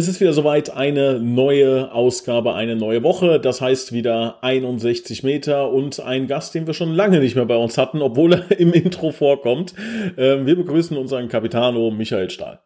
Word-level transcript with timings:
Es 0.00 0.08
ist 0.08 0.18
wieder 0.18 0.32
soweit 0.32 0.70
eine 0.70 1.20
neue 1.20 1.92
Ausgabe, 1.92 2.54
eine 2.54 2.74
neue 2.74 3.02
Woche. 3.02 3.38
Das 3.38 3.60
heißt 3.60 3.92
wieder 3.92 4.42
61 4.42 5.24
Meter 5.24 5.70
und 5.70 6.00
ein 6.00 6.26
Gast, 6.26 6.54
den 6.54 6.66
wir 6.66 6.72
schon 6.72 6.94
lange 6.94 7.20
nicht 7.20 7.36
mehr 7.36 7.44
bei 7.44 7.58
uns 7.58 7.76
hatten, 7.76 8.00
obwohl 8.00 8.32
er 8.32 8.58
im 8.58 8.72
Intro 8.72 9.12
vorkommt. 9.12 9.74
Ähm, 10.16 10.46
wir 10.46 10.56
begrüßen 10.56 10.96
unseren 10.96 11.28
Capitano 11.28 11.90
Michael 11.90 12.30
Stahl. 12.30 12.60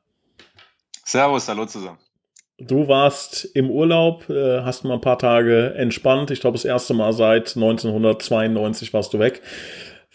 Servus, 1.04 1.48
hallo 1.48 1.66
zusammen. 1.66 1.98
Du 2.58 2.86
warst 2.86 3.44
im 3.56 3.68
Urlaub, 3.68 4.30
äh, 4.30 4.60
hast 4.60 4.84
mal 4.84 4.94
ein 4.94 5.00
paar 5.00 5.18
Tage 5.18 5.74
entspannt. 5.74 6.30
Ich 6.30 6.38
glaube, 6.38 6.56
das 6.56 6.64
erste 6.64 6.94
Mal 6.94 7.12
seit 7.14 7.56
1992 7.56 8.92
warst 8.92 9.12
du 9.12 9.18
weg. 9.18 9.42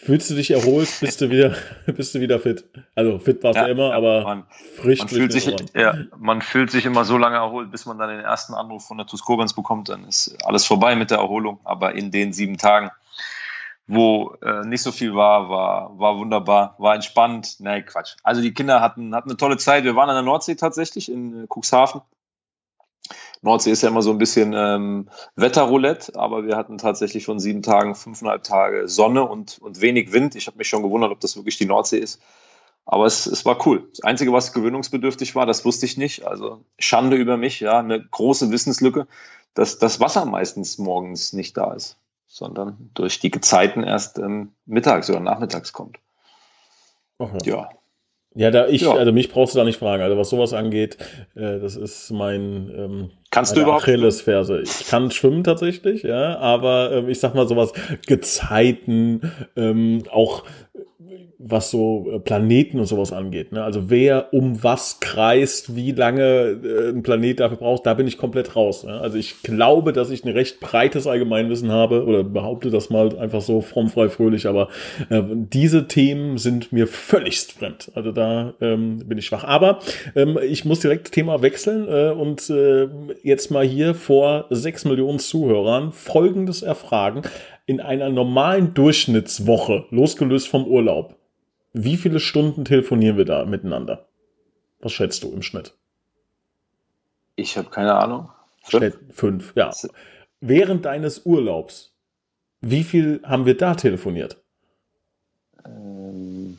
Fühlst 0.02 0.30
du 0.30 0.34
dich 0.34 0.50
erholt? 0.50 0.88
Bist 1.00 1.20
du 1.20 1.28
wieder, 1.28 1.54
bist 1.86 2.14
du 2.14 2.20
wieder 2.20 2.40
fit? 2.40 2.64
Also 2.94 3.18
fit 3.18 3.44
warst 3.44 3.56
ja, 3.56 3.66
du 3.66 3.72
immer, 3.72 3.92
aber 3.92 4.22
man, 4.22 4.46
frisch. 4.76 5.00
Man 5.00 5.08
fühlt, 5.08 5.30
sich, 5.30 5.54
ja, 5.74 5.94
man 6.16 6.40
fühlt 6.40 6.70
sich 6.70 6.86
immer 6.86 7.04
so 7.04 7.18
lange 7.18 7.36
erholt, 7.36 7.70
bis 7.70 7.84
man 7.84 7.98
dann 7.98 8.08
den 8.08 8.20
ersten 8.20 8.54
Anruf 8.54 8.86
von 8.86 8.96
der 8.96 9.06
Tuskobans 9.06 9.52
bekommt. 9.52 9.90
Dann 9.90 10.06
ist 10.08 10.34
alles 10.42 10.64
vorbei 10.64 10.96
mit 10.96 11.10
der 11.10 11.18
Erholung. 11.18 11.60
Aber 11.64 11.94
in 11.94 12.10
den 12.10 12.32
sieben 12.32 12.56
Tagen, 12.56 12.90
wo 13.86 14.36
äh, 14.42 14.64
nicht 14.64 14.82
so 14.82 14.90
viel 14.90 15.14
war, 15.14 15.50
war, 15.50 15.98
war 15.98 16.16
wunderbar, 16.16 16.76
war 16.78 16.94
entspannt. 16.94 17.56
Nein, 17.58 17.84
Quatsch. 17.84 18.16
Also 18.22 18.40
die 18.40 18.54
Kinder 18.54 18.80
hatten, 18.80 19.14
hatten 19.14 19.28
eine 19.28 19.36
tolle 19.36 19.58
Zeit. 19.58 19.84
Wir 19.84 19.96
waren 19.96 20.08
an 20.08 20.16
der 20.16 20.24
Nordsee 20.24 20.54
tatsächlich 20.54 21.12
in 21.12 21.46
Cuxhaven 21.46 22.00
Nordsee 23.42 23.70
ist 23.70 23.82
ja 23.82 23.88
immer 23.88 24.02
so 24.02 24.10
ein 24.10 24.18
bisschen 24.18 24.52
ähm, 24.54 25.08
Wetterroulette, 25.34 26.14
aber 26.14 26.46
wir 26.46 26.56
hatten 26.56 26.78
tatsächlich 26.78 27.24
von 27.24 27.40
sieben 27.40 27.62
Tagen 27.62 27.94
fünfeinhalb 27.94 28.42
Tage 28.42 28.86
Sonne 28.88 29.26
und, 29.26 29.58
und 29.58 29.80
wenig 29.80 30.12
Wind. 30.12 30.34
Ich 30.34 30.46
habe 30.46 30.58
mich 30.58 30.68
schon 30.68 30.82
gewundert, 30.82 31.10
ob 31.10 31.20
das 31.20 31.36
wirklich 31.36 31.56
die 31.56 31.66
Nordsee 31.66 31.98
ist. 31.98 32.20
Aber 32.84 33.06
es, 33.06 33.26
es 33.26 33.44
war 33.44 33.66
cool. 33.66 33.88
Das 33.90 34.02
Einzige, 34.02 34.32
was 34.32 34.52
gewöhnungsbedürftig 34.52 35.34
war, 35.34 35.46
das 35.46 35.64
wusste 35.64 35.86
ich 35.86 35.96
nicht. 35.96 36.26
Also 36.26 36.64
Schande 36.78 37.16
über 37.16 37.36
mich, 37.36 37.60
ja, 37.60 37.78
eine 37.78 38.04
große 38.04 38.50
Wissenslücke, 38.50 39.06
dass 39.54 39.78
das 39.78 40.00
Wasser 40.00 40.24
meistens 40.24 40.78
morgens 40.78 41.32
nicht 41.32 41.56
da 41.56 41.72
ist, 41.72 41.96
sondern 42.26 42.90
durch 42.94 43.20
die 43.20 43.30
Gezeiten 43.30 43.84
erst 43.84 44.18
ähm, 44.18 44.52
mittags 44.66 45.08
oder 45.08 45.20
nachmittags 45.20 45.72
kommt. 45.72 45.98
Okay. 47.18 47.38
Ja, 47.44 47.70
ja, 48.34 48.50
da 48.50 48.68
ich, 48.68 48.82
ja. 48.82 48.92
also 48.92 49.12
mich 49.12 49.30
brauchst 49.30 49.54
du 49.54 49.58
da 49.58 49.64
nicht 49.64 49.78
fragen. 49.78 50.02
Also 50.02 50.16
was 50.16 50.30
sowas 50.30 50.52
angeht, 50.52 50.96
äh, 51.34 51.58
das 51.58 51.76
ist 51.76 52.10
mein 52.10 52.70
ähm, 52.76 53.10
Kannst 53.30 53.56
du 53.56 53.62
überhaupt 53.62 53.82
Achillesferse. 53.82 54.60
Ich 54.60 54.86
kann 54.86 55.10
schwimmen 55.10 55.42
tatsächlich, 55.42 56.02
ja, 56.02 56.38
aber 56.38 56.92
ähm, 56.92 57.08
ich 57.08 57.18
sag 57.18 57.34
mal 57.34 57.48
sowas 57.48 57.72
Gezeiten, 58.06 59.32
ähm, 59.56 60.04
auch 60.10 60.44
was 61.42 61.70
so 61.70 62.06
äh, 62.12 62.20
Planeten 62.20 62.78
und 62.78 62.86
sowas 62.86 63.12
angeht. 63.12 63.52
Ne? 63.52 63.64
Also 63.64 63.88
wer 63.88 64.32
um 64.34 64.62
was 64.62 65.00
kreist, 65.00 65.74
wie 65.74 65.92
lange 65.92 66.22
äh, 66.22 66.90
ein 66.90 67.02
Planet 67.02 67.40
dafür 67.40 67.56
braucht, 67.56 67.86
da 67.86 67.94
bin 67.94 68.06
ich 68.06 68.18
komplett 68.18 68.56
raus. 68.56 68.84
Ne? 68.84 68.92
Also 69.00 69.16
ich 69.16 69.42
glaube, 69.42 69.94
dass 69.94 70.10
ich 70.10 70.24
ein 70.24 70.32
recht 70.32 70.60
breites 70.60 71.06
Allgemeinwissen 71.06 71.72
habe 71.72 72.04
oder 72.04 72.24
behaupte 72.24 72.70
das 72.70 72.90
mal 72.90 73.18
einfach 73.18 73.40
so 73.40 73.62
fromm, 73.62 73.88
frei, 73.88 74.10
fröhlich, 74.10 74.46
aber 74.46 74.68
äh, 75.08 75.22
diese 75.30 75.88
Themen 75.88 76.36
sind 76.36 76.72
mir 76.72 76.86
völligst 76.86 77.52
fremd. 77.52 77.90
Also 77.94 78.12
da 78.12 78.52
ähm, 78.60 78.98
bin 79.06 79.16
ich 79.16 79.26
schwach. 79.26 79.44
Aber 79.44 79.78
ähm, 80.14 80.38
ich 80.46 80.66
muss 80.66 80.80
direkt 80.80 81.12
Thema 81.12 81.40
wechseln 81.40 81.88
äh, 81.88 82.10
und 82.10 82.50
äh, 82.50 82.86
jetzt 83.22 83.50
mal 83.50 83.64
hier 83.64 83.94
vor 83.94 84.44
sechs 84.50 84.84
Millionen 84.84 85.18
Zuhörern 85.18 85.92
Folgendes 85.92 86.60
erfragen. 86.62 87.22
In 87.64 87.80
einer 87.80 88.10
normalen 88.10 88.74
Durchschnittswoche, 88.74 89.84
losgelöst 89.90 90.48
vom 90.48 90.66
Urlaub, 90.66 91.14
wie 91.72 91.96
viele 91.96 92.20
Stunden 92.20 92.64
telefonieren 92.64 93.16
wir 93.16 93.24
da 93.24 93.44
miteinander? 93.44 94.08
Was 94.80 94.92
schätzt 94.92 95.22
du 95.22 95.32
im 95.32 95.42
Schnitt? 95.42 95.74
Ich 97.36 97.56
habe 97.56 97.70
keine 97.70 97.94
Ahnung. 97.94 98.30
Fünf? 98.62 98.98
Fünf, 99.12 99.52
ja. 99.54 99.70
Während 100.40 100.84
deines 100.84 101.24
Urlaubs, 101.24 101.92
wie 102.60 102.84
viel 102.84 103.20
haben 103.24 103.46
wir 103.46 103.56
da 103.56 103.74
telefoniert? 103.74 104.36
Ähm, 105.64 106.58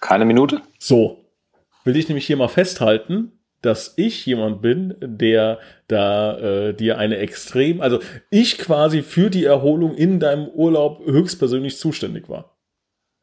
keine 0.00 0.24
Minute. 0.24 0.62
So. 0.78 1.24
Will 1.84 1.96
ich 1.96 2.08
nämlich 2.08 2.26
hier 2.26 2.36
mal 2.36 2.48
festhalten, 2.48 3.32
dass 3.60 3.94
ich 3.96 4.26
jemand 4.26 4.62
bin, 4.62 4.96
der 5.00 5.58
da 5.88 6.38
äh, 6.38 6.74
dir 6.74 6.98
eine 6.98 7.18
extrem, 7.18 7.80
also 7.80 8.00
ich 8.30 8.58
quasi 8.58 9.02
für 9.02 9.30
die 9.30 9.44
Erholung 9.44 9.94
in 9.94 10.20
deinem 10.20 10.48
Urlaub 10.48 11.04
höchstpersönlich 11.04 11.78
zuständig 11.78 12.28
war 12.28 12.51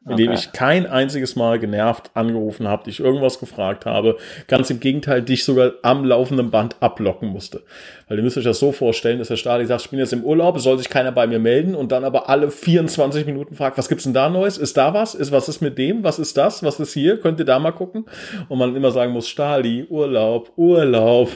indem 0.07 0.29
okay. 0.29 0.39
ich 0.39 0.51
kein 0.53 0.85
einziges 0.87 1.35
Mal 1.35 1.59
genervt 1.59 2.11
angerufen 2.13 2.67
habe, 2.67 2.85
dich 2.85 3.01
irgendwas 3.01 3.39
gefragt 3.39 3.85
habe. 3.85 4.17
Ganz 4.47 4.69
im 4.69 4.79
Gegenteil, 4.79 5.21
dich 5.21 5.43
sogar 5.43 5.73
am 5.81 6.05
laufenden 6.05 6.51
Band 6.51 6.77
ablocken 6.79 7.29
musste. 7.29 7.63
Weil 8.07 8.17
ihr 8.17 8.23
müsst 8.23 8.37
euch 8.37 8.45
das 8.45 8.59
so 8.59 8.71
vorstellen, 8.71 9.19
dass 9.19 9.27
der 9.27 9.35
Stadi 9.35 9.65
sagt, 9.65 9.81
ich 9.81 9.89
bin 9.89 9.99
jetzt 9.99 10.13
im 10.13 10.23
Urlaub, 10.23 10.57
soll 10.59 10.77
sich 10.77 10.89
keiner 10.89 11.11
bei 11.11 11.27
mir 11.27 11.39
melden 11.39 11.75
und 11.75 11.91
dann 11.91 12.05
aber 12.05 12.29
alle 12.29 12.49
24 12.49 13.25
Minuten 13.25 13.55
fragt, 13.55 13.77
was 13.77 13.89
gibt's 13.89 14.05
denn 14.05 14.13
da 14.13 14.29
Neues? 14.29 14.57
Ist 14.57 14.77
da 14.77 14.93
was? 14.93 15.15
Ist 15.15 15.33
was 15.33 15.49
ist 15.49 15.61
mit 15.61 15.77
dem? 15.77 16.03
Was 16.03 16.17
ist 16.17 16.37
das? 16.37 16.63
Was 16.63 16.79
ist 16.79 16.93
hier? 16.93 17.19
Könnt 17.19 17.39
ihr 17.39 17.45
da 17.45 17.59
mal 17.59 17.71
gucken? 17.71 18.05
Und 18.47 18.57
man 18.57 18.75
immer 18.75 18.91
sagen 18.91 19.11
muss, 19.11 19.27
Stali, 19.27 19.85
Urlaub, 19.89 20.53
Urlaub. 20.55 21.29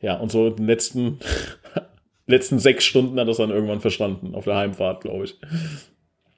Ja, 0.00 0.16
und 0.16 0.32
so 0.32 0.48
in 0.48 0.56
den 0.56 0.66
letzten, 0.66 1.20
letzten 2.26 2.58
sechs 2.58 2.84
Stunden 2.84 3.18
hat 3.20 3.28
das 3.28 3.36
dann 3.36 3.50
irgendwann 3.50 3.80
verstanden, 3.80 4.34
auf 4.34 4.44
der 4.44 4.56
Heimfahrt, 4.56 5.02
glaube 5.02 5.24
ich. 5.24 5.38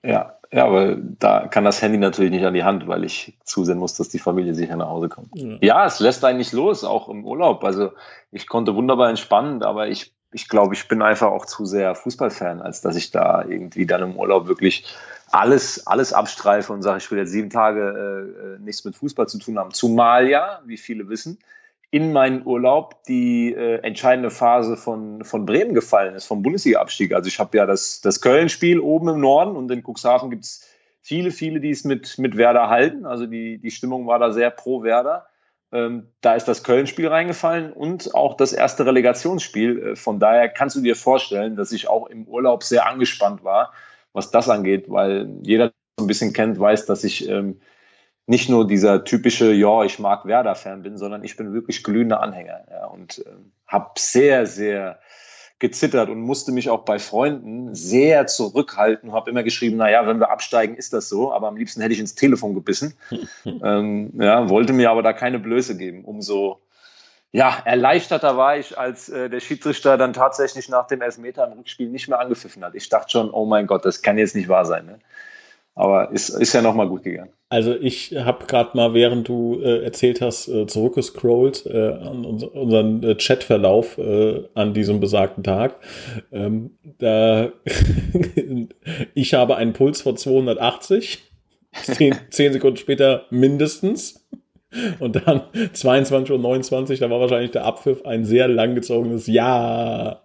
Ja, 0.03 0.40
ja, 0.53 0.65
aber 0.66 0.97
da 0.97 1.47
kann 1.47 1.65
das 1.65 1.81
Handy 1.81 1.97
natürlich 1.97 2.33
nicht 2.33 2.44
an 2.44 2.55
die 2.55 2.65
Hand, 2.65 2.88
weil 2.88 3.05
ich 3.05 3.38
zusehen 3.44 3.78
muss, 3.78 3.94
dass 3.94 4.09
die 4.09 4.19
Familie 4.19 4.55
sicher 4.55 4.75
nach 4.75 4.88
Hause 4.88 5.09
kommt. 5.09 5.28
Ja, 5.34 5.59
ja 5.61 5.87
es 5.87 6.00
lässt 6.00 6.25
einen 6.25 6.38
nicht 6.38 6.53
los, 6.53 6.83
auch 6.83 7.09
im 7.09 7.25
Urlaub. 7.25 7.62
Also 7.62 7.93
ich 8.33 8.49
konnte 8.49 8.75
wunderbar 8.75 9.10
entspannen, 9.10 9.62
aber 9.62 9.87
ich, 9.89 10.12
ich 10.33 10.49
glaube, 10.49 10.75
ich 10.75 10.89
bin 10.89 11.03
einfach 11.03 11.28
auch 11.28 11.47
zu 11.47 11.66
sehr 11.66 11.94
Fußballfan, 11.94 12.62
als 12.62 12.81
dass 12.81 12.97
ich 12.97 13.12
da 13.12 13.44
irgendwie 13.44 13.87
dann 13.87 14.03
im 14.03 14.16
Urlaub 14.16 14.49
wirklich 14.49 14.84
alles, 15.31 15.87
alles 15.87 16.12
abstreife 16.12 16.72
und 16.72 16.83
sage, 16.83 16.99
ich 16.99 17.09
will 17.12 17.19
jetzt 17.19 17.31
sieben 17.31 17.50
Tage 17.50 17.81
äh, 17.81 18.55
äh 18.55 18.59
nichts 18.59 18.84
mit 18.84 18.97
Fußball 18.97 19.28
zu 19.28 19.39
tun 19.39 19.56
haben. 19.56 19.71
Zumal 19.71 20.28
ja, 20.28 20.60
wie 20.65 20.78
viele 20.78 21.09
wissen, 21.09 21.39
in 21.91 22.12
meinen 22.12 22.47
Urlaub 22.47 23.03
die 23.05 23.53
äh, 23.53 23.83
entscheidende 23.83 24.31
Phase 24.31 24.77
von, 24.77 25.25
von 25.25 25.45
Bremen 25.45 25.75
gefallen 25.75 26.15
ist, 26.15 26.27
vom 26.27 26.43
Bundesliga-Abstieg. 26.43 27.12
Also 27.12 27.27
ich 27.27 27.41
habe 27.41 27.56
ja 27.56 27.67
das, 27.67 28.01
das 28.01 28.21
Köln-Spiel 28.21 28.78
oben 28.78 29.09
im 29.09 29.21
Norden 29.21 29.56
und 29.56 29.71
in 29.71 29.83
Cuxhaven 29.83 30.31
gibt 30.31 30.45
es 30.45 30.69
viele, 31.01 31.33
viele, 31.33 31.61
die 31.61 31.71
es 31.71 31.84
mit, 31.84 32.17
mit 32.19 32.37
Werder 32.37 32.69
halten. 32.69 33.06
Also 33.06 33.27
die, 33.27 33.59
die 33.59 33.73
Stimmung 33.73 34.06
war 34.06 34.21
da 34.21 34.31
sehr 34.33 34.51
pro 34.51 34.84
Werder. 34.84 35.27
Ähm, 35.73 36.09
da 36.21 36.34
ist 36.34 36.47
das 36.47 36.62
Köln-Spiel 36.62 37.09
reingefallen 37.09 37.73
und 37.73 38.15
auch 38.15 38.37
das 38.37 38.53
erste 38.53 38.87
Relegationsspiel. 38.87 39.83
Äh, 39.83 39.97
von 39.97 40.21
daher 40.21 40.49
kannst 40.49 40.77
du 40.77 40.81
dir 40.81 40.95
vorstellen, 40.95 41.57
dass 41.57 41.72
ich 41.72 41.89
auch 41.89 42.07
im 42.07 42.25
Urlaub 42.27 42.62
sehr 42.62 42.87
angespannt 42.87 43.43
war, 43.43 43.72
was 44.12 44.31
das 44.31 44.49
angeht, 44.49 44.84
weil 44.89 45.28
jeder, 45.43 45.69
der 45.69 45.75
so 45.99 46.05
ein 46.05 46.09
bisschen 46.09 46.33
kennt, 46.33 46.59
weiß, 46.59 46.87
dass 46.87 47.03
ich 47.03 47.28
ähm, 47.28 47.61
nicht 48.26 48.48
nur 48.48 48.66
dieser 48.66 49.04
typische, 49.04 49.53
ja, 49.53 49.82
ich 49.84 49.98
mag 49.98 50.25
Werder-Fan 50.25 50.82
bin, 50.82 50.97
sondern 50.97 51.25
ich 51.25 51.36
bin 51.36 51.53
wirklich 51.53 51.82
glühender 51.82 52.20
Anhänger 52.22 52.64
ja, 52.70 52.86
und 52.86 53.19
äh, 53.19 53.31
habe 53.66 53.91
sehr, 53.97 54.47
sehr 54.47 55.00
gezittert 55.60 56.08
und 56.08 56.20
musste 56.20 56.53
mich 56.53 56.70
auch 56.70 56.84
bei 56.84 56.98
Freunden 56.98 57.75
sehr 57.75 58.26
zurückhalten. 58.26 59.12
Habe 59.12 59.30
immer 59.30 59.42
geschrieben, 59.42 59.76
naja, 59.76 60.06
wenn 60.06 60.19
wir 60.19 60.30
absteigen, 60.30 60.75
ist 60.75 60.92
das 60.92 61.09
so, 61.09 61.32
aber 61.32 61.48
am 61.48 61.56
liebsten 61.56 61.82
hätte 61.82 61.92
ich 61.92 62.00
ins 62.00 62.15
Telefon 62.15 62.54
gebissen. 62.54 62.95
ähm, 63.45 64.12
ja, 64.18 64.48
wollte 64.48 64.72
mir 64.72 64.91
aber 64.91 65.03
da 65.03 65.12
keine 65.12 65.39
Blöße 65.39 65.77
geben. 65.77 66.04
Umso 66.04 66.60
ja, 67.33 67.62
erleichterter 67.65 68.36
war 68.36 68.56
ich, 68.56 68.77
als 68.77 69.09
äh, 69.09 69.30
der 69.30 69.39
Schiedsrichter 69.39 69.97
dann 69.97 70.12
tatsächlich 70.12 70.68
nach 70.68 70.89
dem 70.89 71.00
Elfmeter 71.00 71.47
im 71.47 71.59
Rückspiel 71.59 71.89
nicht 71.89 72.09
mehr 72.09 72.18
angepfiffen 72.18 72.65
hat. 72.65 72.74
Ich 72.74 72.89
dachte 72.89 73.10
schon, 73.10 73.30
oh 73.30 73.45
mein 73.45 73.68
Gott, 73.68 73.84
das 73.84 74.03
kann 74.03 74.18
jetzt 74.18 74.34
nicht 74.34 74.48
wahr 74.48 74.65
sein. 74.65 74.86
Ne? 74.86 74.98
Aber 75.75 76.11
ist, 76.13 76.31
ist 76.31 76.53
ja 76.53 76.63
nochmal 76.63 76.89
gut 76.89 77.05
gegangen. 77.05 77.33
Also 77.49 77.75
ich 77.75 78.15
habe 78.17 78.47
gerade 78.47 78.77
mal, 78.77 78.95
während 78.95 79.27
du 79.27 79.61
äh, 79.61 79.83
erzählt 79.83 80.21
hast, 80.21 80.47
äh, 80.49 80.67
zurückgescrollt 80.67 81.67
äh, 81.67 81.93
an 81.95 82.25
uns, 82.25 82.45
unseren 82.45 83.03
äh, 83.03 83.17
Chatverlauf 83.17 83.99
äh, 83.99 84.45
an 84.55 84.72
diesem 84.72 85.01
besagten 85.01 85.43
Tag. 85.43 85.77
Ähm, 86.31 86.78
da 86.99 87.51
ich 89.15 89.34
habe 89.34 89.57
einen 89.57 89.72
Puls 89.72 90.01
von 90.03 90.17
280. 90.17 91.25
Zehn, 91.83 92.15
zehn 92.31 92.53
Sekunden 92.53 92.77
später 92.77 93.27
mindestens. 93.31 94.28
Und 95.01 95.17
dann 95.17 95.43
22.29 95.75 96.91
Uhr, 96.91 96.97
da 96.99 97.11
war 97.11 97.21
wahrscheinlich 97.21 97.51
der 97.51 97.65
Abpfiff 97.65 98.05
ein 98.05 98.25
sehr 98.25 98.47
langgezogenes 98.47 99.27
Ja. 99.27 100.22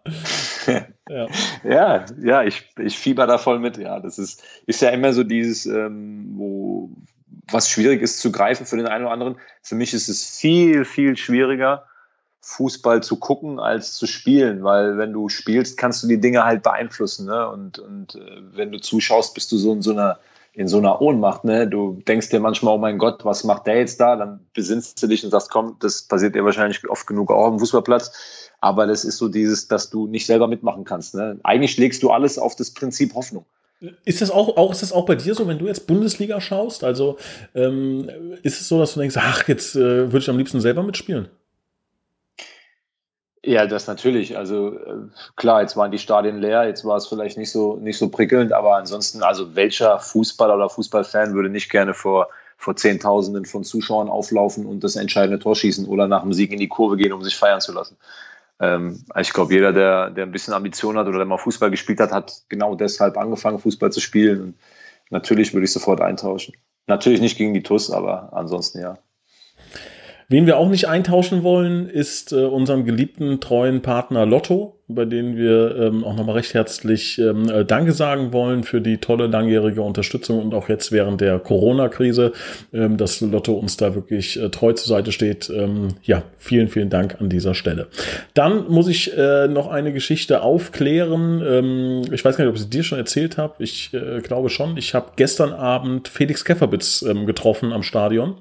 Ja. 0.68 1.28
ja, 1.64 2.06
ja, 2.22 2.44
ich, 2.44 2.70
ich 2.80 2.98
fieber 2.98 3.28
da 3.28 3.38
voll 3.38 3.60
mit. 3.60 3.78
Ja, 3.78 4.00
das 4.00 4.18
ist, 4.18 4.44
ist 4.66 4.82
ja 4.82 4.90
immer 4.90 5.14
so 5.14 5.24
dieses, 5.24 5.66
ähm, 5.66 6.96
was 7.48 7.70
schwierig 7.70 8.02
ist 8.02 8.20
zu 8.20 8.32
greifen 8.32 8.66
für 8.66 8.78
den 8.78 8.88
einen 8.88 9.06
oder 9.06 9.14
anderen. 9.14 9.36
Für 9.62 9.76
mich 9.76 9.94
ist 9.94 10.08
es 10.08 10.26
viel, 10.26 10.86
viel 10.86 11.18
schwieriger, 11.18 11.86
Fußball 12.42 13.02
zu 13.02 13.18
gucken 13.18 13.60
als 13.60 13.94
zu 13.94 14.06
spielen, 14.06 14.64
weil 14.64 14.98
wenn 14.98 15.14
du 15.14 15.30
spielst, 15.30 15.78
kannst 15.78 16.04
du 16.04 16.08
die 16.08 16.20
Dinge 16.20 16.44
halt 16.44 16.62
beeinflussen. 16.62 17.26
Ne? 17.26 17.50
Und, 17.50 17.80
und 17.80 18.16
äh, 18.16 18.42
wenn 18.52 18.72
du 18.72 18.80
zuschaust, 18.80 19.34
bist 19.34 19.52
du 19.52 19.58
so 19.58 19.74
in 19.74 19.82
so 19.82 19.92
einer 19.92 20.20
in 20.56 20.68
so 20.68 20.78
einer 20.78 21.02
Ohnmacht. 21.02 21.44
Ne? 21.44 21.68
Du 21.68 22.02
denkst 22.08 22.30
dir 22.30 22.40
manchmal, 22.40 22.76
oh 22.76 22.78
mein 22.78 22.98
Gott, 22.98 23.26
was 23.26 23.44
macht 23.44 23.68
der 23.68 23.78
jetzt 23.78 24.00
da? 24.00 24.16
Dann 24.16 24.40
besinnst 24.54 25.02
du 25.04 25.08
dich 25.08 25.24
und 25.24 25.32
sagst, 25.32 25.52
komm, 25.52 25.76
das 25.82 26.04
passiert 26.04 26.34
dir 26.34 26.46
wahrscheinlich 26.46 26.90
oft 26.90 27.06
genug 27.06 27.30
auch 27.32 27.48
am 27.48 27.60
Fußballplatz. 27.60 28.52
Aber 28.62 28.88
das 28.88 29.04
ist 29.04 29.18
so 29.18 29.28
dieses, 29.28 29.68
dass 29.68 29.90
du 29.90 30.08
nicht 30.08 30.26
selber 30.26 30.48
mitmachen 30.48 30.86
kannst. 30.86 31.14
Ne? 31.14 31.40
Eigentlich 31.44 31.78
legst 31.78 32.02
du 32.04 32.10
alles 32.10 32.40
auf 32.40 32.56
das 32.56 32.72
Prinzip 32.72 33.14
Hoffnung. 33.14 33.46
Ist 34.06 34.22
das 34.22 34.32
auch, 34.32 34.56
auch, 34.56 34.72
ist 34.72 34.82
das 34.82 34.94
auch 34.94 35.06
bei 35.06 35.16
dir 35.16 35.36
so, 35.36 35.48
wenn 35.48 35.60
du 35.60 35.68
jetzt 35.68 35.86
Bundesliga 35.86 36.40
schaust? 36.40 36.86
Also 36.86 37.18
ähm, 37.54 38.10
ist 38.42 38.62
es 38.62 38.70
so, 38.70 38.80
dass 38.80 38.94
du 38.94 39.02
denkst, 39.02 39.18
ach, 39.20 39.48
jetzt 39.50 39.76
äh, 39.76 40.12
würde 40.12 40.20
ich 40.20 40.30
am 40.30 40.38
liebsten 40.38 40.62
selber 40.62 40.82
mitspielen? 40.82 41.28
Ja, 43.48 43.68
das 43.68 43.86
natürlich. 43.86 44.36
Also 44.38 44.80
äh, 44.80 45.08
klar, 45.36 45.62
jetzt 45.62 45.78
waren 45.78 45.92
die 45.92 46.00
Stadien 46.00 46.40
leer, 46.40 46.66
jetzt 46.66 46.84
war 46.84 46.98
es 46.98 47.06
vielleicht 47.06 47.38
nicht 47.38 47.52
so, 47.52 47.76
nicht 47.76 47.98
so 47.98 48.10
prickelnd, 48.10 48.52
aber 48.52 48.76
ansonsten, 48.76 49.22
also 49.22 49.56
welcher 49.56 50.00
Fußballer 50.00 50.56
oder 50.56 50.68
Fußballfan 50.68 51.36
würde 51.36 51.50
nicht 51.50 51.70
gerne 51.70 51.94
vor, 51.94 52.30
vor 52.58 52.76
Zehntausenden 52.76 53.46
von 53.46 53.64
Zuschauern 53.64 54.10
auflaufen 54.10 54.66
und 54.66 54.84
das 54.84 54.96
entscheidende 54.96 55.38
Tor 55.38 55.56
schießen 55.56 55.86
oder 55.88 56.08
nach 56.08 56.24
dem 56.24 56.34
Sieg 56.34 56.52
in 56.52 56.60
die 56.60 56.68
Kurve 56.68 56.98
gehen, 56.98 57.14
um 57.14 57.22
sich 57.24 57.36
feiern 57.36 57.62
zu 57.62 57.72
lassen? 57.72 57.98
Ähm, 58.60 59.06
ich 59.20 59.32
glaube, 59.32 59.54
jeder, 59.54 59.74
der, 59.74 60.10
der 60.10 60.26
ein 60.26 60.32
bisschen 60.32 60.56
Ambition 60.56 60.98
hat 60.98 61.06
oder 61.08 61.18
der 61.20 61.28
mal 61.28 61.38
Fußball 61.38 61.70
gespielt 61.70 62.00
hat, 62.00 62.12
hat 62.12 62.46
genau 62.50 62.74
deshalb 62.74 63.16
angefangen, 63.16 63.60
Fußball 63.60 63.92
zu 63.92 64.02
spielen. 64.02 64.42
Und 64.42 64.56
natürlich 65.12 65.54
würde 65.54 65.66
ich 65.66 65.74
sofort 65.74 66.02
eintauschen. 66.02 66.56
Natürlich 66.88 67.22
nicht 67.22 67.38
gegen 67.38 67.54
die 67.54 67.64
TUS, 67.64 67.92
aber 67.92 68.30
ansonsten 68.34 68.80
ja. 68.80 68.98
Wen 70.28 70.48
wir 70.48 70.58
auch 70.58 70.70
nicht 70.70 70.88
eintauschen 70.88 71.44
wollen, 71.44 71.88
ist 71.88 72.34
äh, 72.34 72.38
unseren 72.38 72.84
geliebten, 72.84 73.40
treuen 73.40 73.82
Partner 73.82 74.26
Lotto, 74.26 74.76
bei 74.88 75.06
denen 75.06 75.38
wir 75.38 75.76
ähm, 75.78 76.04
auch 76.04 76.16
nochmal 76.16 76.36
recht 76.36 76.56
herzlich 76.56 77.20
ähm, 77.20 77.48
äh, 77.48 77.64
Danke 77.64 77.92
sagen 77.92 78.34
wollen 78.34 78.64
für 78.64 78.82
die 78.82 78.98
tolle 78.98 79.28
langjährige 79.28 79.84
Unterstützung 79.84 80.42
und 80.42 80.56
auch 80.56 80.68
jetzt 80.68 80.92
während 80.92 81.22
der 81.22 81.38
Corona-Krise, 81.38 82.34
ähm, 82.74 82.98
dass 82.98 83.22
Lotto 83.22 83.54
uns 83.54 83.78
da 83.78 83.94
wirklich 83.94 84.42
äh, 84.42 84.50
treu 84.50 84.74
zur 84.74 84.88
Seite 84.88 85.12
steht. 85.12 85.48
Ähm, 85.52 85.90
ja, 86.02 86.24
vielen, 86.38 86.70
vielen 86.70 86.90
Dank 86.90 87.22
an 87.22 87.30
dieser 87.30 87.54
Stelle. 87.54 87.88
Dann 88.34 88.68
muss 88.68 88.88
ich 88.88 89.16
äh, 89.16 89.48
noch 89.48 89.68
eine 89.68 89.94
Geschichte 89.94 90.42
aufklären. 90.42 91.44
Ähm, 91.48 92.02
ich 92.12 92.26
weiß 92.26 92.36
gar 92.36 92.46
nicht, 92.46 92.50
ob 92.50 92.56
ich 92.56 92.64
sie 92.64 92.70
dir 92.72 92.84
schon 92.84 92.98
erzählt 92.98 93.38
habe. 93.38 93.54
Ich 93.60 93.94
äh, 93.94 94.22
glaube 94.22 94.50
schon. 94.50 94.76
Ich 94.78 94.96
habe 94.96 95.12
gestern 95.18 95.54
Abend 95.54 96.08
Felix 96.08 96.46
Kefferbitz 96.46 97.06
ähm, 97.08 97.28
getroffen 97.28 97.74
am 97.74 97.84
Stadion. 97.84 98.38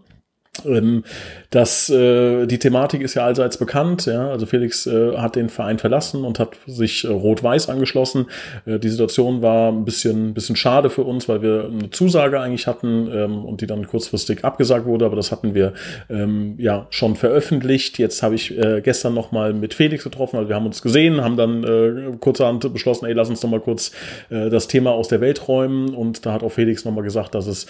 Ähm, 0.64 1.04
das, 1.50 1.90
äh, 1.90 2.46
die 2.46 2.58
Thematik 2.58 3.02
ist 3.02 3.14
ja 3.14 3.24
allseits 3.24 3.58
bekannt. 3.58 4.06
Ja? 4.06 4.30
Also 4.30 4.46
Felix 4.46 4.86
äh, 4.86 5.16
hat 5.16 5.36
den 5.36 5.48
Verein 5.48 5.78
verlassen 5.78 6.24
und 6.24 6.38
hat 6.38 6.56
sich 6.66 7.04
äh, 7.04 7.08
Rot-Weiß 7.08 7.68
angeschlossen. 7.68 8.26
Äh, 8.66 8.78
die 8.78 8.88
Situation 8.88 9.42
war 9.42 9.72
ein 9.72 9.84
bisschen, 9.84 10.34
bisschen 10.34 10.56
schade 10.56 10.90
für 10.90 11.02
uns, 11.02 11.28
weil 11.28 11.42
wir 11.42 11.70
eine 11.70 11.90
Zusage 11.90 12.40
eigentlich 12.40 12.66
hatten 12.66 13.08
ähm, 13.12 13.44
und 13.44 13.60
die 13.60 13.66
dann 13.66 13.86
kurzfristig 13.86 14.44
abgesagt 14.44 14.86
wurde. 14.86 15.04
Aber 15.04 15.16
das 15.16 15.32
hatten 15.32 15.54
wir 15.54 15.74
ähm, 16.08 16.54
ja 16.58 16.86
schon 16.90 17.16
veröffentlicht. 17.16 17.98
Jetzt 17.98 18.22
habe 18.22 18.34
ich 18.34 18.56
äh, 18.56 18.80
gestern 18.80 19.14
noch 19.14 19.32
mal 19.32 19.52
mit 19.52 19.74
Felix 19.74 20.04
getroffen. 20.04 20.36
Also 20.36 20.48
wir 20.48 20.56
haben 20.56 20.66
uns 20.66 20.82
gesehen, 20.82 21.20
haben 21.20 21.36
dann 21.36 21.64
äh, 21.64 22.16
kurzerhand 22.18 22.72
beschlossen, 22.72 23.06
ey, 23.06 23.12
lass 23.12 23.28
uns 23.28 23.42
noch 23.42 23.50
mal 23.50 23.60
kurz 23.60 23.92
äh, 24.30 24.50
das 24.50 24.68
Thema 24.68 24.92
aus 24.92 25.08
der 25.08 25.20
Welt 25.20 25.48
räumen. 25.48 25.94
Und 25.94 26.26
da 26.26 26.32
hat 26.32 26.42
auch 26.42 26.52
Felix 26.52 26.84
noch 26.84 26.92
mal 26.92 27.02
gesagt, 27.02 27.34
dass 27.34 27.46
es 27.46 27.66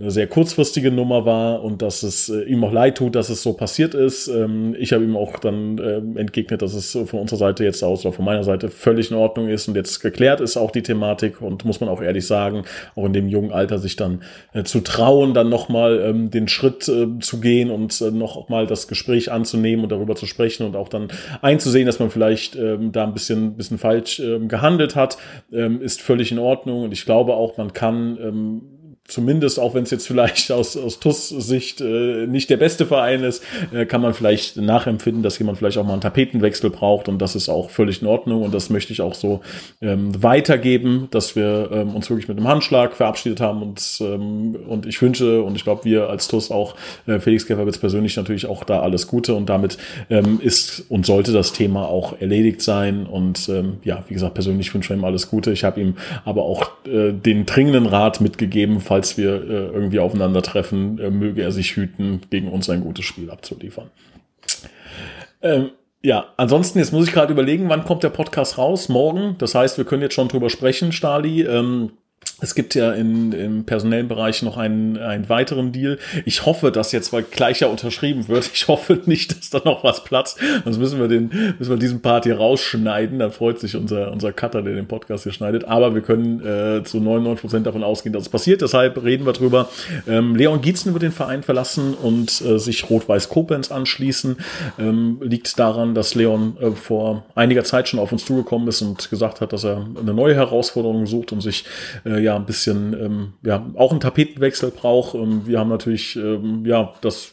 eine 0.00 0.10
sehr 0.10 0.26
kurzfristige 0.26 0.90
Nummer 0.90 1.24
war 1.26 1.62
und 1.62 1.80
dass 1.80 2.02
es 2.02 2.28
äh, 2.28 2.42
ihm 2.42 2.64
auch 2.64 2.72
leid 2.72 2.98
tut, 2.98 3.14
dass 3.14 3.28
es 3.28 3.42
so 3.42 3.52
passiert 3.52 3.94
ist. 3.94 4.26
Ähm, 4.26 4.74
ich 4.78 4.92
habe 4.92 5.04
ihm 5.04 5.16
auch 5.16 5.38
dann 5.38 5.78
äh, 5.78 6.18
entgegnet, 6.18 6.62
dass 6.62 6.74
es 6.74 6.92
von 6.92 7.20
unserer 7.20 7.38
Seite 7.38 7.64
jetzt 7.64 7.84
aus 7.84 8.04
oder 8.04 8.12
von 8.12 8.24
meiner 8.24 8.42
Seite 8.42 8.68
völlig 8.68 9.12
in 9.12 9.16
Ordnung 9.16 9.48
ist 9.48 9.68
und 9.68 9.76
jetzt 9.76 10.00
geklärt 10.00 10.40
ist 10.40 10.56
auch 10.56 10.72
die 10.72 10.82
Thematik 10.82 11.40
und 11.40 11.64
muss 11.64 11.80
man 11.80 11.88
auch 11.88 12.02
ehrlich 12.02 12.26
sagen, 12.26 12.64
auch 12.96 13.04
in 13.04 13.12
dem 13.12 13.28
jungen 13.28 13.52
Alter 13.52 13.78
sich 13.78 13.94
dann 13.94 14.22
äh, 14.54 14.64
zu 14.64 14.80
trauen, 14.80 15.34
dann 15.34 15.48
nochmal 15.48 16.00
ähm, 16.00 16.30
den 16.30 16.48
Schritt 16.48 16.88
äh, 16.88 17.06
zu 17.20 17.40
gehen 17.40 17.70
und 17.70 18.00
äh, 18.00 18.10
noch 18.10 18.48
mal 18.48 18.66
das 18.66 18.88
Gespräch 18.88 19.30
anzunehmen 19.30 19.84
und 19.84 19.92
darüber 19.92 20.16
zu 20.16 20.26
sprechen 20.26 20.66
und 20.66 20.74
auch 20.74 20.88
dann 20.88 21.08
einzusehen, 21.42 21.86
dass 21.86 22.00
man 22.00 22.10
vielleicht 22.10 22.56
ähm, 22.56 22.90
da 22.90 23.04
ein 23.04 23.14
bisschen, 23.14 23.56
bisschen 23.56 23.78
falsch 23.78 24.18
ähm, 24.18 24.48
gehandelt 24.48 24.96
hat, 24.96 25.16
ähm, 25.52 25.80
ist 25.80 26.02
völlig 26.02 26.32
in 26.32 26.40
Ordnung 26.40 26.82
und 26.82 26.92
ich 26.92 27.04
glaube 27.04 27.34
auch, 27.34 27.56
man 27.56 27.72
kann 27.72 28.18
ähm, 28.20 28.62
zumindest, 29.08 29.58
auch 29.60 29.74
wenn 29.74 29.84
es 29.84 29.90
jetzt 29.90 30.06
vielleicht 30.06 30.50
aus, 30.52 30.76
aus 30.76 30.98
TUS-Sicht 31.00 31.80
äh, 31.80 32.26
nicht 32.26 32.50
der 32.50 32.56
beste 32.56 32.86
Verein 32.86 33.22
ist, 33.22 33.42
äh, 33.72 33.86
kann 33.86 34.00
man 34.00 34.14
vielleicht 34.14 34.56
nachempfinden, 34.56 35.22
dass 35.22 35.38
jemand 35.38 35.58
vielleicht 35.58 35.78
auch 35.78 35.84
mal 35.84 35.92
einen 35.92 36.00
Tapetenwechsel 36.00 36.70
braucht 36.70 37.08
und 37.08 37.18
das 37.18 37.36
ist 37.36 37.48
auch 37.48 37.70
völlig 37.70 38.02
in 38.02 38.08
Ordnung 38.08 38.42
und 38.42 38.54
das 38.54 38.70
möchte 38.70 38.92
ich 38.92 39.00
auch 39.00 39.14
so 39.14 39.40
ähm, 39.80 40.22
weitergeben, 40.22 41.08
dass 41.10 41.36
wir 41.36 41.70
ähm, 41.72 41.94
uns 41.94 42.10
wirklich 42.10 42.28
mit 42.28 42.36
einem 42.38 42.48
Handschlag 42.48 42.94
verabschiedet 42.94 43.40
haben 43.40 43.62
und, 43.62 43.98
ähm, 44.00 44.56
und 44.66 44.86
ich 44.86 45.00
wünsche 45.00 45.42
und 45.42 45.56
ich 45.56 45.64
glaube, 45.64 45.84
wir 45.84 46.08
als 46.08 46.28
TUS 46.28 46.50
auch, 46.50 46.74
äh, 47.06 47.18
Felix 47.20 47.46
Käferwitz 47.46 47.78
persönlich 47.78 48.16
natürlich 48.16 48.46
auch 48.46 48.64
da 48.64 48.80
alles 48.80 49.06
Gute 49.06 49.34
und 49.34 49.48
damit 49.48 49.78
ähm, 50.10 50.40
ist 50.42 50.84
und 50.88 51.06
sollte 51.06 51.32
das 51.32 51.52
Thema 51.52 51.88
auch 51.88 52.20
erledigt 52.20 52.62
sein 52.62 53.06
und 53.06 53.48
ähm, 53.48 53.78
ja, 53.84 54.04
wie 54.08 54.14
gesagt, 54.14 54.34
persönlich 54.34 54.72
wünsche 54.74 54.92
ich 54.92 54.98
ihm 54.98 55.04
alles 55.04 55.30
Gute. 55.30 55.52
Ich 55.52 55.64
habe 55.64 55.80
ihm 55.80 55.96
aber 56.24 56.42
auch 56.42 56.70
äh, 56.86 57.12
den 57.12 57.46
dringenden 57.46 57.86
Rat 57.86 58.20
mitgegeben, 58.20 58.80
falls 58.80 58.95
falls 58.96 59.18
wir 59.18 59.34
äh, 59.34 59.66
irgendwie 59.74 59.98
aufeinandertreffen, 59.98 60.98
äh, 60.98 61.10
möge 61.10 61.42
er 61.42 61.52
sich 61.52 61.76
hüten, 61.76 62.22
gegen 62.30 62.48
uns 62.48 62.70
ein 62.70 62.80
gutes 62.80 63.04
Spiel 63.04 63.30
abzuliefern. 63.30 63.90
Ähm, 65.42 65.72
ja, 66.02 66.32
ansonsten, 66.38 66.78
jetzt 66.78 66.94
muss 66.94 67.06
ich 67.06 67.12
gerade 67.12 67.30
überlegen, 67.30 67.68
wann 67.68 67.84
kommt 67.84 68.04
der 68.04 68.08
Podcast 68.08 68.56
raus? 68.56 68.88
Morgen. 68.88 69.34
Das 69.36 69.54
heißt, 69.54 69.76
wir 69.76 69.84
können 69.84 70.00
jetzt 70.00 70.14
schon 70.14 70.28
drüber 70.28 70.48
sprechen, 70.48 70.92
Stali. 70.92 71.42
Ähm, 71.42 71.90
es 72.38 72.54
gibt 72.54 72.74
ja 72.74 72.92
in, 72.92 73.32
im 73.32 73.64
personellen 73.64 74.08
Bereich 74.08 74.42
noch 74.42 74.58
einen, 74.58 74.98
einen 74.98 75.30
weiteren 75.30 75.72
Deal. 75.72 75.98
Ich 76.26 76.44
hoffe, 76.44 76.70
dass 76.70 76.92
jetzt 76.92 77.12
mal 77.12 77.22
gleich 77.22 77.60
ja 77.60 77.68
unterschrieben 77.68 78.28
wird. 78.28 78.50
Ich 78.52 78.68
hoffe 78.68 79.00
nicht, 79.06 79.38
dass 79.38 79.50
da 79.50 79.62
noch 79.64 79.84
was 79.84 80.04
platzt. 80.04 80.38
Sonst 80.64 80.76
müssen 80.76 81.00
wir 81.00 81.08
den, 81.08 81.30
müssen 81.58 81.70
wir 81.70 81.78
diesen 81.78 82.02
Part 82.02 82.24
hier 82.24 82.36
rausschneiden. 82.36 83.18
Dann 83.20 83.30
freut 83.32 83.58
sich 83.58 83.74
unser, 83.74 84.12
unser 84.12 84.32
Cutter, 84.32 84.60
der 84.60 84.74
den 84.74 84.86
Podcast 84.86 85.22
hier 85.22 85.32
schneidet. 85.32 85.64
Aber 85.64 85.94
wir 85.94 86.02
können 86.02 86.40
äh, 86.40 86.84
zu 86.84 87.00
99 87.00 87.40
Prozent 87.40 87.66
davon 87.66 87.82
ausgehen, 87.82 88.12
dass 88.12 88.24
es 88.24 88.28
passiert. 88.28 88.60
Deshalb 88.60 89.02
reden 89.02 89.24
wir 89.24 89.32
drüber. 89.32 89.70
Ähm, 90.06 90.36
Leon 90.36 90.60
Gietzen 90.60 90.92
wird 90.92 91.02
den 91.02 91.12
Verein 91.12 91.42
verlassen 91.42 91.94
und 91.94 92.42
äh, 92.42 92.58
sich 92.58 92.90
Rot-Weiß 92.90 93.30
Koblenz 93.30 93.70
anschließen. 93.70 94.36
Ähm, 94.78 95.18
liegt 95.22 95.58
daran, 95.58 95.94
dass 95.94 96.14
Leon 96.14 96.58
äh, 96.60 96.70
vor 96.72 97.24
einiger 97.34 97.64
Zeit 97.64 97.88
schon 97.88 97.98
auf 97.98 98.12
uns 98.12 98.26
zugekommen 98.26 98.68
ist 98.68 98.82
und 98.82 99.08
gesagt 99.08 99.40
hat, 99.40 99.54
dass 99.54 99.64
er 99.64 99.86
eine 99.98 100.12
neue 100.12 100.34
Herausforderung 100.34 101.06
sucht 101.06 101.32
und 101.32 101.40
sich 101.40 101.64
äh, 102.04 102.15
ja 102.20 102.36
ein 102.36 102.46
bisschen 102.46 102.94
ähm, 102.94 103.32
ja 103.42 103.66
auch 103.74 103.90
einen 103.90 104.00
Tapetenwechsel 104.00 104.70
braucht. 104.70 105.14
Ähm, 105.14 105.46
wir 105.46 105.58
haben 105.58 105.68
natürlich 105.70 106.16
ähm, 106.16 106.64
ja 106.64 106.94
das 107.00 107.32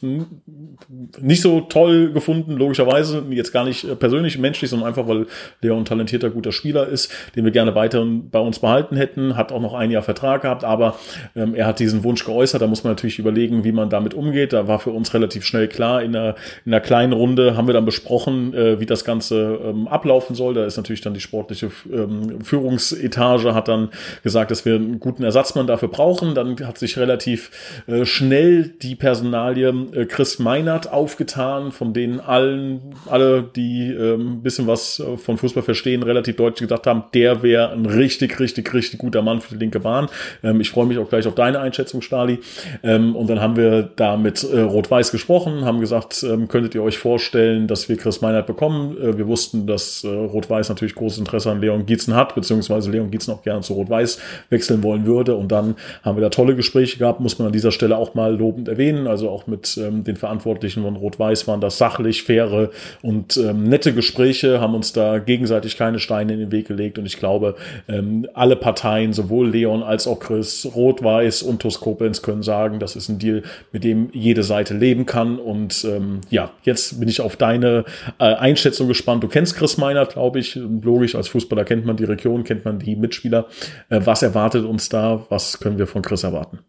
nicht 1.19 1.41
so 1.41 1.61
toll 1.61 2.11
gefunden, 2.11 2.53
logischerweise 2.53 3.23
jetzt 3.29 3.51
gar 3.51 3.65
nicht 3.65 3.83
äh, 3.83 3.95
persönlich 3.95 4.37
menschlich, 4.37 4.69
sondern 4.69 4.89
einfach 4.89 5.07
weil 5.07 5.27
Leon 5.61 5.85
talentierter 5.85 6.29
guter 6.29 6.51
Spieler 6.51 6.87
ist, 6.87 7.11
den 7.35 7.45
wir 7.45 7.51
gerne 7.51 7.75
weiter 7.75 8.05
bei 8.31 8.39
uns 8.39 8.59
behalten 8.59 8.95
hätten. 8.95 9.35
Hat 9.35 9.51
auch 9.51 9.61
noch 9.61 9.73
ein 9.73 9.91
Jahr 9.91 10.03
Vertrag 10.03 10.41
gehabt, 10.41 10.63
aber 10.63 10.97
ähm, 11.35 11.55
er 11.55 11.67
hat 11.67 11.79
diesen 11.79 12.03
Wunsch 12.03 12.25
geäußert. 12.25 12.61
Da 12.61 12.67
muss 12.67 12.83
man 12.83 12.91
natürlich 12.91 13.19
überlegen, 13.19 13.63
wie 13.63 13.71
man 13.71 13.89
damit 13.89 14.13
umgeht. 14.13 14.53
Da 14.53 14.67
war 14.67 14.79
für 14.79 14.91
uns 14.91 15.13
relativ 15.13 15.45
schnell 15.45 15.67
klar. 15.67 16.01
In 16.01 16.15
einer, 16.15 16.35
in 16.65 16.73
einer 16.73 16.81
kleinen 16.81 17.13
Runde 17.13 17.55
haben 17.55 17.67
wir 17.67 17.73
dann 17.73 17.85
besprochen, 17.85 18.53
äh, 18.53 18.79
wie 18.79 18.85
das 18.85 19.05
Ganze 19.05 19.59
ähm, 19.63 19.87
ablaufen 19.87 20.35
soll. 20.35 20.53
Da 20.53 20.65
ist 20.65 20.77
natürlich 20.77 21.01
dann 21.01 21.13
die 21.13 21.21
sportliche 21.21 21.71
ähm, 21.91 22.41
Führungsetage 22.41 23.53
hat 23.53 23.67
dann 23.67 23.89
gesagt, 24.23 24.51
dass 24.51 24.65
wir 24.65 24.75
einen 24.75 24.99
guten 24.99 25.23
Ersatzmann 25.23 25.67
dafür 25.67 25.89
brauchen. 25.89 26.35
Dann 26.35 26.65
hat 26.65 26.77
sich 26.77 26.97
relativ 26.97 27.83
äh, 27.87 28.05
schnell 28.05 28.73
die 28.81 28.95
Personalie 28.95 29.73
äh, 29.93 30.05
Chris 30.05 30.39
Meinert 30.39 30.91
aufgetan, 31.03 31.73
von 31.73 31.93
denen 31.93 32.21
allen, 32.21 32.95
alle, 33.09 33.43
die 33.43 33.89
äh, 33.89 34.15
ein 34.15 34.41
bisschen 34.41 34.67
was 34.67 35.01
äh, 35.01 35.17
von 35.17 35.37
Fußball 35.37 35.61
verstehen, 35.61 36.01
relativ 36.01 36.37
deutlich 36.37 36.61
gesagt 36.61 36.87
haben, 36.87 37.03
der 37.13 37.43
wäre 37.43 37.71
ein 37.71 37.85
richtig, 37.85 38.39
richtig, 38.39 38.73
richtig 38.73 38.99
guter 38.99 39.21
Mann 39.21 39.41
für 39.41 39.53
die 39.53 39.59
linke 39.59 39.81
Bahn. 39.81 40.07
Ähm, 40.43 40.61
ich 40.61 40.69
freue 40.69 40.85
mich 40.85 40.97
auch 40.97 41.09
gleich 41.09 41.27
auf 41.27 41.35
deine 41.35 41.59
Einschätzung, 41.59 42.01
Stali. 42.01 42.39
Ähm, 42.83 43.17
und 43.17 43.29
dann 43.29 43.41
haben 43.41 43.57
wir 43.57 43.83
da 43.83 44.15
mit 44.15 44.43
äh, 44.43 44.61
Rot-Weiß 44.61 45.11
gesprochen, 45.11 45.65
haben 45.65 45.81
gesagt, 45.81 46.23
ähm, 46.23 46.47
könntet 46.47 46.73
ihr 46.73 46.83
euch 46.83 46.97
vorstellen, 46.97 47.67
dass 47.67 47.89
wir 47.89 47.97
Chris 47.97 48.21
Meinert 48.21 48.47
bekommen? 48.47 48.97
Äh, 48.97 49.17
wir 49.17 49.27
wussten, 49.27 49.67
dass 49.67 50.05
äh, 50.05 50.07
Rot-Weiß 50.07 50.69
natürlich 50.69 50.95
großes 50.95 51.19
Interesse 51.19 51.51
an 51.51 51.59
Leon 51.59 51.85
Gietzen 51.85 52.15
hat, 52.15 52.33
beziehungsweise 52.33 52.89
Leon 52.91 53.11
Gietzen 53.11 53.33
auch 53.33 53.43
gerne 53.43 53.61
zu 53.61 53.73
Rot-Weiß 53.73 54.19
wechseln 54.49 54.81
wollen 54.83 55.05
würde. 55.05 55.35
Und 55.35 55.51
dann 55.51 55.75
haben 56.01 56.15
wir 56.15 56.21
da 56.21 56.29
tolle 56.29 56.55
Gespräche 56.55 56.97
gehabt, 56.97 57.19
muss 57.19 57.39
man 57.39 57.47
an 57.47 57.53
dieser 57.53 57.71
Stelle 57.71 57.97
auch 57.97 58.13
mal 58.13 58.33
lobend 58.33 58.69
erwähnen, 58.69 59.07
also 59.07 59.29
auch 59.29 59.47
mit 59.47 59.77
ähm, 59.77 60.05
den 60.05 60.15
Verantwortlichen 60.15 60.53
Verantwortlichen 60.53 60.83
von 60.93 61.01
Rot-Weiß 61.01 61.47
waren 61.47 61.61
das 61.61 61.77
sachlich, 61.77 62.23
faire 62.23 62.69
und 63.01 63.37
ähm, 63.37 63.63
nette 63.63 63.93
Gespräche, 63.93 64.59
haben 64.59 64.75
uns 64.75 64.93
da 64.93 65.19
gegenseitig 65.19 65.77
keine 65.77 65.99
Steine 65.99 66.33
in 66.33 66.39
den 66.39 66.51
Weg 66.51 66.67
gelegt 66.67 66.97
und 66.97 67.05
ich 67.05 67.17
glaube, 67.17 67.55
ähm, 67.87 68.27
alle 68.33 68.55
Parteien, 68.55 69.13
sowohl 69.13 69.49
Leon 69.49 69.83
als 69.83 70.07
auch 70.07 70.19
Chris, 70.19 70.67
Rot-Weiß 70.75 71.43
und 71.43 71.61
TuS 71.61 71.79
Koblenz 71.79 72.21
können 72.21 72.43
sagen, 72.43 72.79
das 72.79 72.95
ist 72.95 73.09
ein 73.09 73.19
Deal, 73.19 73.43
mit 73.71 73.83
dem 73.83 74.09
jede 74.13 74.43
Seite 74.43 74.73
leben 74.73 75.05
kann 75.05 75.39
und 75.39 75.85
ähm, 75.85 76.21
ja, 76.29 76.51
jetzt 76.63 76.99
bin 76.99 77.09
ich 77.09 77.21
auf 77.21 77.35
deine 77.35 77.85
äh, 78.19 78.25
Einschätzung 78.25 78.87
gespannt. 78.87 79.23
Du 79.23 79.27
kennst 79.27 79.55
Chris 79.55 79.77
Meinert, 79.77 80.13
glaube 80.13 80.39
ich, 80.39 80.55
logisch, 80.55 81.15
als 81.15 81.27
Fußballer 81.27 81.65
kennt 81.65 81.85
man 81.85 81.97
die 81.97 82.03
Region, 82.03 82.43
kennt 82.43 82.65
man 82.65 82.79
die 82.79 82.95
Mitspieler. 82.95 83.47
Äh, 83.89 84.01
was 84.03 84.21
erwartet 84.21 84.65
uns 84.65 84.89
da? 84.89 85.25
Was 85.29 85.59
können 85.59 85.77
wir 85.77 85.87
von 85.87 86.01
Chris 86.01 86.23
erwarten? 86.23 86.59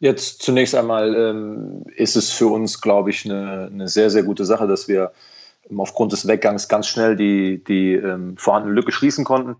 Jetzt 0.00 0.40
zunächst 0.40 0.74
einmal 0.74 1.14
ähm, 1.14 1.84
ist 1.94 2.16
es 2.16 2.30
für 2.30 2.46
uns, 2.46 2.80
glaube 2.80 3.10
ich, 3.10 3.26
eine, 3.26 3.68
eine, 3.70 3.86
sehr, 3.86 4.08
sehr 4.08 4.22
gute 4.22 4.46
Sache, 4.46 4.66
dass 4.66 4.88
wir 4.88 5.12
ähm, 5.68 5.78
aufgrund 5.78 6.12
des 6.12 6.26
Weggangs 6.26 6.68
ganz 6.68 6.88
schnell 6.88 7.16
die, 7.16 7.62
die 7.62 7.92
ähm, 7.92 8.38
vorhandene 8.38 8.74
Lücke 8.74 8.92
schließen 8.92 9.26
konnten. 9.26 9.56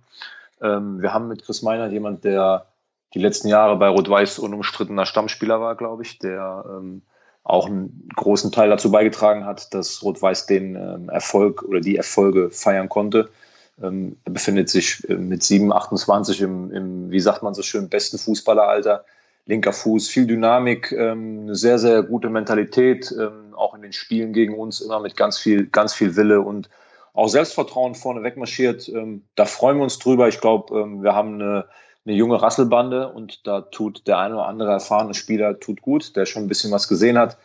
Ähm, 0.62 1.02
wir 1.02 1.12
haben 1.12 1.28
mit 1.28 1.44
Chris 1.44 1.60
Meiner 1.60 1.88
jemand, 1.88 2.24
der 2.24 2.66
die 3.12 3.18
letzten 3.18 3.48
Jahre 3.48 3.76
bei 3.76 3.88
Rot-Weiß 3.88 4.38
unumstrittener 4.38 5.04
Stammspieler 5.04 5.60
war, 5.60 5.76
glaube 5.76 6.04
ich, 6.04 6.18
der 6.18 6.64
ähm, 6.70 7.02
auch 7.44 7.66
einen 7.66 8.08
großen 8.16 8.50
Teil 8.50 8.70
dazu 8.70 8.90
beigetragen 8.90 9.44
hat, 9.44 9.74
dass 9.74 10.02
Rot-Weiß 10.02 10.46
den 10.46 10.74
ähm, 10.74 11.10
Erfolg 11.10 11.62
oder 11.64 11.80
die 11.80 11.96
Erfolge 11.96 12.50
feiern 12.50 12.88
konnte. 12.88 13.28
er 13.78 13.92
befindet 14.24 14.70
sich 14.70 15.06
äh, 15.08 15.16
mit 15.16 15.42
7, 15.42 15.70
28 15.70 16.40
im, 16.40 16.72
im, 16.72 17.10
wie 17.10 17.20
sagt 17.20 17.42
man 17.42 17.52
so 17.52 17.62
schön, 17.62 17.90
besten 17.90 18.16
Fußballeralter 18.16 19.04
linker 19.50 19.72
Fuß, 19.72 20.08
viel 20.08 20.26
Dynamik, 20.26 20.92
ähm, 20.92 21.40
eine 21.42 21.54
sehr, 21.54 21.78
sehr 21.78 22.02
gute 22.02 22.30
Mentalität, 22.30 23.12
ähm, 23.18 23.52
auch 23.54 23.74
in 23.74 23.82
den 23.82 23.92
Spielen 23.92 24.32
gegen 24.32 24.56
uns 24.56 24.80
immer 24.80 25.00
mit 25.00 25.16
ganz 25.16 25.38
viel, 25.38 25.66
ganz 25.66 25.92
viel 25.92 26.16
Wille 26.16 26.40
und 26.40 26.70
auch 27.12 27.28
Selbstvertrauen 27.28 27.94
vorne 27.94 28.22
wegmarschiert. 28.22 28.88
Ähm, 28.88 29.24
da 29.34 29.44
freuen 29.44 29.76
wir 29.76 29.82
uns 29.82 29.98
drüber. 29.98 30.28
Ich 30.28 30.40
glaube, 30.40 30.78
ähm, 30.78 31.02
wir 31.02 31.14
haben 31.14 31.34
eine, 31.34 31.66
eine 32.06 32.14
junge 32.14 32.40
Rasselbande 32.40 33.12
und 33.12 33.46
da 33.46 33.60
tut 33.60 34.06
der 34.06 34.18
eine 34.18 34.36
oder 34.36 34.46
andere 34.46 34.70
erfahrene 34.70 35.14
Spieler 35.14 35.58
tut 35.60 35.82
gut, 35.82 36.16
der 36.16 36.24
schon 36.24 36.42
ein 36.44 36.48
bisschen 36.48 36.70
was 36.70 36.88
gesehen 36.88 37.18
hat. 37.18 37.36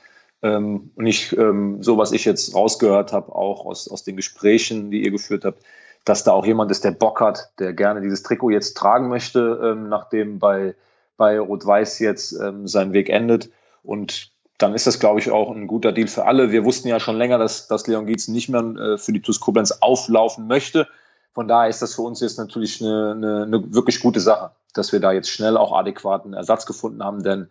Ähm, 0.43 0.91
und 0.95 1.07
ich, 1.07 1.35
ähm, 1.35 1.81
so 1.81 1.97
was 1.97 2.11
ich 2.11 2.23
jetzt 2.23 2.53
rausgehört 2.53 3.11
habe, 3.11 3.33
auch 3.33 3.65
aus, 3.65 3.89
aus 3.89 4.03
den 4.03 4.15
Gesprächen, 4.15 4.91
die 4.91 5.03
ihr 5.03 5.11
geführt 5.11 5.43
habt, 5.43 5.63
dass 6.05 6.23
da 6.23 6.33
auch 6.33 6.45
jemand 6.45 6.69
ist, 6.69 6.83
der 6.83 6.91
Bock 6.91 7.19
hat, 7.19 7.49
der 7.57 7.73
gerne 7.73 7.99
dieses 7.99 8.21
Trikot 8.21 8.51
jetzt 8.51 8.77
tragen 8.77 9.09
möchte, 9.09 9.75
nachdem 9.89 10.37
bei 10.37 10.75
bei 11.17 11.39
Rot-Weiß 11.39 11.99
jetzt 11.99 12.33
ähm, 12.33 12.67
sein 12.67 12.93
Weg 12.93 13.09
endet. 13.09 13.49
Und 13.83 14.31
dann 14.57 14.73
ist 14.73 14.87
das, 14.87 14.99
glaube 14.99 15.19
ich, 15.19 15.31
auch 15.31 15.51
ein 15.51 15.67
guter 15.67 15.91
Deal 15.91 16.07
für 16.07 16.25
alle. 16.25 16.51
Wir 16.51 16.63
wussten 16.65 16.87
ja 16.87 16.99
schon 16.99 17.17
länger, 17.17 17.37
dass, 17.37 17.67
dass 17.67 17.87
Leon 17.87 18.05
Gietzen 18.05 18.33
nicht 18.33 18.49
mehr 18.49 18.61
äh, 18.61 18.97
für 18.97 19.11
die 19.11 19.21
TuS 19.21 19.39
Koblenz 19.39 19.71
auflaufen 19.81 20.47
möchte. 20.47 20.87
Von 21.33 21.47
daher 21.47 21.69
ist 21.69 21.81
das 21.81 21.95
für 21.95 22.01
uns 22.01 22.21
jetzt 22.21 22.37
natürlich 22.37 22.81
eine, 22.81 23.11
eine, 23.11 23.43
eine 23.43 23.73
wirklich 23.73 23.99
gute 23.99 24.21
Sache, 24.21 24.51
dass 24.73 24.93
wir 24.93 25.01
da 25.01 25.11
jetzt 25.11 25.29
schnell 25.29 25.57
auch 25.57 25.73
adäquaten 25.73 26.33
Ersatz 26.33 26.65
gefunden 26.65 27.03
haben, 27.03 27.23
denn 27.23 27.49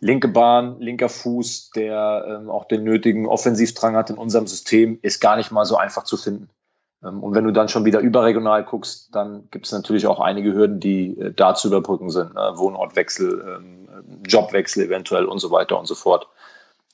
linke 0.00 0.28
Bahn, 0.28 0.78
linker 0.80 1.08
Fuß, 1.08 1.70
der 1.70 2.26
ähm, 2.28 2.50
auch 2.50 2.66
den 2.66 2.84
nötigen 2.84 3.26
Offensivdrang 3.26 3.96
hat 3.96 4.10
in 4.10 4.18
unserem 4.18 4.46
System, 4.46 4.98
ist 5.00 5.20
gar 5.20 5.36
nicht 5.36 5.50
mal 5.50 5.64
so 5.64 5.76
einfach 5.76 6.04
zu 6.04 6.18
finden. 6.18 6.50
Ähm, 7.04 7.22
und 7.22 7.34
wenn 7.34 7.44
du 7.44 7.52
dann 7.52 7.68
schon 7.68 7.84
wieder 7.84 8.00
überregional 8.00 8.64
guckst, 8.64 9.14
dann 9.14 9.48
gibt 9.50 9.66
es 9.66 9.72
natürlich 9.72 10.06
auch 10.06 10.20
einige 10.20 10.52
Hürden, 10.54 10.80
die 10.80 11.18
äh, 11.18 11.32
da 11.32 11.54
zu 11.54 11.68
überbrücken 11.68 12.10
sind. 12.10 12.34
Ne? 12.34 12.52
Wohnortwechsel, 12.54 13.58
ähm, 13.58 13.88
Jobwechsel 14.26 14.84
eventuell 14.86 15.26
und 15.26 15.38
so 15.38 15.50
weiter 15.50 15.78
und 15.78 15.86
so 15.86 15.94
fort. 15.94 16.28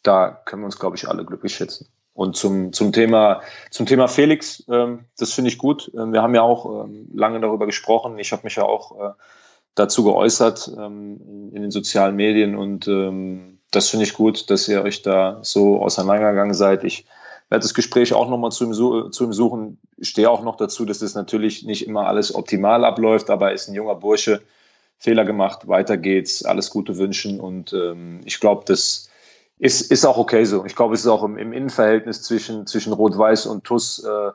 Da 0.03 0.31
können 0.45 0.63
wir 0.63 0.67
uns, 0.67 0.79
glaube 0.79 0.97
ich, 0.97 1.09
alle 1.09 1.25
glücklich 1.25 1.55
schätzen. 1.55 1.87
Und 2.13 2.37
zum, 2.37 2.73
zum, 2.73 2.93
Thema, 2.93 3.41
zum 3.71 3.87
Thema 3.87 4.09
Felix, 4.09 4.65
ähm, 4.69 5.05
das 5.19 5.33
finde 5.33 5.49
ich 5.51 5.59
gut. 5.59 5.91
wir 5.95 6.23
haben 6.23 6.35
ja 6.35 6.43
auch 6.43 6.89
lange 7.15 7.41
darüber 7.41 7.67
gesprochen. 7.67 8.19
Ich 8.19 8.33
habe 8.33 8.43
mich 8.45 8.57
ja 8.57 8.65
auch 8.65 9.01
äh, 9.01 9.13
dazu 9.75 10.05
geäußert 10.05 10.69
in, 10.69 11.53
den 11.53 11.71
sozialen 11.71 12.17
Medien 12.17 12.57
und 12.57 12.87
das 13.71 13.89
finde 13.89 14.05
ich 14.05 14.15
gut, 14.15 14.51
dass 14.51 14.69
ihr 14.69 14.83
euch 14.83 15.03
da 15.03 15.39
so 15.43 15.81
auseinandergegangen 15.81 16.55
seid. 16.55 16.83
Ich 16.83 17.07
werde 17.51 17.63
das 17.63 17.75
Gespräch 17.75 18.15
auch 18.15 18.29
nochmal 18.29 18.53
zu 18.53 18.65
ihm, 18.65 18.73
zu 18.73 19.25
ihm 19.25 19.33
suchen. 19.33 19.79
Stehe 20.01 20.31
auch 20.31 20.43
noch 20.43 20.57
dazu, 20.57 20.85
dass 20.85 21.01
das 21.01 21.15
natürlich 21.15 21.65
nicht 21.65 21.87
immer 21.87 22.07
alles 22.07 22.35
optimal 22.35 22.85
abläuft, 22.85 23.29
aber 23.29 23.49
er 23.49 23.55
ist 23.55 23.69
ein 23.69 23.75
junger 23.75 23.97
Bursche, 23.97 24.41
Fehler 24.99 25.25
gemacht, 25.25 25.67
weiter 25.67 25.97
geht's, 25.97 26.45
alles 26.45 26.71
Gute 26.71 26.99
wünschen 26.99 27.41
und 27.41 27.73
ähm, 27.73 28.21
ich 28.25 28.39
glaube, 28.39 28.65
das 28.67 29.09
ist, 29.59 29.91
ist 29.91 30.05
auch 30.05 30.19
okay 30.19 30.45
so. 30.45 30.67
Ich 30.67 30.77
glaube, 30.77 30.95
es 30.95 31.01
ist 31.01 31.07
auch 31.07 31.25
im, 31.25 31.39
im 31.39 31.55
Innenverhältnis 31.55 32.23
zwischen, 32.23 32.67
zwischen 32.67 32.93
Rot-Weiß 32.93 33.47
und 33.47 33.65
TUS 33.65 34.05
äh, 34.05 34.31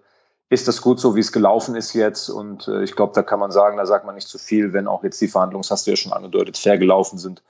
ist 0.49 0.67
das 0.67 0.81
gut 0.81 0.99
so, 0.99 1.15
wie 1.15 1.19
es 1.19 1.31
gelaufen 1.31 1.75
ist 1.75 1.93
jetzt 1.93 2.29
und 2.29 2.67
äh, 2.67 2.83
ich 2.83 2.95
glaube, 2.95 3.13
da 3.13 3.21
kann 3.21 3.39
man 3.39 3.51
sagen, 3.51 3.77
da 3.77 3.85
sagt 3.85 4.05
man 4.05 4.15
nicht 4.15 4.27
zu 4.27 4.39
viel, 4.39 4.73
wenn 4.73 4.87
auch 4.87 5.03
jetzt 5.03 5.21
die 5.21 5.27
Verhandlungen, 5.27 5.65
hast 5.69 5.85
du 5.85 5.91
ja 5.91 5.95
schon 5.95 6.13
angedeutet, 6.13 6.57
fair 6.57 6.79
gelaufen 6.79 7.19
sind. 7.19 7.43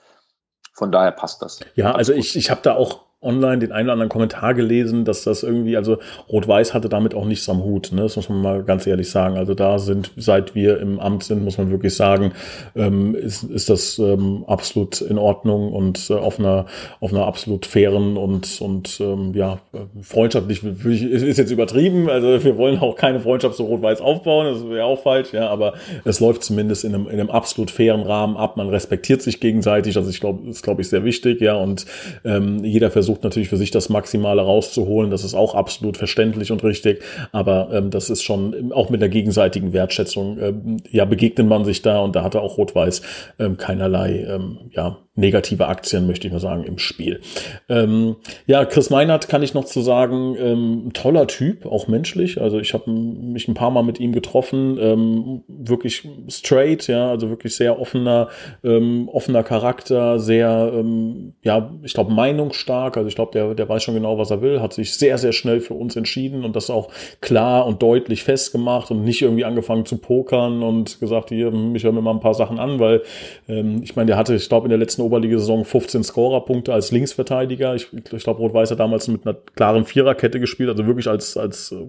Von 0.74 0.92
daher 0.92 1.12
passt 1.12 1.42
das. 1.42 1.62
Ja, 1.76 1.94
also 1.94 2.12
ich, 2.12 2.36
ich 2.36 2.52
habe 2.52 2.62
da 2.62 2.76
auch 2.76 3.05
online 3.26 3.60
den 3.60 3.72
einen 3.72 3.88
oder 3.88 3.94
anderen 3.94 4.10
Kommentar 4.10 4.54
gelesen, 4.54 5.06
dass 5.06 5.24
das 5.24 5.44
irgendwie, 5.44 5.78
also 5.78 5.98
Rot-Weiß 6.30 6.74
hatte 6.74 6.90
damit 6.90 7.16
auch 7.16 7.26
nichts 7.26 7.50
am 7.50 7.64
Hut, 7.64 7.92
ne? 7.92 8.04
das 8.04 8.16
muss 8.16 8.30
man 8.30 8.42
mal 8.42 8.64
ganz 8.64 8.88
ehrlich 8.88 9.10
sagen. 9.10 9.38
Also 9.38 9.54
da 9.54 9.80
sind, 9.80 10.12
seit 10.16 10.56
wir 10.56 10.80
im 10.80 11.00
Amt 11.00 11.24
sind, 11.24 11.44
muss 11.44 11.58
man 11.58 11.72
wirklich 11.72 11.96
sagen, 11.96 12.34
ähm, 12.76 13.16
ist, 13.16 13.44
ist 13.44 13.70
das 13.70 14.00
ähm, 14.00 14.44
absolut 14.48 15.02
in 15.02 15.18
Ordnung 15.18 15.72
und 15.74 16.10
äh, 16.10 16.14
auf 16.14 16.40
einer 16.40 16.66
auf 17.00 17.12
einer 17.12 17.26
absolut 17.26 17.66
fairen 17.66 18.18
und 18.18 18.62
und 18.62 19.00
ähm, 19.00 19.34
ja 19.34 19.60
freundschaftlich 20.02 20.64
ist 20.64 21.38
jetzt 21.38 21.52
übertrieben. 21.52 22.10
Also 22.10 22.44
wir 22.44 22.58
wollen 22.58 22.80
auch 22.80 22.96
keine 22.96 23.20
Freundschaft 23.20 23.56
zu 23.56 23.64
Rot-Weiß 23.64 24.02
aufbauen, 24.02 24.54
das 24.54 24.70
wäre 24.70 24.86
auch 24.86 25.02
falsch, 25.02 25.34
ja, 25.34 25.50
aber 25.50 25.74
es 26.04 26.20
läuft 26.20 26.44
zumindest 26.44 26.84
in 26.84 26.94
einem, 26.94 27.08
in 27.08 27.20
einem 27.20 27.30
absolut 27.30 27.72
fairen 27.72 28.02
Rahmen 28.02 28.38
ab. 28.38 28.58
Man 28.58 28.70
respektiert 28.70 29.22
sich 29.22 29.40
gegenseitig, 29.40 29.98
also 29.98 30.10
ich 30.10 30.20
glaube, 30.20 30.50
ist 30.50 30.64
glaube 30.64 30.82
ich 30.82 30.90
sehr 30.90 31.04
wichtig, 31.04 31.42
ja, 31.42 31.56
und 31.56 31.86
ähm, 32.24 32.64
jeder 32.64 32.92
versucht 32.92 33.15
versucht 33.16 33.24
natürlich 33.24 33.50
für 33.50 33.58
sich 33.58 33.72
das 33.72 33.90
Maximale 33.90 34.42
rauszuholen. 34.42 35.12
Das 35.12 35.24
ist 35.24 35.34
auch 35.34 35.56
absolut 35.56 35.98
verständlich 35.98 36.52
und 36.52 36.64
richtig. 36.64 37.02
Aber 37.32 37.70
ähm, 37.72 37.90
das 37.90 38.10
ist 38.10 38.24
schon 38.24 38.72
auch 38.74 38.90
mit 38.90 39.02
der 39.02 39.10
gegenseitigen 39.10 39.74
Wertschätzung, 39.74 40.38
ähm, 40.40 40.78
ja, 40.92 41.06
begegnet 41.06 41.48
man 41.48 41.66
sich 41.66 41.82
da 41.82 42.00
und 42.00 42.16
da 42.16 42.24
hatte 42.24 42.42
auch 42.42 42.58
Rot-Weiß 42.58 43.02
ähm, 43.40 43.58
keinerlei, 43.58 44.26
ähm, 44.28 44.58
ja, 44.72 44.98
negative 45.16 45.68
Aktien, 45.68 46.08
möchte 46.08 46.28
ich 46.28 46.34
mal 46.34 46.40
sagen, 46.40 46.64
im 46.66 46.78
Spiel. 46.78 47.22
Ähm, 47.70 48.18
ja, 48.48 48.66
Chris 48.66 48.90
Meinert 48.90 49.30
kann 49.30 49.44
ich 49.44 49.54
noch 49.54 49.66
zu 49.66 49.82
sagen, 49.82 50.36
ähm, 50.38 50.90
toller 50.94 51.28
Typ, 51.28 51.66
auch 51.66 51.88
menschlich. 51.88 52.42
Also 52.42 52.60
ich 52.60 52.74
habe 52.74 52.92
mich 52.92 53.48
ein 53.48 53.54
paar 53.54 53.72
Mal 53.72 53.84
mit 53.84 54.00
ihm 54.00 54.12
getroffen, 54.12 54.78
ähm, 54.80 55.44
wirklich 55.48 56.08
straight, 56.28 56.88
ja, 56.88 57.10
also 57.10 57.30
wirklich 57.30 57.56
sehr 57.56 57.80
offener, 57.80 58.28
ähm, 58.64 59.10
offener 59.12 59.44
Charakter, 59.44 60.20
sehr, 60.20 60.72
ähm, 60.74 61.34
ja, 61.44 61.72
ich 61.84 61.94
glaube 61.94 62.12
meinungsstark. 62.12 62.98
Also 62.98 63.08
ich 63.08 63.16
glaube, 63.16 63.32
der, 63.32 63.56
der 63.56 63.70
weiß 63.70 63.84
schon 63.84 63.96
genau, 63.96 64.18
was 64.18 64.32
er 64.32 64.42
will, 64.42 64.62
hat 64.62 64.74
sich 64.74 64.96
sehr, 64.96 65.18
sehr 65.18 65.32
schnell 65.32 65.62
für 65.62 65.76
uns 65.76 65.96
entschieden 65.96 66.44
und 66.44 66.58
das 66.58 66.70
auch 66.70 66.90
klar 67.22 67.66
und 67.66 67.82
deutlich 67.82 68.24
festgemacht 68.24 68.92
und 68.92 69.04
nicht 69.04 69.22
irgendwie 69.22 69.46
angefangen 69.46 69.86
zu 69.86 69.98
pokern 69.98 70.62
und 70.62 71.00
gesagt, 71.00 71.30
hier, 71.30 71.54
ich 71.74 71.84
höre 71.86 71.94
mir 71.94 72.02
mal 72.02 72.12
ein 72.12 72.20
paar 72.20 72.34
Sachen 72.34 72.60
an, 72.60 72.80
weil 72.80 73.02
ähm, 73.48 73.82
ich 73.82 73.96
meine, 73.96 74.08
der 74.08 74.18
hatte, 74.18 74.36
ich 74.36 74.50
glaube, 74.50 74.66
in 74.66 74.70
der 74.70 74.78
letzten 74.78 75.05
Oberliga-Saison 75.06 75.66
15 75.66 76.04
Scorerpunkte 76.04 76.74
als 76.74 76.92
Linksverteidiger. 76.92 77.76
Ich, 77.76 77.94
ich 77.94 78.24
glaube, 78.24 78.40
Rot-Weiß 78.40 78.72
hat 78.72 78.80
damals 78.80 79.08
mit 79.08 79.26
einer 79.26 79.36
klaren 79.56 79.86
Viererkette 79.86 80.40
gespielt, 80.40 80.70
also 80.70 80.86
wirklich 80.86 81.08
als, 81.08 81.38
als 81.38 81.72
äh, 81.72 81.86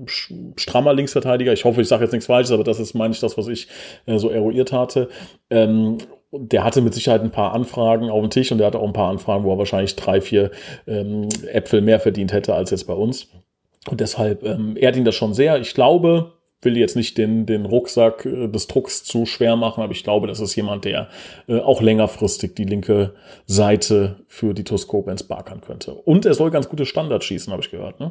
strammer 0.56 0.94
Linksverteidiger. 0.94 1.52
Ich 1.52 1.64
hoffe, 1.64 1.80
ich 1.80 1.88
sage 1.88 2.04
jetzt 2.04 2.12
nichts 2.12 2.26
Falsches, 2.26 2.52
aber 2.52 2.64
das 2.64 2.78
ist, 2.78 2.94
meine 2.94 3.14
ich, 3.14 3.20
das, 3.20 3.36
was 3.36 3.48
ich 3.48 3.68
äh, 4.06 4.18
so 4.18 4.28
eruiert 4.30 4.72
hatte. 4.72 5.08
Ähm, 5.50 5.98
der 6.32 6.64
hatte 6.64 6.82
mit 6.82 6.94
Sicherheit 6.94 7.22
ein 7.22 7.30
paar 7.30 7.54
Anfragen 7.54 8.10
auf 8.10 8.20
dem 8.20 8.30
Tisch 8.30 8.52
und 8.52 8.58
der 8.58 8.66
hatte 8.66 8.78
auch 8.78 8.86
ein 8.86 8.92
paar 8.92 9.10
Anfragen, 9.10 9.44
wo 9.44 9.52
er 9.52 9.58
wahrscheinlich 9.58 9.96
drei, 9.96 10.20
vier 10.20 10.50
ähm, 10.86 11.28
Äpfel 11.52 11.80
mehr 11.80 12.00
verdient 12.00 12.32
hätte 12.32 12.54
als 12.54 12.70
jetzt 12.70 12.86
bei 12.86 12.94
uns. 12.94 13.28
Und 13.88 14.00
deshalb 14.00 14.42
ähm, 14.42 14.76
ehrt 14.76 14.96
ihn 14.96 15.04
das 15.04 15.14
schon 15.14 15.34
sehr. 15.34 15.58
Ich 15.58 15.74
glaube, 15.74 16.32
will 16.66 16.76
jetzt 16.76 16.96
nicht 16.96 17.16
den, 17.16 17.46
den 17.46 17.64
Rucksack 17.64 18.26
äh, 18.26 18.48
des 18.48 18.66
Drucks 18.66 19.04
zu 19.04 19.24
schwer 19.24 19.56
machen, 19.56 19.82
aber 19.82 19.92
ich 19.92 20.04
glaube, 20.04 20.26
das 20.26 20.40
ist 20.40 20.54
jemand, 20.54 20.84
der 20.84 21.08
äh, 21.48 21.60
auch 21.60 21.80
längerfristig 21.80 22.54
die 22.54 22.64
linke 22.64 23.14
Seite 23.46 24.16
für 24.28 24.52
die 24.52 24.64
Toskope 24.64 25.10
ins 25.10 25.22
Barkern 25.22 25.62
könnte. 25.62 25.94
Und 25.94 26.26
er 26.26 26.34
soll 26.34 26.50
ganz 26.50 26.68
gute 26.68 26.84
Standards 26.84 27.24
schießen, 27.24 27.50
habe 27.50 27.62
ich 27.62 27.70
gehört. 27.70 28.00
Ne? 28.00 28.10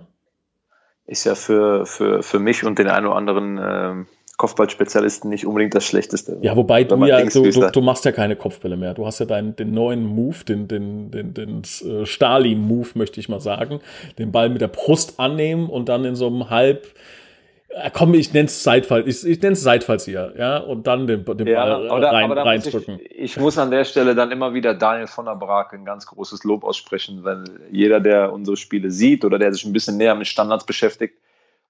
Ist 1.06 1.26
ja 1.26 1.36
für, 1.36 1.86
für, 1.86 2.24
für 2.24 2.40
mich 2.40 2.64
und 2.64 2.80
den 2.80 2.88
einen 2.88 3.06
oder 3.06 3.16
anderen 3.16 3.60
ähm, 3.62 4.08
Kopfballspezialisten 4.38 5.30
nicht 5.30 5.46
unbedingt 5.46 5.76
das 5.76 5.86
Schlechteste. 5.86 6.38
Ja, 6.42 6.56
wobei 6.56 6.84
du 6.84 6.98
ja, 7.06 7.24
du, 7.24 7.50
du, 7.50 7.72
du, 7.72 7.82
machst 7.82 8.04
ja 8.04 8.12
keine 8.12 8.36
Kopfbälle 8.36 8.76
mehr. 8.76 8.94
Du 8.94 9.06
hast 9.06 9.20
ja 9.20 9.26
deinen, 9.26 9.56
den 9.56 9.72
neuen 9.72 10.04
Move, 10.04 10.44
den, 10.48 10.68
den, 10.68 11.10
den, 11.10 11.34
den 11.34 11.62
äh, 11.62 12.06
Stali-Move, 12.06 12.90
möchte 12.96 13.20
ich 13.20 13.30
mal 13.30 13.40
sagen. 13.40 13.80
Den 14.18 14.32
Ball 14.32 14.50
mit 14.50 14.62
der 14.62 14.68
Brust 14.68 15.20
annehmen 15.20 15.70
und 15.70 15.88
dann 15.88 16.04
in 16.04 16.16
so 16.16 16.28
einem 16.28 16.50
halb 16.50 16.88
komm, 17.94 18.14
ich 18.14 18.34
nenne 18.34 18.46
es 18.46 18.64
Seitfall, 18.64 19.08
ich, 19.08 19.26
ich 19.26 19.42
nenne 19.42 19.54
es 19.54 19.62
Seitfallzieher, 19.62 20.34
ja, 20.38 20.58
und 20.58 20.88
dann 20.88 21.08
den, 21.08 21.26
den 21.26 21.48
ja, 21.48 21.66
Ball 21.66 21.90
aber 21.90 22.00
da, 22.00 22.12
rein, 22.12 22.32
aber 22.32 22.46
reindrücken. 22.46 23.00
Ich, 23.04 23.18
ich, 23.18 23.38
muss 23.38 23.58
an 23.58 23.72
der 23.72 23.84
Stelle 23.84 24.16
dann 24.16 24.32
immer 24.32 24.54
wieder 24.54 24.74
Daniel 24.74 25.08
von 25.08 25.26
der 25.26 25.36
Brake 25.36 25.76
ein 25.76 25.86
ganz 25.86 26.06
großes 26.06 26.44
Lob 26.44 26.64
aussprechen, 26.64 27.24
weil 27.24 27.44
jeder, 27.72 28.00
der 28.00 28.32
unsere 28.32 28.58
Spiele 28.58 28.92
sieht 28.92 29.26
oder 29.26 29.40
der 29.40 29.54
sich 29.54 29.66
ein 29.66 29.74
bisschen 29.74 29.98
näher 29.98 30.16
mit 30.16 30.28
Standards 30.28 30.66
beschäftigt 30.66 31.18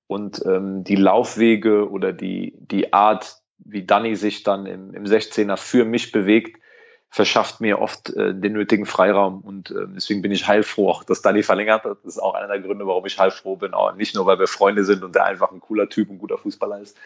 und 0.07 0.43
ähm, 0.45 0.83
die 0.83 0.95
Laufwege 0.95 1.89
oder 1.89 2.13
die, 2.13 2.53
die 2.57 2.93
Art, 2.93 3.37
wie 3.59 3.83
Danny 3.83 4.15
sich 4.15 4.43
dann 4.43 4.67
im, 4.67 4.93
im 4.93 5.05
16er 5.05 5.57
für 5.57 5.85
mich 5.85 6.11
bewegt, 6.11 6.59
verschafft 7.15 7.61
mir 7.61 7.79
oft 7.79 8.09
äh, 8.09 8.33
den 8.33 8.51
nötigen 8.51 8.85
Freiraum 8.85 9.39
und 9.39 9.71
äh, 9.71 9.85
deswegen 9.95 10.21
bin 10.21 10.33
ich 10.33 10.49
heilfroh, 10.49 10.89
auch 10.89 11.05
dass 11.05 11.21
Dani 11.21 11.43
verlängert 11.43 11.85
hat. 11.85 11.99
Das 12.03 12.15
ist 12.15 12.19
auch 12.19 12.33
einer 12.33 12.49
der 12.49 12.59
Gründe, 12.59 12.85
warum 12.85 13.05
ich 13.05 13.17
heilfroh 13.17 13.55
bin. 13.55 13.73
Auch 13.73 13.95
nicht 13.95 14.15
nur, 14.15 14.25
weil 14.25 14.37
wir 14.37 14.47
Freunde 14.47 14.83
sind 14.83 15.01
und 15.01 15.15
der 15.15 15.23
einfach 15.23 15.49
ein 15.53 15.61
cooler 15.61 15.87
Typ, 15.87 16.09
ein 16.09 16.17
guter 16.17 16.37
Fußballer 16.37 16.81
ist, 16.81 16.97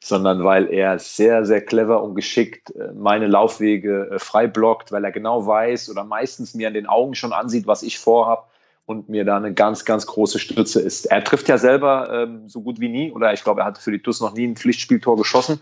sondern 0.00 0.42
weil 0.42 0.72
er 0.72 0.98
sehr, 0.98 1.44
sehr 1.44 1.60
clever 1.60 2.02
und 2.02 2.14
geschickt 2.14 2.70
äh, 2.70 2.92
meine 2.94 3.26
Laufwege 3.26 4.12
äh, 4.12 4.18
frei 4.18 4.46
blockt, 4.46 4.90
weil 4.90 5.04
er 5.04 5.12
genau 5.12 5.46
weiß 5.46 5.90
oder 5.90 6.02
meistens 6.02 6.54
mir 6.54 6.68
an 6.68 6.74
den 6.74 6.86
Augen 6.86 7.14
schon 7.14 7.34
ansieht, 7.34 7.66
was 7.66 7.82
ich 7.82 7.98
vorhab 7.98 8.48
und 8.86 9.10
mir 9.10 9.26
da 9.26 9.36
eine 9.36 9.52
ganz, 9.52 9.84
ganz 9.84 10.06
große 10.06 10.38
Stütze 10.38 10.80
ist. 10.80 11.04
Er 11.04 11.22
trifft 11.22 11.46
ja 11.46 11.58
selber 11.58 12.08
ähm, 12.10 12.48
so 12.48 12.62
gut 12.62 12.80
wie 12.80 12.88
nie 12.88 13.12
oder 13.12 13.34
ich 13.34 13.44
glaube, 13.44 13.60
er 13.60 13.66
hat 13.66 13.76
für 13.76 13.92
die 13.92 14.00
TUS 14.00 14.22
noch 14.22 14.32
nie 14.32 14.46
ein 14.46 14.56
Pflichtspieltor 14.56 15.18
geschossen. 15.18 15.60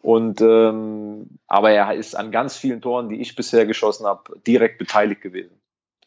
Und 0.00 0.40
ähm, 0.40 1.38
aber 1.46 1.70
er 1.70 1.92
ist 1.94 2.14
an 2.14 2.30
ganz 2.30 2.56
vielen 2.56 2.80
Toren, 2.80 3.08
die 3.08 3.20
ich 3.20 3.34
bisher 3.34 3.66
geschossen 3.66 4.06
habe, 4.06 4.38
direkt 4.46 4.78
beteiligt 4.78 5.22
gewesen. 5.22 5.60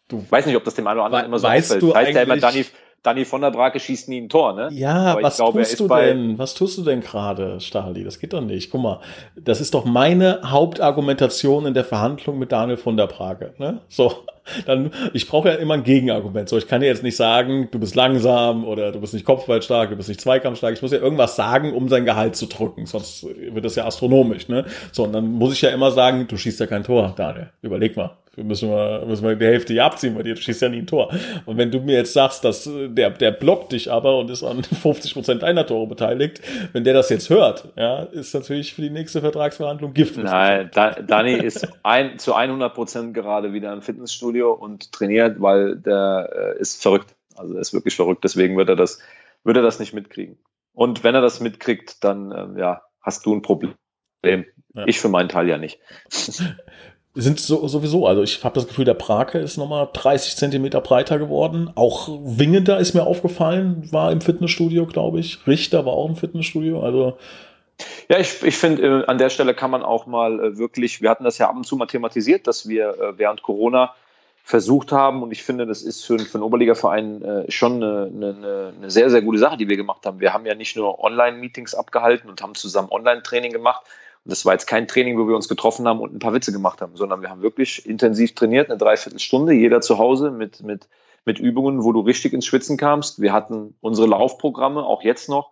Du 0.07 0.25
weiß 0.29 0.45
nicht, 0.45 0.55
ob 0.55 0.63
das 0.63 0.75
dem 0.75 0.87
einen 0.87 0.99
oder 0.99 1.05
anderen 1.05 1.25
immer 1.25 1.39
so 1.39 1.47
weißt 1.47 1.71
auffällt. 1.71 1.81
Du 1.81 1.95
heißt 1.95 2.13
ja 2.13 2.21
immer, 2.23 2.37
Danny, 2.37 2.65
Danny 3.03 3.25
von 3.25 3.41
der 3.41 3.49
Brake 3.49 3.79
schießt 3.79 4.09
nie 4.09 4.21
ein 4.21 4.29
Tor, 4.29 4.53
ne? 4.53 4.69
Ja, 4.71 5.13
aber 5.13 5.23
was 5.23 5.37
glaube, 5.37 5.59
tust 5.59 5.79
du 5.79 5.87
denn? 5.87 6.37
Was 6.37 6.53
tust 6.53 6.77
du 6.77 6.83
denn 6.83 7.01
gerade, 7.01 7.59
Stahli? 7.59 8.03
Das 8.03 8.19
geht 8.19 8.33
doch 8.33 8.41
nicht. 8.41 8.69
Guck 8.69 8.81
mal, 8.81 8.99
das 9.35 9.59
ist 9.59 9.73
doch 9.73 9.85
meine 9.85 10.39
Hauptargumentation 10.43 11.65
in 11.65 11.73
der 11.73 11.83
Verhandlung 11.83 12.37
mit 12.37 12.51
Daniel 12.51 12.77
von 12.77 12.97
der 12.97 13.07
Brake, 13.07 13.55
ne? 13.57 13.81
So, 13.89 14.13
dann, 14.67 14.91
ich 15.13 15.27
brauche 15.27 15.49
ja 15.49 15.55
immer 15.55 15.73
ein 15.73 15.83
Gegenargument. 15.83 16.47
So, 16.47 16.59
ich 16.59 16.67
kann 16.67 16.81
dir 16.81 16.87
jetzt 16.87 17.01
nicht 17.01 17.15
sagen, 17.15 17.69
du 17.71 17.79
bist 17.79 17.95
langsam 17.95 18.65
oder 18.65 18.91
du 18.91 18.99
bist 18.99 19.15
nicht 19.15 19.25
kopfballstark, 19.25 19.89
du 19.89 19.95
bist 19.95 20.09
nicht 20.09 20.21
zweikampfstark. 20.21 20.75
Ich 20.75 20.81
muss 20.83 20.91
ja 20.91 20.99
irgendwas 20.99 21.35
sagen, 21.35 21.73
um 21.73 21.89
sein 21.89 22.05
Gehalt 22.05 22.35
zu 22.35 22.45
drücken, 22.45 22.85
sonst 22.85 23.23
wird 23.23 23.65
das 23.65 23.75
ja 23.75 23.85
astronomisch, 23.85 24.47
ne? 24.47 24.65
So, 24.91 25.05
und 25.05 25.13
dann 25.13 25.31
muss 25.31 25.53
ich 25.53 25.61
ja 25.61 25.71
immer 25.71 25.89
sagen, 25.89 26.27
du 26.27 26.37
schießt 26.37 26.59
ja 26.59 26.67
kein 26.67 26.83
Tor, 26.83 27.13
Daniel. 27.17 27.49
Überleg 27.63 27.97
mal. 27.97 28.20
Wir 28.33 28.45
müssen 28.45 28.69
wir, 28.69 29.03
müssen 29.05 29.27
wir 29.27 29.35
die 29.35 29.45
Hälfte 29.45 29.73
hier 29.73 29.83
abziehen 29.83 30.15
dir, 30.15 30.35
du 30.35 30.41
schießt 30.41 30.61
ja 30.61 30.69
nie 30.69 30.77
ein 30.77 30.87
Tor. 30.87 31.13
Und 31.45 31.57
wenn 31.57 31.69
du 31.69 31.81
mir 31.81 31.97
jetzt 31.97 32.13
sagst, 32.13 32.45
dass 32.45 32.63
der, 32.63 33.09
der 33.09 33.31
blockt 33.31 33.73
dich 33.73 33.91
aber 33.91 34.19
und 34.19 34.29
ist 34.29 34.43
an 34.43 34.63
50 34.81 35.13
Prozent 35.13 35.43
deiner 35.43 35.65
Tore 35.65 35.85
beteiligt, 35.87 36.41
wenn 36.71 36.85
der 36.85 36.93
das 36.93 37.09
jetzt 37.09 37.29
hört, 37.29 37.73
ja, 37.75 38.03
ist 38.03 38.33
natürlich 38.33 38.73
für 38.73 38.83
die 38.83 38.89
nächste 38.89 39.19
Vertragsverhandlung 39.19 39.93
Gift. 39.93 40.17
Nein, 40.17 40.71
da, 40.73 40.91
Dani 40.91 41.33
ist 41.33 41.67
ein, 41.83 42.19
zu 42.19 42.33
100 42.33 42.73
Prozent 42.73 43.13
gerade 43.13 43.51
wieder 43.51 43.73
im 43.73 43.81
Fitnessstudio 43.81 44.53
und 44.53 44.93
trainiert, 44.93 45.41
weil 45.41 45.75
der 45.75 46.55
äh, 46.57 46.61
ist 46.61 46.81
verrückt. 46.81 47.13
Also 47.35 47.55
er 47.55 47.61
ist 47.61 47.73
wirklich 47.73 47.97
verrückt, 47.97 48.23
deswegen 48.23 48.55
wird 48.55 48.69
er 48.69 48.77
das, 48.77 48.99
wird 49.43 49.57
er 49.57 49.63
das 49.63 49.79
nicht 49.79 49.93
mitkriegen. 49.93 50.37
Und 50.73 51.03
wenn 51.03 51.15
er 51.15 51.21
das 51.21 51.41
mitkriegt, 51.41 52.01
dann, 52.05 52.31
ähm, 52.31 52.57
ja, 52.57 52.81
hast 53.01 53.25
du 53.25 53.35
ein 53.35 53.41
Problem. 53.41 53.73
Ja. 54.23 54.85
Ich 54.85 54.99
für 54.99 55.09
meinen 55.09 55.29
Teil 55.29 55.49
ja 55.49 55.57
nicht. 55.57 55.79
sind 57.13 57.39
so, 57.39 57.67
sowieso, 57.67 58.07
also 58.07 58.23
ich 58.23 58.43
habe 58.43 58.55
das 58.55 58.67
Gefühl, 58.67 58.85
der 58.85 58.93
Brake 58.93 59.37
ist 59.37 59.57
nochmal 59.57 59.89
30 59.91 60.37
Zentimeter 60.37 60.79
breiter 60.79 61.19
geworden. 61.19 61.69
Auch 61.75 62.07
Wingender 62.23 62.79
ist 62.79 62.93
mir 62.93 63.03
aufgefallen, 63.03 63.91
war 63.91 64.11
im 64.11 64.21
Fitnessstudio, 64.21 64.85
glaube 64.85 65.19
ich. 65.19 65.45
Richter 65.45 65.85
war 65.85 65.93
auch 65.93 66.07
im 66.07 66.15
Fitnessstudio. 66.15 66.81
Also 66.81 67.17
ja, 68.09 68.19
ich, 68.19 68.41
ich 68.43 68.57
finde, 68.57 69.01
äh, 69.01 69.05
an 69.05 69.17
der 69.17 69.29
Stelle 69.29 69.53
kann 69.53 69.71
man 69.71 69.83
auch 69.83 70.05
mal 70.05 70.39
äh, 70.39 70.57
wirklich, 70.57 71.01
wir 71.01 71.09
hatten 71.09 71.23
das 71.23 71.37
ja 71.37 71.49
ab 71.49 71.55
und 71.55 71.65
zu 71.65 71.75
mal 71.75 71.87
thematisiert, 71.87 72.47
dass 72.47 72.67
wir 72.67 72.89
äh, 72.89 73.17
während 73.17 73.41
Corona 73.41 73.93
versucht 74.43 74.91
haben 74.91 75.21
und 75.21 75.31
ich 75.31 75.43
finde, 75.43 75.67
das 75.67 75.83
ist 75.83 76.03
für, 76.03 76.17
für 76.17 76.35
einen 76.35 76.43
Oberligaverein 76.43 77.45
schon 77.49 77.75
eine, 77.75 78.11
eine, 78.11 78.73
eine, 78.75 78.89
sehr, 78.89 79.11
sehr 79.11 79.21
gute 79.21 79.37
Sache, 79.37 79.55
die 79.55 79.69
wir 79.69 79.77
gemacht 79.77 80.03
haben. 80.03 80.19
Wir 80.19 80.33
haben 80.33 80.47
ja 80.47 80.55
nicht 80.55 80.75
nur 80.75 80.99
Online-Meetings 80.99 81.75
abgehalten 81.75 82.27
und 82.27 82.41
haben 82.41 82.55
zusammen 82.55 82.89
Online-Training 82.89 83.51
gemacht, 83.51 83.83
und 84.23 84.31
das 84.31 84.45
war 84.45 84.53
jetzt 84.53 84.67
kein 84.67 84.87
Training, 84.87 85.17
wo 85.17 85.27
wir 85.27 85.35
uns 85.35 85.47
getroffen 85.47 85.87
haben 85.87 85.99
und 85.99 86.13
ein 86.13 86.19
paar 86.19 86.33
Witze 86.33 86.51
gemacht 86.51 86.81
haben, 86.81 86.95
sondern 86.95 87.21
wir 87.21 87.29
haben 87.29 87.41
wirklich 87.41 87.85
intensiv 87.85 88.35
trainiert, 88.35 88.69
eine 88.69 88.77
Dreiviertelstunde, 88.77 89.53
jeder 89.53 89.81
zu 89.81 89.97
Hause 89.97 90.29
mit, 90.29 90.61
mit, 90.61 90.87
mit 91.25 91.39
Übungen, 91.39 91.83
wo 91.83 91.91
du 91.91 92.01
richtig 92.01 92.33
ins 92.33 92.45
Schwitzen 92.45 92.77
kamst. 92.77 93.19
Wir 93.19 93.33
hatten 93.33 93.75
unsere 93.81 94.07
Laufprogramme, 94.07 94.83
auch 94.83 95.01
jetzt 95.01 95.27
noch, 95.27 95.51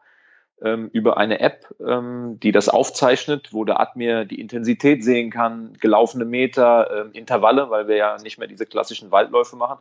ähm, 0.61 0.89
über 0.93 1.17
eine 1.17 1.39
App, 1.39 1.73
ähm, 1.85 2.39
die 2.41 2.51
das 2.51 2.69
aufzeichnet, 2.69 3.53
wo 3.53 3.65
der 3.65 3.79
Admir 3.79 4.25
die 4.25 4.39
Intensität 4.39 5.03
sehen 5.03 5.31
kann, 5.31 5.73
gelaufene 5.79 6.25
Meter, 6.25 7.05
ähm, 7.05 7.11
Intervalle, 7.13 7.71
weil 7.71 7.87
wir 7.87 7.95
ja 7.95 8.17
nicht 8.17 8.37
mehr 8.37 8.47
diese 8.47 8.67
klassischen 8.67 9.09
Waldläufe 9.09 9.55
machen. 9.55 9.79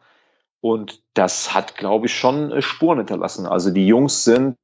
Und 0.61 1.03
das 1.15 1.55
hat, 1.55 1.77
glaube 1.77 2.07
ich, 2.07 2.15
schon 2.17 2.53
äh, 2.53 2.63
Spuren 2.63 2.99
hinterlassen. 2.99 3.47
Also 3.47 3.71
die 3.71 3.87
Jungs 3.87 4.25
sind, 4.25 4.57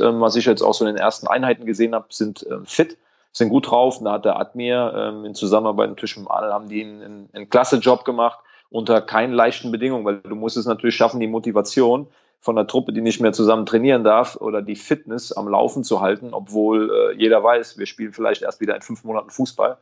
ähm, 0.00 0.20
was 0.20 0.36
ich 0.36 0.44
jetzt 0.44 0.62
auch 0.62 0.74
so 0.74 0.84
in 0.84 0.94
den 0.94 1.02
ersten 1.02 1.28
Einheiten 1.28 1.64
gesehen 1.64 1.94
habe, 1.94 2.06
sind 2.10 2.46
ähm, 2.50 2.66
fit 2.66 2.98
sind 3.34 3.50
gut 3.50 3.70
drauf. 3.70 4.00
Da 4.02 4.12
hat 4.12 4.24
der 4.24 4.38
Admir 4.38 4.94
ähm, 4.96 5.24
in 5.26 5.34
Zusammenarbeit 5.34 5.90
natürlich 5.90 6.16
mit 6.16 6.30
Adel 6.30 6.52
haben 6.52 6.68
die 6.68 6.82
einen, 6.82 7.02
einen, 7.02 7.28
einen 7.34 7.50
klasse 7.50 7.76
Job 7.76 8.06
gemacht 8.06 8.38
unter 8.70 9.00
keinen 9.02 9.32
leichten 9.32 9.70
Bedingungen, 9.70 10.04
weil 10.04 10.18
du 10.18 10.34
musst 10.34 10.56
es 10.56 10.66
natürlich 10.66 10.96
schaffen, 10.96 11.20
die 11.20 11.26
Motivation 11.26 12.08
von 12.40 12.56
der 12.56 12.66
Truppe, 12.66 12.92
die 12.92 13.00
nicht 13.00 13.20
mehr 13.20 13.32
zusammen 13.32 13.66
trainieren 13.66 14.04
darf, 14.04 14.36
oder 14.36 14.62
die 14.62 14.76
Fitness 14.76 15.32
am 15.32 15.48
Laufen 15.48 15.84
zu 15.84 16.00
halten, 16.00 16.34
obwohl 16.34 16.90
äh, 16.90 17.16
jeder 17.16 17.42
weiß, 17.42 17.78
wir 17.78 17.86
spielen 17.86 18.12
vielleicht 18.12 18.42
erst 18.42 18.60
wieder 18.60 18.74
in 18.74 18.82
fünf 18.82 19.04
Monaten 19.04 19.30
Fußball. 19.30 19.78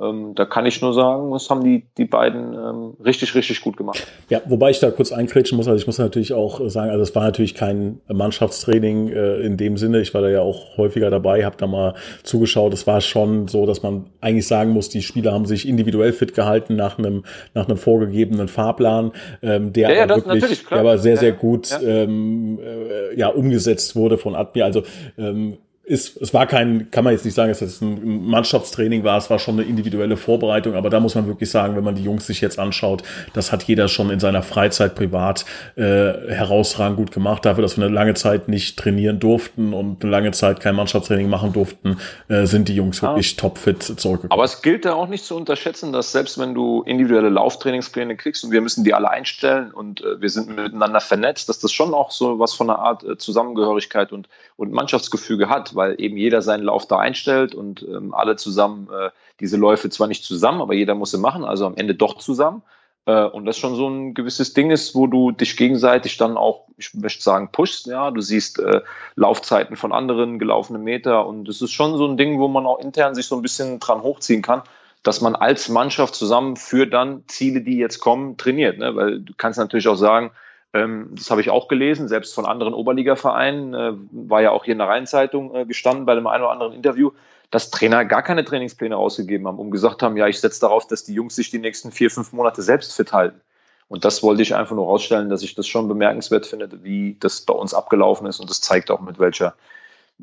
Ähm, 0.00 0.32
da 0.34 0.44
kann 0.44 0.66
ich 0.66 0.82
nur 0.82 0.92
sagen, 0.92 1.30
das 1.30 1.48
haben 1.50 1.62
die, 1.62 1.86
die 1.96 2.04
beiden 2.04 2.52
ähm, 2.52 2.94
richtig, 3.04 3.36
richtig 3.36 3.60
gut 3.60 3.76
gemacht. 3.76 4.04
Ja, 4.28 4.40
wobei 4.46 4.70
ich 4.70 4.80
da 4.80 4.90
kurz 4.90 5.12
einkrätschen 5.12 5.56
muss. 5.56 5.68
Also 5.68 5.80
ich 5.80 5.86
muss 5.86 5.98
natürlich 5.98 6.32
auch 6.32 6.68
sagen, 6.68 6.90
also 6.90 7.02
es 7.02 7.14
war 7.14 7.22
natürlich 7.22 7.54
kein 7.54 8.00
Mannschaftstraining 8.08 9.08
äh, 9.08 9.36
in 9.42 9.56
dem 9.56 9.76
Sinne. 9.76 10.00
Ich 10.00 10.12
war 10.12 10.20
da 10.20 10.28
ja 10.28 10.40
auch 10.40 10.76
häufiger 10.78 11.10
dabei, 11.10 11.44
habe 11.44 11.56
da 11.58 11.68
mal 11.68 11.94
zugeschaut. 12.24 12.74
Es 12.74 12.88
war 12.88 13.00
schon 13.00 13.46
so, 13.46 13.66
dass 13.66 13.84
man 13.84 14.06
eigentlich 14.20 14.48
sagen 14.48 14.70
muss, 14.70 14.88
die 14.88 15.02
Spieler 15.02 15.32
haben 15.32 15.46
sich 15.46 15.68
individuell 15.68 16.12
fit 16.12 16.34
gehalten 16.34 16.74
nach 16.74 16.98
einem, 16.98 17.24
nach 17.54 17.68
einem 17.68 17.76
vorgegebenen 17.76 18.48
Fahrplan, 18.48 19.12
ähm, 19.42 19.72
der 19.72 19.90
ja, 19.90 19.96
ja, 19.96 20.02
aber 20.04 20.26
wirklich, 20.26 20.66
der 20.66 20.78
aber 20.78 20.98
sehr, 20.98 21.18
sehr 21.18 21.32
gut 21.32 21.70
ja. 21.70 21.80
Ähm, 21.80 22.58
äh, 22.58 23.16
ja, 23.16 23.28
umgesetzt 23.28 23.94
wurde 23.94 24.18
von 24.18 24.34
Admir. 24.34 24.64
Also 24.64 24.82
ähm, 25.16 25.58
ist, 25.86 26.20
es 26.20 26.32
war 26.32 26.46
kein, 26.46 26.90
kann 26.90 27.04
man 27.04 27.12
jetzt 27.12 27.24
nicht 27.24 27.34
sagen, 27.34 27.50
dass 27.50 27.60
es 27.60 27.82
ein 27.82 28.26
Mannschaftstraining 28.26 29.04
war, 29.04 29.18
es 29.18 29.28
war 29.28 29.38
schon 29.38 29.58
eine 29.58 29.68
individuelle 29.68 30.16
Vorbereitung, 30.16 30.74
aber 30.74 30.88
da 30.88 30.98
muss 30.98 31.14
man 31.14 31.26
wirklich 31.26 31.50
sagen, 31.50 31.76
wenn 31.76 31.84
man 31.84 31.94
die 31.94 32.02
Jungs 32.02 32.26
sich 32.26 32.40
jetzt 32.40 32.58
anschaut, 32.58 33.02
das 33.34 33.52
hat 33.52 33.64
jeder 33.64 33.88
schon 33.88 34.08
in 34.10 34.18
seiner 34.18 34.42
Freizeit 34.42 34.94
privat 34.94 35.44
äh, 35.76 35.82
herausragend 35.82 36.96
gut 36.96 37.12
gemacht. 37.12 37.44
Dafür, 37.44 37.62
dass 37.62 37.76
wir 37.76 37.84
eine 37.84 37.94
lange 37.94 38.14
Zeit 38.14 38.48
nicht 38.48 38.78
trainieren 38.78 39.20
durften 39.20 39.74
und 39.74 40.02
eine 40.02 40.10
lange 40.10 40.30
Zeit 40.32 40.60
kein 40.60 40.74
Mannschaftstraining 40.74 41.28
machen 41.28 41.52
durften, 41.52 41.98
äh, 42.28 42.46
sind 42.46 42.68
die 42.68 42.74
Jungs 42.74 43.02
wirklich 43.02 43.32
ja. 43.32 43.40
topfit 43.42 43.82
zurückgekommen. 43.82 44.32
Aber 44.32 44.44
es 44.44 44.62
gilt 44.62 44.86
da 44.86 44.94
auch 44.94 45.08
nicht 45.08 45.24
zu 45.24 45.36
unterschätzen, 45.36 45.92
dass 45.92 46.12
selbst 46.12 46.38
wenn 46.38 46.54
du 46.54 46.82
individuelle 46.82 47.28
Lauftrainingspläne 47.28 48.16
kriegst 48.16 48.42
und 48.44 48.52
wir 48.52 48.62
müssen 48.62 48.84
die 48.84 48.94
alle 48.94 49.10
einstellen 49.10 49.70
und 49.70 50.00
äh, 50.00 50.20
wir 50.20 50.30
sind 50.30 50.48
miteinander 50.48 51.00
vernetzt, 51.00 51.50
dass 51.50 51.58
das 51.58 51.72
schon 51.72 51.92
auch 51.92 52.10
so 52.10 52.38
was 52.38 52.54
von 52.54 52.70
einer 52.70 52.78
Art 52.78 53.04
äh, 53.04 53.18
Zusammengehörigkeit 53.18 54.12
und, 54.12 54.28
und 54.56 54.72
Mannschaftsgefüge 54.72 55.50
hat 55.50 55.73
weil 55.74 56.00
eben 56.00 56.16
jeder 56.16 56.42
seinen 56.42 56.64
Lauf 56.64 56.86
da 56.86 56.98
einstellt 56.98 57.54
und 57.54 57.82
ähm, 57.82 58.14
alle 58.14 58.36
zusammen 58.36 58.88
äh, 58.92 59.10
diese 59.40 59.56
Läufe 59.56 59.90
zwar 59.90 60.06
nicht 60.06 60.24
zusammen, 60.24 60.60
aber 60.60 60.74
jeder 60.74 60.94
muss 60.94 61.10
sie 61.10 61.18
machen, 61.18 61.44
also 61.44 61.66
am 61.66 61.76
Ende 61.76 61.94
doch 61.94 62.18
zusammen. 62.18 62.62
Äh, 63.06 63.24
und 63.24 63.44
das 63.44 63.58
schon 63.58 63.74
so 63.74 63.88
ein 63.88 64.14
gewisses 64.14 64.54
Ding 64.54 64.70
ist, 64.70 64.94
wo 64.94 65.06
du 65.06 65.30
dich 65.30 65.56
gegenseitig 65.56 66.16
dann 66.16 66.36
auch, 66.36 66.66
ich 66.76 66.94
möchte 66.94 67.22
sagen, 67.22 67.50
pushst. 67.52 67.86
Ja, 67.86 68.10
du 68.10 68.20
siehst 68.20 68.58
äh, 68.58 68.80
Laufzeiten 69.14 69.76
von 69.76 69.92
anderen, 69.92 70.38
gelaufene 70.38 70.78
Meter 70.78 71.26
und 71.26 71.48
es 71.48 71.60
ist 71.60 71.72
schon 71.72 71.96
so 71.96 72.06
ein 72.06 72.16
Ding, 72.16 72.38
wo 72.38 72.48
man 72.48 72.66
auch 72.66 72.78
intern 72.78 73.14
sich 73.14 73.26
so 73.26 73.36
ein 73.36 73.42
bisschen 73.42 73.80
dran 73.80 74.02
hochziehen 74.02 74.42
kann 74.42 74.62
dass 75.04 75.20
man 75.20 75.36
als 75.36 75.68
Mannschaft 75.68 76.14
zusammen 76.14 76.56
für 76.56 76.86
dann 76.86 77.24
Ziele, 77.28 77.60
die 77.60 77.76
jetzt 77.76 78.00
kommen, 78.00 78.38
trainiert. 78.38 78.78
Ne? 78.78 78.96
Weil 78.96 79.20
du 79.20 79.34
kannst 79.36 79.58
natürlich 79.58 79.86
auch 79.86 79.96
sagen, 79.96 80.32
das 80.74 81.30
habe 81.30 81.40
ich 81.40 81.50
auch 81.50 81.68
gelesen, 81.68 82.08
selbst 82.08 82.34
von 82.34 82.46
anderen 82.46 82.74
Oberligavereinen, 82.74 83.74
äh, 83.74 83.92
war 84.10 84.42
ja 84.42 84.50
auch 84.50 84.64
hier 84.64 84.72
in 84.72 84.78
der 84.78 84.88
Rheinzeitung 84.88 85.54
äh, 85.54 85.64
gestanden 85.66 86.04
bei 86.04 86.16
dem 86.16 86.26
einen 86.26 86.42
oder 86.42 86.52
anderen 86.52 86.72
Interview, 86.72 87.12
dass 87.50 87.70
Trainer 87.70 88.04
gar 88.04 88.22
keine 88.22 88.44
Trainingspläne 88.44 88.96
ausgegeben 88.96 89.46
haben 89.46 89.60
und 89.60 89.70
gesagt 89.70 90.02
haben, 90.02 90.16
ja, 90.16 90.26
ich 90.26 90.40
setze 90.40 90.60
darauf, 90.60 90.88
dass 90.88 91.04
die 91.04 91.14
Jungs 91.14 91.36
sich 91.36 91.50
die 91.50 91.60
nächsten 91.60 91.92
vier, 91.92 92.10
fünf 92.10 92.32
Monate 92.32 92.60
selbst 92.60 92.92
fit 92.96 93.12
halten. 93.12 93.40
Und 93.86 94.04
das 94.04 94.24
wollte 94.24 94.42
ich 94.42 94.56
einfach 94.56 94.74
nur 94.74 94.86
rausstellen, 94.86 95.28
dass 95.28 95.42
ich 95.42 95.54
das 95.54 95.68
schon 95.68 95.86
bemerkenswert 95.86 96.46
finde, 96.46 96.68
wie 96.82 97.16
das 97.20 97.42
bei 97.42 97.54
uns 97.54 97.72
abgelaufen 97.72 98.26
ist. 98.26 98.40
Und 98.40 98.50
das 98.50 98.60
zeigt 98.60 98.90
auch, 98.90 99.00
mit 99.00 99.20
welcher 99.20 99.54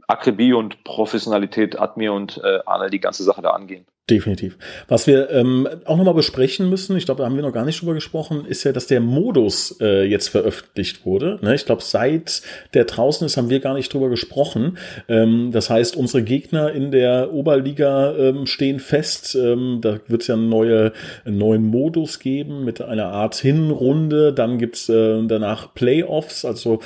Akribie 0.08 0.52
und 0.52 0.84
Professionalität 0.84 1.80
Admir 1.80 2.12
und 2.12 2.42
äh, 2.44 2.60
Arne 2.66 2.90
die 2.90 3.00
ganze 3.00 3.24
Sache 3.24 3.42
da 3.42 3.52
angehen. 3.52 3.86
Definitiv. 4.12 4.58
Was 4.90 5.08
wir 5.08 5.30
ähm, 5.30 5.70
auch 5.86 5.96
nochmal 5.96 6.14
besprechen 6.14 6.70
müssen, 6.70 6.98
ich 6.98 7.06
glaube, 7.06 7.20
da 7.20 7.26
haben 7.26 7.38
wir 7.38 7.44
noch 7.44 7.54
gar 7.54 7.64
nicht 7.64 7.80
drüber 7.80 7.94
gesprochen, 7.94 8.44
ist 8.46 8.66
ja, 8.66 8.74
dass 8.74 8.86
der 8.86 9.00
Modus 9.00 9.78
äh, 9.80 10.04
jetzt 10.04 10.28
veröffentlicht 10.28 11.06
wurde. 11.06 11.40
Ne? 11.42 11.56
Ich 11.56 11.66
glaube, 11.66 11.82
seit 11.82 12.42
der 12.74 12.84
draußen 12.84 13.26
ist, 13.26 13.38
haben 13.38 13.50
wir 13.50 13.62
gar 13.62 13.74
nicht 13.74 13.94
drüber 13.94 14.10
gesprochen. 14.10 14.78
Ähm, 15.08 15.52
das 15.54 15.70
heißt, 15.70 15.96
unsere 15.96 16.24
Gegner 16.24 16.74
in 16.74 16.92
der 16.92 17.32
Oberliga 17.32 18.14
ähm, 18.18 18.48
stehen 18.48 18.82
fest. 18.82 19.34
Ähm, 19.36 19.80
da 19.80 20.02
wird 20.10 20.24
es 20.24 20.28
ja 20.28 20.36
eine 20.36 20.44
neue, 20.44 20.92
einen 21.24 21.38
neuen 21.38 21.64
Modus 21.64 22.20
geben 22.20 22.66
mit 22.66 22.82
einer 22.82 23.14
Art 23.14 23.36
Hinrunde. 23.36 24.34
Dann 24.34 24.58
gibt's 24.58 24.90
äh, 24.90 25.26
danach 25.26 25.74
Playoffs. 25.74 26.44
Also 26.44 26.82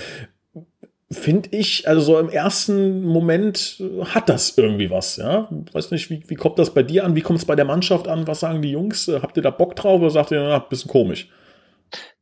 finde 1.12 1.50
ich, 1.52 1.88
also 1.88 2.02
so 2.02 2.20
im 2.20 2.30
ersten 2.30 3.04
Moment 3.04 3.82
hat 4.06 4.28
das 4.28 4.58
irgendwie 4.58 4.90
was, 4.90 5.18
ja. 5.18 5.48
Weiß 5.72 5.92
nicht, 5.92 6.10
wie, 6.10 6.24
wie 6.28 6.36
kommt 6.36 6.58
das 6.58 6.74
bei 6.74 6.84
dir 6.84 7.06
an? 7.06 7.16
Wie 7.16 7.22
kommt 7.22 7.40
es 7.40 7.46
bei 7.46 7.56
der 7.56 7.66
Mannschaft 7.66 8.08
an? 8.08 8.28
Was 8.28 8.40
sagen 8.40 8.62
die 8.62 8.72
Jungs? 8.72 9.08
Äh, 9.08 9.20
habt 9.22 9.38
ihr 9.38 9.44
da 9.44 9.52
Bock 9.52 9.76
drauf 9.76 10.02
oder 10.02 10.10
sagt 10.10 10.32
ihr, 10.32 10.42
ja, 10.42 10.60
bisschen 10.60 10.90
komisch? 10.90 11.30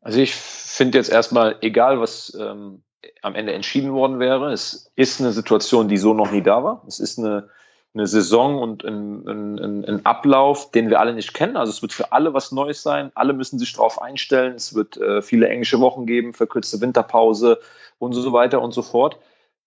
Also 0.02 0.20
ich 0.20 0.34
finde 0.36 0.98
jetzt 0.98 1.10
erstmal, 1.10 1.56
egal 1.62 2.00
was 2.02 2.38
ähm, 2.40 2.84
am 3.22 3.36
Ende 3.36 3.54
entschieden 3.54 3.94
worden 3.94 4.20
wäre, 4.20 4.52
es 4.52 4.92
ist 4.96 5.22
eine 5.22 5.32
Situation, 5.32 5.88
die 5.88 5.98
so 5.98 6.14
noch 6.14 6.32
nie 6.32 6.42
da 6.42 6.64
war. 6.64 6.84
Es 6.86 7.00
ist 7.00 7.18
eine, 7.18 7.50
eine 7.94 8.06
Saison 8.06 8.60
und 8.60 8.84
ein, 8.84 9.26
ein, 9.26 9.86
ein 9.86 10.06
Ablauf, 10.06 10.72
den 10.72 10.90
wir 10.90 11.00
alle 11.00 11.14
nicht 11.14 11.34
kennen. 11.34 11.56
Also 11.56 11.72
es 11.72 11.82
wird 11.82 11.94
für 11.94 12.12
alle 12.12 12.34
was 12.34 12.52
Neues 12.52 12.84
sein. 12.84 13.12
Alle 13.16 13.32
müssen 13.32 13.60
sich 13.60 13.72
darauf 13.72 14.02
einstellen. 14.02 14.56
Es 14.56 14.74
wird 14.76 14.98
äh, 14.98 15.22
viele 15.22 15.48
englische 15.48 15.80
Wochen 15.80 16.06
geben, 16.06 16.34
verkürzte 16.34 16.82
Winterpause 16.82 17.60
und 18.00 18.14
so 18.14 18.34
weiter 18.34 18.62
und 18.62 18.74
so 18.74 18.82
fort. 18.82 19.20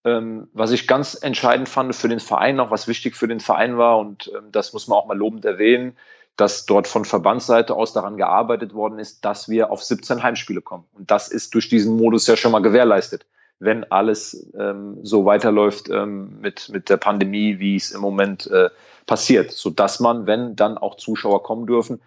Ähm, 0.05 0.49
was 0.53 0.71
ich 0.71 0.87
ganz 0.87 1.19
entscheidend 1.21 1.69
fand 1.69 1.95
für 1.95 2.09
den 2.09 2.21
Verein, 2.21 2.61
auch 2.61 2.71
was 2.71 2.87
wichtig 2.87 3.17
für 3.17 3.27
den 3.27 3.41
Verein 3.41 3.77
war, 3.77 3.99
und 3.99 4.31
ähm, 4.37 4.53
das 4.53 4.73
muss 4.73 4.87
man 4.87 4.99
auch 4.99 5.07
mal 5.07 5.19
lobend 5.19 5.45
erwähnen, 5.45 5.97
dass 6.37 6.67
dort 6.67 6.87
von 6.87 7.05
Verbandsseite 7.05 7.75
aus 7.75 7.93
daran 7.93 8.17
gearbeitet 8.17 8.75
worden 8.75 8.99
ist, 8.99 9.25
dass 9.25 9.49
wir 9.49 9.71
auf 9.71 9.83
17 9.83 10.23
Heimspiele 10.23 10.61
kommen. 10.61 10.85
Und 10.93 11.11
das 11.11 11.29
ist 11.29 11.55
durch 11.55 11.69
diesen 11.69 11.97
Modus 11.97 12.27
ja 12.27 12.37
schon 12.37 12.53
mal 12.53 12.61
gewährleistet, 12.61 13.27
wenn 13.59 13.91
alles 13.91 14.53
ähm, 14.57 14.99
so 15.03 15.25
weiterläuft 15.25 15.89
ähm, 15.89 16.39
mit, 16.41 16.69
mit 16.69 16.91
der 16.91 16.99
Pandemie, 16.99 17.59
wie 17.59 17.75
es 17.75 17.91
im 17.91 18.03
Moment 18.03 18.47
äh, 18.49 18.69
passiert, 19.07 19.51
sodass 19.51 19.99
man, 19.99 20.27
wenn 20.27 20.57
dann 20.57 20.77
auch 20.77 20.97
Zuschauer 20.97 21.43
kommen 21.43 21.67
dürfen, 21.67 22.01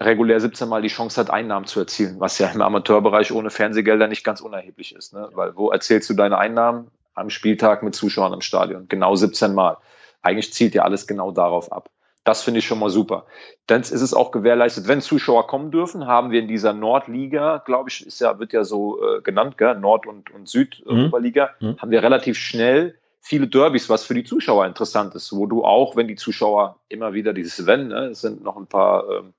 regulär 0.00 0.40
17 0.40 0.68
Mal 0.68 0.82
die 0.82 0.88
Chance 0.88 1.20
hat, 1.20 1.30
Einnahmen 1.30 1.66
zu 1.66 1.80
erzielen, 1.80 2.20
was 2.20 2.38
ja 2.38 2.48
im 2.48 2.60
Amateurbereich 2.60 3.32
ohne 3.32 3.50
Fernsehgelder 3.50 4.08
nicht 4.08 4.24
ganz 4.24 4.40
unerheblich 4.40 4.94
ist. 4.94 5.14
Ne? 5.14 5.30
Weil 5.32 5.56
wo 5.56 5.70
erzählst 5.70 6.10
du 6.10 6.14
deine 6.14 6.38
Einnahmen? 6.38 6.90
Am 7.14 7.30
Spieltag 7.30 7.82
mit 7.82 7.94
Zuschauern 7.94 8.34
im 8.34 8.42
Stadion. 8.42 8.88
Genau 8.88 9.14
17 9.14 9.54
Mal. 9.54 9.78
Eigentlich 10.20 10.52
zielt 10.52 10.74
ja 10.74 10.82
alles 10.82 11.06
genau 11.06 11.30
darauf 11.30 11.72
ab. 11.72 11.88
Das 12.24 12.42
finde 12.42 12.58
ich 12.58 12.66
schon 12.66 12.80
mal 12.80 12.90
super. 12.90 13.24
Dann 13.66 13.82
ist 13.82 13.92
es 13.92 14.12
auch 14.12 14.32
gewährleistet, 14.32 14.88
wenn 14.88 15.00
Zuschauer 15.00 15.46
kommen 15.46 15.70
dürfen, 15.70 16.06
haben 16.06 16.30
wir 16.32 16.40
in 16.40 16.48
dieser 16.48 16.72
Nordliga, 16.72 17.62
glaube 17.64 17.88
ich, 17.88 18.04
ist 18.04 18.20
ja, 18.20 18.38
wird 18.38 18.52
ja 18.52 18.64
so 18.64 19.00
äh, 19.00 19.22
genannt, 19.22 19.56
gell? 19.56 19.78
Nord- 19.78 20.06
und, 20.06 20.30
und 20.30 20.48
Südoberliga, 20.48 21.50
mhm. 21.60 21.68
mhm. 21.68 21.78
haben 21.78 21.90
wir 21.90 22.02
relativ 22.02 22.36
schnell 22.36 22.98
viele 23.20 23.46
Derbys, 23.46 23.88
was 23.88 24.04
für 24.04 24.14
die 24.14 24.24
Zuschauer 24.24 24.66
interessant 24.66 25.14
ist, 25.14 25.32
wo 25.32 25.46
du 25.46 25.64
auch, 25.64 25.96
wenn 25.96 26.08
die 26.08 26.16
Zuschauer 26.16 26.80
immer 26.88 27.12
wieder 27.12 27.32
dieses 27.32 27.66
Wenn, 27.66 27.88
ne, 27.88 28.06
es 28.06 28.20
sind 28.20 28.42
noch 28.42 28.56
ein 28.56 28.66
paar 28.66 29.08
ähm, 29.08 29.32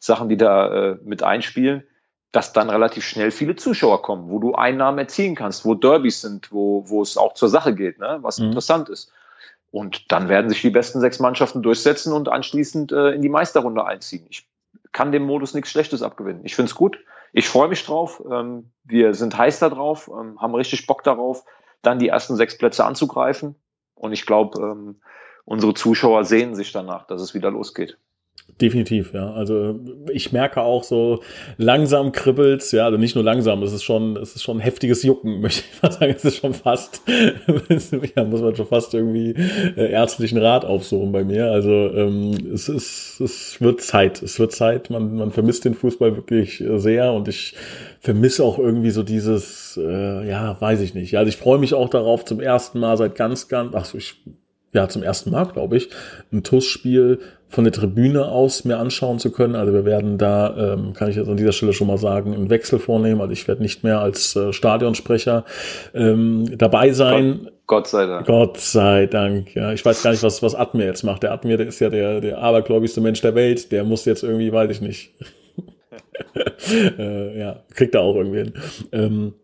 Sachen, 0.00 0.28
die 0.28 0.36
da 0.36 0.92
äh, 0.92 0.98
mit 1.04 1.22
einspielen, 1.22 1.84
dass 2.32 2.52
dann 2.52 2.70
relativ 2.70 3.04
schnell 3.04 3.30
viele 3.30 3.54
Zuschauer 3.54 4.02
kommen, 4.02 4.30
wo 4.30 4.38
du 4.38 4.54
Einnahmen 4.54 4.98
erzielen 4.98 5.34
kannst, 5.34 5.64
wo 5.64 5.74
Derbys 5.74 6.22
sind, 6.22 6.52
wo, 6.52 6.88
wo 6.88 7.02
es 7.02 7.16
auch 7.16 7.34
zur 7.34 7.48
Sache 7.48 7.74
geht, 7.74 7.98
ne? 7.98 8.18
was 8.22 8.38
mhm. 8.38 8.46
interessant 8.46 8.88
ist. 8.88 9.12
Und 9.70 10.10
dann 10.10 10.28
werden 10.28 10.48
sich 10.48 10.62
die 10.62 10.70
besten 10.70 11.00
sechs 11.00 11.20
Mannschaften 11.20 11.62
durchsetzen 11.62 12.12
und 12.12 12.28
anschließend 12.28 12.90
äh, 12.90 13.10
in 13.10 13.22
die 13.22 13.28
Meisterrunde 13.28 13.84
einziehen. 13.84 14.26
Ich 14.28 14.48
kann 14.92 15.12
dem 15.12 15.24
Modus 15.24 15.54
nichts 15.54 15.70
Schlechtes 15.70 16.02
abgewinnen. 16.02 16.44
Ich 16.44 16.56
finde 16.56 16.70
es 16.70 16.74
gut. 16.74 16.98
Ich 17.32 17.48
freue 17.48 17.68
mich 17.68 17.84
drauf. 17.84 18.22
Ähm, 18.28 18.70
wir 18.84 19.14
sind 19.14 19.36
heiß 19.36 19.60
da 19.60 19.68
drauf, 19.68 20.10
ähm, 20.12 20.40
haben 20.40 20.54
richtig 20.54 20.86
Bock 20.86 21.04
darauf, 21.04 21.44
dann 21.82 21.98
die 21.98 22.08
ersten 22.08 22.36
sechs 22.36 22.58
Plätze 22.58 22.84
anzugreifen. 22.84 23.54
Und 23.94 24.12
ich 24.12 24.26
glaube, 24.26 24.60
ähm, 24.60 25.00
unsere 25.44 25.74
Zuschauer 25.74 26.24
sehen 26.24 26.54
sich 26.54 26.72
danach, 26.72 27.06
dass 27.06 27.22
es 27.22 27.34
wieder 27.34 27.50
losgeht. 27.50 27.98
Definitiv, 28.60 29.14
ja. 29.14 29.32
Also 29.32 29.78
ich 30.12 30.32
merke 30.32 30.62
auch 30.62 30.82
so 30.82 31.20
langsam 31.56 32.12
kribbelt's, 32.12 32.72
ja, 32.72 32.84
also 32.84 32.98
nicht 32.98 33.14
nur 33.14 33.24
langsam, 33.24 33.62
es 33.62 33.72
ist 33.72 33.84
schon, 33.84 34.16
es 34.16 34.34
ist 34.34 34.42
schon 34.42 34.58
ein 34.58 34.60
heftiges 34.60 35.02
Jucken, 35.02 35.40
möchte 35.40 35.62
ich 35.70 35.82
mal 35.82 35.92
sagen. 35.92 36.14
Es 36.16 36.24
ist 36.24 36.36
schon 36.36 36.54
fast, 36.54 37.02
ja, 38.16 38.24
muss 38.24 38.40
man 38.40 38.54
schon 38.56 38.66
fast 38.66 38.92
irgendwie 38.94 39.34
äh, 39.76 39.90
ärztlichen 39.90 40.38
Rat 40.38 40.64
aufsuchen 40.64 41.12
bei 41.12 41.24
mir. 41.24 41.50
Also 41.50 41.70
ähm, 41.70 42.32
es 42.52 42.68
ist, 42.68 43.20
es 43.20 43.60
wird 43.60 43.80
Zeit, 43.80 44.22
es 44.22 44.38
wird 44.38 44.52
Zeit. 44.52 44.90
Man, 44.90 45.16
man 45.16 45.30
vermisst 45.30 45.64
den 45.64 45.74
Fußball 45.74 46.16
wirklich 46.16 46.60
äh, 46.60 46.78
sehr 46.78 47.12
und 47.12 47.28
ich 47.28 47.54
vermisse 48.00 48.44
auch 48.44 48.58
irgendwie 48.58 48.90
so 48.90 49.02
dieses, 49.02 49.78
äh, 49.82 50.28
ja, 50.28 50.60
weiß 50.60 50.80
ich 50.80 50.94
nicht. 50.94 51.16
Also 51.16 51.28
ich 51.28 51.36
freue 51.36 51.58
mich 51.58 51.74
auch 51.74 51.88
darauf 51.88 52.24
zum 52.24 52.40
ersten 52.40 52.80
Mal 52.80 52.96
seit 52.96 53.14
ganz, 53.14 53.48
ganz, 53.48 53.74
ach 53.74 53.84
so, 53.84 53.98
ich 53.98 54.16
ja 54.72 54.88
zum 54.88 55.02
ersten 55.02 55.30
Mal, 55.30 55.44
glaube 55.46 55.76
ich, 55.76 55.90
ein 56.32 56.42
TUS-Spiel 56.42 57.18
von 57.48 57.64
der 57.64 57.72
Tribüne 57.72 58.26
aus 58.26 58.64
mir 58.64 58.78
anschauen 58.78 59.18
zu 59.18 59.32
können. 59.32 59.56
Also 59.56 59.72
wir 59.72 59.84
werden 59.84 60.18
da, 60.18 60.74
ähm, 60.74 60.92
kann 60.92 61.10
ich 61.10 61.16
jetzt 61.16 61.28
an 61.28 61.36
dieser 61.36 61.52
Stelle 61.52 61.72
schon 61.72 61.88
mal 61.88 61.98
sagen, 61.98 62.32
einen 62.32 62.48
Wechsel 62.48 62.78
vornehmen. 62.78 63.20
Also 63.20 63.32
ich 63.32 63.48
werde 63.48 63.62
nicht 63.62 63.82
mehr 63.82 64.00
als 64.00 64.36
äh, 64.36 64.52
Stadionsprecher 64.52 65.44
ähm, 65.92 66.56
dabei 66.56 66.92
sein. 66.92 67.40
Gott, 67.42 67.52
Gott, 67.66 67.86
sei 67.88 68.06
Dank. 68.06 68.26
Gott 68.26 68.58
sei 68.58 69.06
Dank. 69.06 69.54
Ja, 69.56 69.72
ich 69.72 69.84
weiß 69.84 70.02
gar 70.02 70.12
nicht, 70.12 70.22
was 70.22 70.42
was 70.42 70.54
Admir 70.54 70.86
jetzt 70.86 71.02
macht. 71.02 71.24
Der 71.24 71.32
Admir, 71.32 71.56
der 71.56 71.66
ist 71.66 71.80
ja 71.80 71.88
der 71.88 72.20
der 72.20 72.38
abergläubigste 72.38 73.00
Mensch 73.00 73.20
der 73.20 73.34
Welt. 73.34 73.72
Der 73.72 73.82
muss 73.82 74.04
jetzt 74.04 74.22
irgendwie, 74.22 74.52
weiß 74.52 74.70
ich 74.70 74.80
nicht. 74.80 75.14
äh, 76.98 77.38
ja, 77.38 77.64
kriegt 77.74 77.94
er 77.96 78.02
auch 78.02 78.14
irgendwie 78.14 78.38
hin. 78.38 78.52
Ähm, 78.92 79.34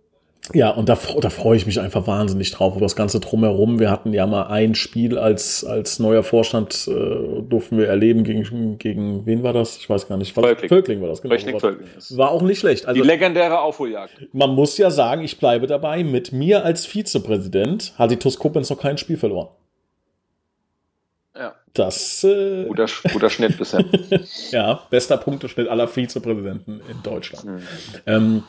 ja, 0.55 0.71
und 0.71 0.89
da, 0.89 0.99
da 1.21 1.31
freue 1.31 1.57
ich 1.57 1.67
mich 1.67 1.81
einfach 1.81 2.07
wahnsinnig 2.07 2.51
drauf. 2.53 2.75
Und 2.75 2.83
das 2.83 2.95
Ganze 2.95 3.21
drumherum. 3.21 3.79
Wir 3.81 3.91
hatten 3.91 4.13
ja 4.13 4.27
mal 4.27 4.47
ein 4.47 4.75
Spiel 4.75 5.19
als, 5.19 5.65
als 5.65 5.99
neuer 5.99 6.23
Vorstand, 6.23 6.89
äh, 6.89 7.43
durften 7.43 7.79
wir 7.79 7.89
erleben 7.89 8.23
gegen, 8.23 8.79
gegen 8.79 9.27
wen 9.27 9.43
war 9.43 9.53
das? 9.53 9.77
Ich 9.77 9.91
weiß 9.91 10.09
gar 10.09 10.17
nicht. 10.17 10.35
Völkling. 10.35 10.69
Völkling 10.69 11.01
war 11.01 11.09
das, 11.09 11.23
genau. 11.23 11.35
Völkling, 11.35 11.59
Völkling. 11.59 11.89
War 12.17 12.31
auch 12.31 12.43
nicht 12.43 12.61
schlecht. 12.61 12.87
Also, 12.87 13.01
Die 13.01 13.07
legendäre 13.07 13.61
Aufholjagd. 13.61 14.29
Man 14.33 14.51
muss 14.51 14.79
ja 14.79 14.91
sagen, 14.91 15.25
ich 15.25 15.39
bleibe 15.39 15.67
dabei, 15.67 16.05
mit 16.05 16.33
mir 16.33 16.65
als 16.65 16.87
Vizepräsident 16.87 17.95
hat 17.99 18.11
die 18.11 18.17
TuS 18.17 18.39
Koblenz 18.39 18.71
noch 18.71 18.81
kein 18.81 18.99
Spiel 18.99 19.17
verloren. 19.17 19.49
Das. 21.77 22.25
Äh, 22.25 22.65
guter, 22.65 22.87
guter 23.13 23.29
Schnitt 23.29 23.59
bisher. 23.59 23.85
ja, 24.51 24.81
bester 24.89 25.19
Punkteschnitt 25.19 25.69
aller 25.69 25.87
Vizepräsidenten 25.87 26.81
in 26.91 27.03
Deutschland. 27.03 27.45
Mhm. 27.45 27.63
Ähm, 28.07 28.43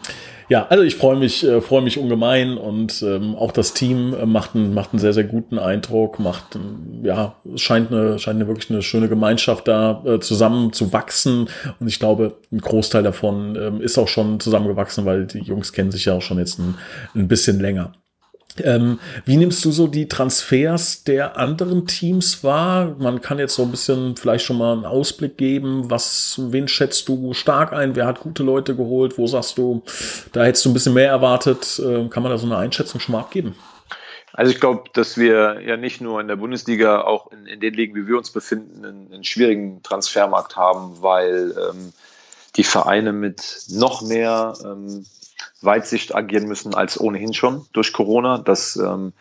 ja, 0.48 0.66
also 0.70 0.84
ich 0.84 0.96
freue 0.96 1.18
mich, 1.18 1.44
äh, 1.44 1.60
freue 1.60 1.82
mich 1.82 1.98
ungemein 1.98 2.58
und 2.58 3.04
ähm, 3.04 3.36
auch 3.36 3.52
das 3.52 3.74
Team 3.74 4.14
äh, 4.14 4.26
macht, 4.26 4.56
einen, 4.56 4.74
macht 4.74 4.94
einen 4.94 5.00
sehr, 5.00 5.12
sehr 5.12 5.26
guten 5.26 5.60
Eindruck, 5.60 6.20
macht, 6.20 6.56
ähm, 6.56 7.04
ja, 7.04 7.36
es 7.54 7.62
scheint 7.62 7.92
eine, 7.92 8.18
scheint 8.18 8.38
eine 8.38 8.48
wirklich 8.48 8.70
eine 8.70 8.82
schöne 8.82 9.10
Gemeinschaft 9.10 9.68
da 9.68 10.04
äh, 10.06 10.20
zusammen 10.20 10.72
zu 10.72 10.94
wachsen 10.94 11.50
und 11.82 11.88
ich 11.88 12.00
glaube, 12.00 12.38
ein 12.52 12.62
Großteil 12.62 13.04
davon 13.04 13.58
ähm, 13.62 13.82
ist 13.82 13.98
auch 13.98 14.08
schon 14.08 14.40
zusammengewachsen, 14.40 15.04
weil 15.04 15.26
die 15.26 15.40
Jungs 15.40 15.74
kennen 15.74 15.92
sich 15.92 16.06
ja 16.06 16.14
auch 16.14 16.22
schon 16.22 16.40
jetzt 16.40 16.60
ein, 16.60 16.76
ein 17.14 17.28
bisschen 17.28 17.60
länger. 17.60 17.92
Ähm, 18.64 19.00
wie 19.26 19.38
nimmst 19.38 19.64
du 19.66 19.72
so 19.72 19.88
die 19.88 20.08
Transfers 20.08 21.04
der 21.04 21.38
anderen 21.38 21.88
Teams 21.88 22.44
wahr? 22.44 22.96
Man 23.00 23.22
kann 23.22 23.40
jetzt 23.40 23.56
so 23.56 23.64
ein 23.64 23.72
bisschen 23.72 24.16
vielleicht 24.16 24.46
schon 24.46 24.58
mal 24.58 24.74
einen 24.74 24.86
Ausblick 24.86 25.38
geben. 25.38 25.90
Was, 25.90 26.40
wen 26.40 26.68
schätzt 26.68 27.08
du 27.08 27.34
stark 27.34 27.74
ein? 27.74 27.96
Wer 27.96 28.06
hat 28.06 28.20
gute 28.20 28.44
Leute 28.44 28.76
geholt? 28.76 29.18
Wo 29.18 29.28
sagst 29.28 29.58
du, 29.58 29.84
da 30.34 30.44
hättest 30.44 30.66
du 30.66 30.70
ein 30.70 30.74
bisschen 30.74 30.94
mehr 30.94 31.10
erwartet? 31.10 31.80
Äh, 31.80 32.08
kann 32.10 32.24
man 32.24 32.32
da 32.32 32.38
so 32.38 32.46
eine 32.46 32.58
Einschätzung 32.58 33.00
schon 33.00 33.14
mal 33.14 33.20
abgeben? 33.20 33.56
Also 34.34 34.52
ich 34.52 34.60
glaube, 34.60 34.84
dass 34.94 35.18
wir 35.18 35.62
ja 35.62 35.78
nicht 35.78 36.00
nur 36.00 36.22
in 36.22 36.28
der 36.28 36.36
Bundesliga, 36.36 37.02
auch 37.02 37.32
in, 37.32 37.48
in 37.48 37.60
den 37.60 37.74
Ligen, 37.74 37.96
wie 37.96 38.08
wir 38.08 38.18
uns 38.18 38.30
befinden, 38.30 38.86
einen, 38.86 39.12
einen 39.12 39.24
schwierigen 39.24 39.82
Transfermarkt 39.82 40.56
haben, 40.56 41.02
weil 41.02 41.56
ähm, 41.58 41.92
die 42.56 42.64
Vereine 42.64 43.14
mit 43.14 43.66
noch 43.70 44.04
mehr 44.04 44.54
ähm, 44.64 45.06
Weitsicht 45.68 46.16
agieren 46.16 46.48
müssen 46.48 46.74
als 46.74 47.00
ohnehin 47.00 47.36
schon 47.36 47.68
durch 47.74 47.94
Corona, 47.94 48.40
dass 48.40 48.76
ähm, 48.78 49.14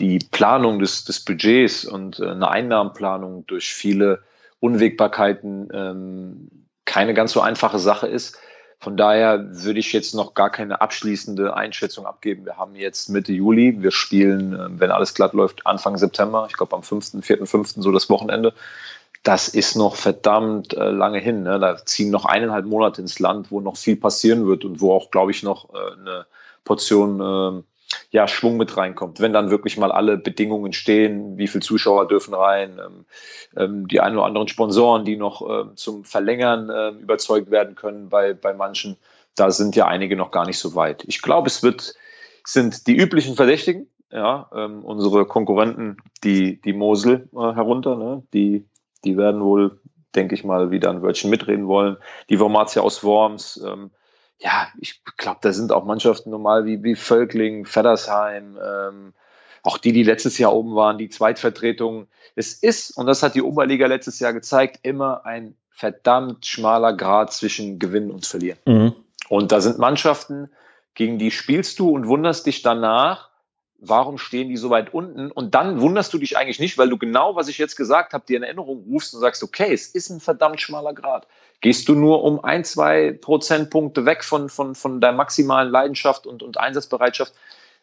die 0.00 0.18
Planung 0.18 0.78
des, 0.78 1.04
des 1.04 1.24
Budgets 1.24 1.86
und 1.86 2.20
äh, 2.20 2.28
eine 2.28 2.50
Einnahmenplanung 2.50 3.46
durch 3.46 3.72
viele 3.72 4.22
Unwägbarkeiten 4.60 5.68
ähm, 5.72 6.50
keine 6.84 7.14
ganz 7.14 7.32
so 7.32 7.40
einfache 7.40 7.78
Sache 7.78 8.06
ist. 8.06 8.36
Von 8.78 8.96
daher 8.96 9.64
würde 9.64 9.78
ich 9.78 9.92
jetzt 9.92 10.14
noch 10.14 10.34
gar 10.34 10.50
keine 10.50 10.80
abschließende 10.80 11.56
Einschätzung 11.56 12.04
abgeben. 12.04 12.44
Wir 12.44 12.56
haben 12.56 12.74
jetzt 12.74 13.08
Mitte 13.10 13.32
Juli, 13.32 13.80
wir 13.80 13.92
spielen, 13.92 14.52
äh, 14.54 14.80
wenn 14.80 14.90
alles 14.90 15.14
glatt 15.14 15.32
läuft, 15.32 15.66
Anfang 15.66 15.96
September, 15.96 16.46
ich 16.50 16.56
glaube 16.56 16.74
am 16.76 16.82
5., 16.82 17.24
4., 17.24 17.46
5., 17.46 17.74
so 17.76 17.92
das 17.92 18.10
Wochenende 18.10 18.52
das 19.22 19.48
ist 19.48 19.76
noch 19.76 19.94
verdammt 19.96 20.74
äh, 20.74 20.90
lange 20.90 21.18
hin. 21.18 21.44
Ne? 21.44 21.58
Da 21.58 21.76
ziehen 21.84 22.10
noch 22.10 22.24
eineinhalb 22.24 22.66
Monate 22.66 23.00
ins 23.00 23.18
Land, 23.18 23.50
wo 23.50 23.60
noch 23.60 23.76
viel 23.76 23.96
passieren 23.96 24.46
wird 24.46 24.64
und 24.64 24.80
wo 24.80 24.92
auch, 24.92 25.10
glaube 25.10 25.30
ich, 25.30 25.42
noch 25.42 25.72
äh, 25.72 26.00
eine 26.00 26.26
Portion 26.64 27.20
äh, 27.20 27.62
ja, 28.10 28.26
Schwung 28.26 28.56
mit 28.56 28.76
reinkommt. 28.76 29.20
Wenn 29.20 29.32
dann 29.32 29.50
wirklich 29.50 29.76
mal 29.76 29.92
alle 29.92 30.16
Bedingungen 30.16 30.72
stehen, 30.72 31.38
wie 31.38 31.46
viele 31.46 31.62
Zuschauer 31.62 32.08
dürfen 32.08 32.34
rein, 32.34 32.80
ähm, 32.84 33.04
ähm, 33.56 33.88
die 33.88 34.00
ein 34.00 34.16
oder 34.16 34.26
anderen 34.26 34.48
Sponsoren, 34.48 35.04
die 35.04 35.16
noch 35.16 35.42
ähm, 35.48 35.76
zum 35.76 36.04
Verlängern 36.04 36.70
äh, 36.70 36.88
überzeugt 37.00 37.50
werden 37.50 37.74
können 37.74 38.08
bei, 38.08 38.34
bei 38.34 38.54
manchen, 38.54 38.96
da 39.36 39.50
sind 39.50 39.76
ja 39.76 39.86
einige 39.86 40.16
noch 40.16 40.30
gar 40.30 40.46
nicht 40.46 40.58
so 40.58 40.74
weit. 40.74 41.04
Ich 41.06 41.22
glaube, 41.22 41.48
es 41.48 41.62
wird, 41.62 41.94
sind 42.44 42.86
die 42.86 42.96
üblichen 42.96 43.36
Verdächtigen, 43.36 43.88
ja, 44.10 44.50
ähm, 44.54 44.84
unsere 44.84 45.26
Konkurrenten, 45.26 45.96
die, 46.24 46.60
die 46.60 46.72
Mosel 46.72 47.28
äh, 47.34 47.54
herunter, 47.54 47.96
ne, 47.96 48.22
die, 48.34 48.66
die 49.04 49.16
werden 49.16 49.42
wohl, 49.42 49.80
denke 50.14 50.34
ich 50.34 50.44
mal, 50.44 50.70
wieder 50.70 50.90
ein 50.90 51.02
Wörtchen 51.02 51.30
mitreden 51.30 51.66
wollen. 51.66 51.96
Die 52.28 52.40
Wormatia 52.40 52.82
aus 52.82 53.02
Worms, 53.02 53.62
ähm, 53.66 53.90
ja, 54.38 54.68
ich 54.78 55.02
glaube, 55.16 55.38
da 55.42 55.52
sind 55.52 55.72
auch 55.72 55.84
Mannschaften 55.84 56.30
normal 56.30 56.64
wie, 56.64 56.82
wie 56.82 56.96
Völkling, 56.96 57.64
Feddersheim, 57.64 58.58
ähm, 58.62 59.12
auch 59.62 59.78
die, 59.78 59.92
die 59.92 60.02
letztes 60.02 60.38
Jahr 60.38 60.52
oben 60.52 60.74
waren, 60.74 60.98
die 60.98 61.08
Zweitvertretung. 61.08 62.08
Es 62.34 62.52
ist, 62.54 62.96
und 62.96 63.06
das 63.06 63.22
hat 63.22 63.34
die 63.36 63.42
Oberliga 63.42 63.86
letztes 63.86 64.18
Jahr 64.18 64.32
gezeigt, 64.32 64.80
immer 64.82 65.24
ein 65.24 65.54
verdammt 65.70 66.46
schmaler 66.46 66.94
Grad 66.94 67.32
zwischen 67.32 67.78
Gewinnen 67.78 68.10
und 68.10 68.26
Verlieren. 68.26 68.58
Mhm. 68.66 68.94
Und 69.28 69.52
da 69.52 69.60
sind 69.60 69.78
Mannschaften, 69.78 70.50
gegen 70.94 71.18
die 71.18 71.30
spielst 71.30 71.78
du 71.78 71.90
und 71.90 72.08
wunderst 72.08 72.46
dich 72.46 72.62
danach, 72.62 73.30
warum 73.84 74.16
stehen 74.16 74.48
die 74.48 74.56
so 74.56 74.70
weit 74.70 74.94
unten? 74.94 75.30
Und 75.30 75.54
dann 75.56 75.80
wunderst 75.80 76.14
du 76.14 76.18
dich 76.18 76.38
eigentlich 76.38 76.60
nicht, 76.60 76.78
weil 76.78 76.88
du 76.88 76.96
genau, 76.96 77.34
was 77.34 77.48
ich 77.48 77.58
jetzt 77.58 77.76
gesagt 77.76 78.12
habe, 78.12 78.24
dir 78.24 78.36
in 78.36 78.44
Erinnerung 78.44 78.84
rufst 78.88 79.12
und 79.12 79.20
sagst, 79.20 79.42
okay, 79.42 79.72
es 79.72 79.88
ist 79.88 80.08
ein 80.08 80.20
verdammt 80.20 80.60
schmaler 80.60 80.94
Grad. 80.94 81.26
Gehst 81.60 81.88
du 81.88 81.94
nur 81.94 82.22
um 82.22 82.42
ein, 82.44 82.64
zwei 82.64 83.12
Prozentpunkte 83.12 84.06
weg 84.06 84.22
von, 84.22 84.48
von, 84.48 84.76
von 84.76 85.00
der 85.00 85.12
maximalen 85.12 85.70
Leidenschaft 85.70 86.26
und, 86.26 86.44
und 86.44 86.58
Einsatzbereitschaft, 86.58 87.34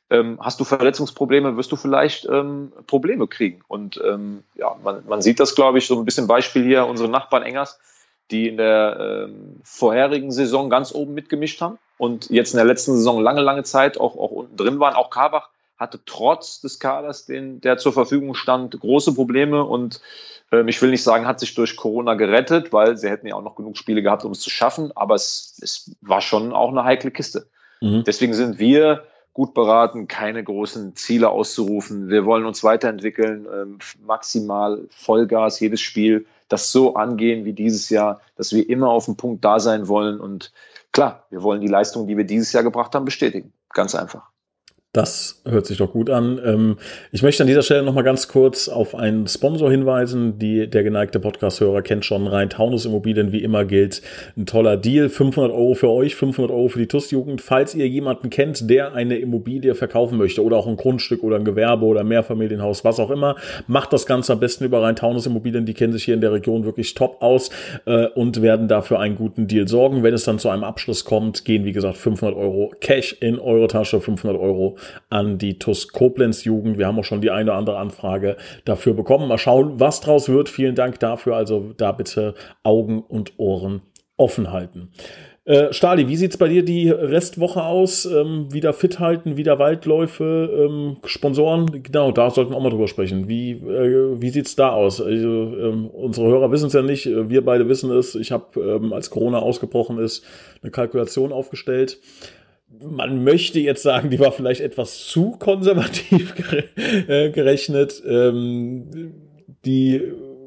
ähm, 0.09 0.39
hast 0.41 0.59
du 0.59 0.63
Verletzungsprobleme, 0.63 1.57
wirst 1.57 1.71
du 1.71 1.75
vielleicht 1.75 2.25
ähm, 2.25 2.71
Probleme 2.88 3.27
kriegen. 3.27 3.62
Und 3.67 4.01
ähm, 4.03 4.43
ja, 4.55 4.75
man, 4.81 5.05
man 5.05 5.21
sieht 5.21 5.39
das, 5.39 5.53
glaube 5.53 5.79
ich, 5.79 5.88
so 5.88 5.99
ein 5.99 6.05
bisschen 6.05 6.27
Beispiel 6.27 6.63
hier, 6.63 6.85
unsere 6.85 7.09
Nachbarn 7.09 7.43
Engers, 7.43 7.77
die 8.31 8.47
in 8.47 8.57
der 8.57 9.27
ähm, 9.27 9.59
vorherigen 9.63 10.31
Saison 10.31 10.69
ganz 10.69 10.95
oben 10.95 11.13
mitgemischt 11.13 11.59
haben 11.62 11.77
und 11.97 12.29
jetzt 12.29 12.53
in 12.53 12.57
der 12.57 12.65
letzten 12.65 12.95
Saison 12.95 13.19
lange, 13.19 13.41
lange 13.41 13.63
Zeit 13.63 13.99
auch, 13.99 14.15
auch 14.15 14.31
unten 14.31 14.55
drin 14.55 14.79
waren. 14.79 14.95
Auch 14.95 15.09
Karbach 15.09 15.49
hatte 15.79 16.01
trotz 16.05 16.59
des 16.59 16.79
Kaders, 16.79 17.25
den, 17.25 17.61
der 17.61 17.77
zur 17.77 17.93
Verfügung 17.93 18.35
stand, 18.35 18.77
große 18.79 19.15
Probleme 19.15 19.63
und 19.63 20.01
ähm, 20.51 20.67
ich 20.67 20.81
will 20.81 20.89
nicht 20.89 21.03
sagen, 21.03 21.25
hat 21.25 21.39
sich 21.39 21.55
durch 21.55 21.75
Corona 21.77 22.15
gerettet, 22.15 22.73
weil 22.73 22.97
sie 22.97 23.09
hätten 23.09 23.27
ja 23.27 23.35
auch 23.35 23.43
noch 23.43 23.55
genug 23.55 23.77
Spiele 23.77 24.01
gehabt, 24.01 24.25
um 24.25 24.33
es 24.33 24.41
zu 24.41 24.49
schaffen, 24.49 24.91
aber 24.95 25.15
es, 25.15 25.57
es 25.61 25.95
war 26.01 26.21
schon 26.21 26.53
auch 26.53 26.69
eine 26.69 26.83
heikle 26.83 27.11
Kiste. 27.11 27.47
Mhm. 27.81 28.03
Deswegen 28.05 28.33
sind 28.33 28.59
wir 28.59 29.05
gut 29.33 29.53
beraten, 29.53 30.07
keine 30.07 30.43
großen 30.43 30.95
Ziele 30.95 31.29
auszurufen. 31.29 32.09
Wir 32.09 32.25
wollen 32.25 32.45
uns 32.45 32.63
weiterentwickeln, 32.63 33.47
ähm, 33.51 33.79
maximal 34.05 34.85
Vollgas, 34.89 35.61
jedes 35.61 35.79
Spiel, 35.79 36.25
das 36.49 36.71
so 36.71 36.95
angehen 36.95 37.45
wie 37.45 37.53
dieses 37.53 37.89
Jahr, 37.89 38.19
dass 38.35 38.51
wir 38.51 38.67
immer 38.67 38.89
auf 38.89 39.05
dem 39.05 39.15
Punkt 39.15 39.45
da 39.45 39.59
sein 39.59 39.87
wollen. 39.87 40.19
Und 40.19 40.51
klar, 40.91 41.25
wir 41.29 41.41
wollen 41.41 41.61
die 41.61 41.67
Leistung, 41.67 42.07
die 42.07 42.17
wir 42.17 42.25
dieses 42.25 42.51
Jahr 42.51 42.63
gebracht 42.63 42.95
haben, 42.95 43.05
bestätigen. 43.05 43.53
Ganz 43.69 43.95
einfach. 43.95 44.29
Das 44.99 45.41
hört 45.45 45.65
sich 45.65 45.77
doch 45.77 45.93
gut 45.93 46.09
an. 46.09 46.41
Ähm, 46.43 46.75
ich 47.13 47.23
möchte 47.23 47.41
an 47.41 47.47
dieser 47.47 47.62
Stelle 47.62 47.83
noch 47.83 47.93
mal 47.93 48.01
ganz 48.01 48.27
kurz 48.27 48.67
auf 48.67 48.95
einen 48.95 49.27
Sponsor 49.27 49.71
hinweisen. 49.71 50.39
Die, 50.39 50.69
der 50.69 50.83
geneigte 50.83 51.21
Podcast-Hörer 51.21 51.83
kennt 51.83 52.03
schon 52.03 52.27
rein 52.27 52.49
Taunus 52.49 52.83
Immobilien. 52.83 53.31
Wie 53.31 53.41
immer 53.41 53.63
gilt 53.63 54.01
ein 54.35 54.45
toller 54.45 54.75
Deal. 54.75 55.07
500 55.07 55.53
Euro 55.53 55.73
für 55.73 55.88
euch, 55.88 56.15
500 56.15 56.51
Euro 56.51 56.67
für 56.67 56.79
die 56.79 56.88
TUS-Jugend. 56.88 57.39
Falls 57.39 57.75
ihr 57.75 57.88
jemanden 57.88 58.29
kennt, 58.29 58.69
der 58.69 58.91
eine 58.93 59.19
Immobilie 59.19 59.73
verkaufen 59.73 60.17
möchte 60.17 60.43
oder 60.43 60.57
auch 60.57 60.67
ein 60.67 60.75
Grundstück 60.75 61.23
oder 61.23 61.38
ein 61.38 61.45
Gewerbe 61.45 61.85
oder 61.85 62.01
ein 62.01 62.07
Mehrfamilienhaus, 62.09 62.83
was 62.83 62.99
auch 62.99 63.09
immer, 63.09 63.38
macht 63.67 63.93
das 63.93 64.05
Ganze 64.05 64.33
am 64.33 64.41
besten 64.41 64.65
über 64.65 64.81
rein 64.81 64.97
Taunus 64.97 65.25
Immobilien. 65.25 65.65
Die 65.65 65.75
kennen 65.75 65.93
sich 65.93 66.03
hier 66.03 66.15
in 66.15 66.19
der 66.19 66.33
Region 66.33 66.65
wirklich 66.65 66.93
top 66.93 67.21
aus 67.21 67.51
äh, 67.85 68.07
und 68.07 68.41
werden 68.41 68.67
dafür 68.67 68.99
einen 68.99 69.15
guten 69.15 69.47
Deal 69.47 69.65
sorgen. 69.65 70.03
Wenn 70.03 70.13
es 70.13 70.25
dann 70.25 70.39
zu 70.39 70.49
einem 70.49 70.65
Abschluss 70.65 71.05
kommt, 71.05 71.45
gehen 71.45 71.63
wie 71.63 71.71
gesagt 71.71 71.95
500 71.95 72.38
Euro 72.38 72.73
Cash 72.81 73.15
in 73.21 73.39
eure 73.39 73.69
Tasche, 73.69 74.01
500 74.01 74.38
Euro 74.38 74.75
an 75.10 75.38
die 75.38 75.60
TUS 75.60 75.89
Koblenz 75.89 76.43
Jugend. 76.43 76.78
Wir 76.78 76.88
haben 76.88 76.99
auch 76.99 77.04
schon 77.04 77.21
die 77.21 77.32
eine 77.32 77.52
oder 77.52 77.60
andere 77.60 77.78
Anfrage 77.78 78.38
dafür 78.65 78.93
bekommen. 78.93 79.28
Mal 79.28 79.38
schauen, 79.38 79.80
was 79.80 80.02
draus 80.02 80.30
wird. 80.30 80.49
Vielen 80.49 80.75
Dank 80.75 80.99
dafür. 80.99 81.36
Also 81.36 81.73
da 81.78 81.91
bitte 81.91 82.36
Augen 82.63 83.02
und 83.02 83.34
Ohren 83.38 83.82
offen 84.17 84.52
halten. 84.52 84.89
Äh, 85.49 85.73
Stali, 85.73 86.08
wie 86.08 86.15
sieht's 86.15 86.38
bei 86.38 86.47
dir 86.47 86.63
die 86.63 86.91
Restwoche 86.91 87.63
aus? 87.63 88.06
Ähm, 88.06 88.54
wieder 88.54 88.71
fit 88.71 88.99
halten, 88.99 89.36
wieder 89.36 89.58
Waldläufe, 89.58 90.67
ähm, 90.69 90.97
Sponsoren? 91.06 91.82
Genau, 91.82 92.12
da 92.12 92.30
sollten 92.30 92.52
wir 92.52 92.58
auch 92.58 92.62
mal 92.62 92.69
drüber 92.69 92.88
sprechen. 92.88 93.28
Wie, 93.28 93.54
äh, 93.54 94.21
wie 94.21 94.30
sieht's 94.30 94.56
da 94.56 94.69
aus? 94.69 95.02
Also, 95.02 95.28
ähm, 95.28 95.88
unsere 95.88 96.28
Hörer 96.28 96.52
wissen 96.52 96.67
es 96.67 96.73
ja 96.73 96.84
nicht, 96.84 97.08
wir 97.08 97.43
beide 97.43 97.67
wissen 97.67 97.89
es. 97.89 98.13
Ich 98.13 98.32
habe, 98.32 98.60
ähm, 98.60 98.93
als 98.93 99.10
Corona 99.10 99.39
ausgebrochen 99.39 99.97
ist, 99.97 100.23
eine 100.62 100.69
Kalkulation 100.69 101.32
aufgestellt 101.32 101.97
man 102.81 103.23
möchte 103.23 103.59
jetzt 103.59 103.83
sagen, 103.83 104.09
die 104.09 104.19
war 104.19 104.31
vielleicht 104.31 104.61
etwas 104.61 105.05
zu 105.05 105.31
konservativ 105.31 106.33
äh, 107.07 107.29
gerechnet. 107.31 108.01
Ähm, 108.07 109.13
die, 109.65 110.01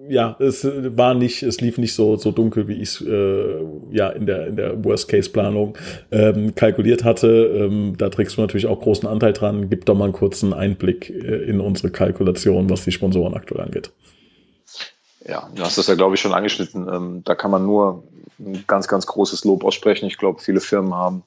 ja, 0.08 0.36
es 0.38 0.64
war 0.64 1.14
nicht, 1.14 1.42
es 1.42 1.60
lief 1.60 1.78
nicht 1.78 1.94
so, 1.94 2.16
so 2.16 2.30
dunkel, 2.30 2.68
wie 2.68 2.74
ich 2.74 3.00
es 3.00 3.00
äh, 3.02 3.64
ja 3.90 4.08
in 4.10 4.26
der, 4.26 4.46
in 4.46 4.56
der 4.56 4.84
Worst-Case-Planung 4.84 5.76
ähm, 6.10 6.54
kalkuliert 6.54 7.04
hatte. 7.04 7.28
Ähm, 7.28 7.94
da 7.98 8.08
trägst 8.08 8.36
du 8.36 8.40
natürlich 8.40 8.66
auch 8.66 8.80
großen 8.80 9.08
Anteil 9.08 9.32
dran. 9.32 9.68
Gib 9.68 9.84
doch 9.84 9.94
mal 9.94 10.04
einen 10.04 10.12
kurzen 10.12 10.54
Einblick 10.54 11.10
äh, 11.10 11.44
in 11.44 11.60
unsere 11.60 11.90
Kalkulation, 11.90 12.70
was 12.70 12.84
die 12.84 12.92
Sponsoren 12.92 13.34
aktuell 13.34 13.62
angeht. 13.62 13.90
Ja, 15.26 15.48
du 15.54 15.62
hast 15.62 15.78
das 15.78 15.86
ja, 15.86 15.94
glaube 15.94 16.14
ich, 16.14 16.20
schon 16.20 16.32
angeschnitten. 16.32 16.88
Ähm, 16.92 17.22
da 17.24 17.34
kann 17.34 17.50
man 17.50 17.64
nur 17.64 18.04
ein 18.40 18.64
ganz, 18.66 18.88
ganz 18.88 19.06
großes 19.06 19.44
Lob 19.44 19.62
aussprechen. 19.64 20.06
Ich 20.06 20.18
glaube, 20.18 20.40
viele 20.40 20.60
Firmen 20.60 20.94
haben 20.94 21.22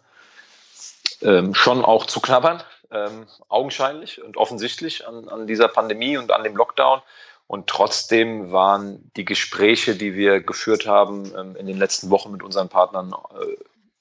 ähm, 1.25 1.53
schon 1.53 1.83
auch 1.83 2.05
zu 2.05 2.21
knabbern, 2.21 2.63
ähm, 2.91 3.25
augenscheinlich 3.49 4.23
und 4.23 4.37
offensichtlich 4.37 5.07
an, 5.07 5.27
an 5.27 5.47
dieser 5.47 5.67
Pandemie 5.67 6.17
und 6.17 6.31
an 6.31 6.43
dem 6.43 6.55
Lockdown. 6.55 7.01
Und 7.47 7.67
trotzdem 7.67 8.51
waren 8.51 9.11
die 9.17 9.25
Gespräche, 9.25 9.95
die 9.95 10.15
wir 10.15 10.41
geführt 10.41 10.87
haben 10.87 11.31
ähm, 11.37 11.55
in 11.55 11.67
den 11.67 11.77
letzten 11.77 12.09
Wochen 12.09 12.31
mit 12.31 12.41
unseren 12.41 12.69
Partnern, 12.69 13.13
äh, 13.39 13.55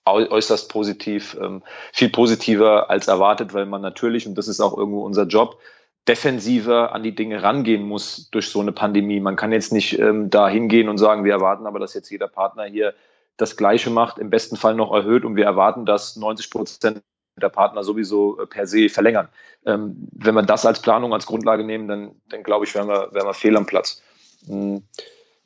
äußerst 0.07 0.69
positiv, 0.69 1.37
ähm, 1.41 1.63
viel 1.93 2.11
positiver 2.11 2.91
als 2.91 3.09
erwartet, 3.09 3.55
weil 3.55 3.67
man 3.67 3.81
natürlich, 3.81 4.27
und 4.27 4.37
das 4.37 4.49
ist 4.49 4.61
auch 4.61 4.77
irgendwo 4.77 5.03
unser 5.03 5.25
Job, 5.25 5.59
defensiver 6.07 6.93
an 6.93 7.03
die 7.03 7.15
Dinge 7.15 7.43
rangehen 7.43 7.83
muss 7.83 8.29
durch 8.31 8.51
so 8.51 8.61
eine 8.61 8.73
Pandemie. 8.73 9.21
Man 9.21 9.37
kann 9.37 9.53
jetzt 9.53 9.73
nicht 9.73 9.99
ähm, 9.99 10.29
da 10.29 10.49
hingehen 10.49 10.89
und 10.89 10.99
sagen, 10.99 11.25
wir 11.25 11.33
erwarten 11.33 11.67
aber, 11.67 11.79
dass 11.79 11.95
jetzt 11.95 12.11
jeder 12.11 12.29
Partner 12.29 12.65
hier 12.65 12.95
das 13.37 13.57
Gleiche 13.57 13.91
macht, 13.91 14.19
im 14.19 14.31
besten 14.31 14.57
Fall 14.57 14.75
noch 14.75 14.93
erhöht 14.93 15.25
und 15.25 15.37
wir 15.37 15.47
erwarten, 15.47 15.87
dass 15.87 16.17
90 16.17 16.51
Prozent 16.51 17.03
der 17.41 17.49
Partner 17.49 17.83
sowieso 17.83 18.41
äh, 18.41 18.47
per 18.47 18.67
se 18.67 18.89
verlängern. 18.89 19.29
Ähm, 19.67 20.09
wenn 20.13 20.35
wir 20.35 20.43
das 20.43 20.67
als 20.67 20.81
Planung, 20.81 21.13
als 21.13 21.27
Grundlage 21.27 21.65
nehmen, 21.65 21.89
dann, 21.89 22.13
dann 22.29 22.43
glaube 22.43 22.65
ich, 22.65 22.75
wären 22.75 22.89
wir, 22.89 23.09
wären 23.13 23.27
wir 23.27 23.35
fehl 23.35 23.57
am 23.57 23.67
Platz. 23.67 24.03
Hm. 24.47 24.83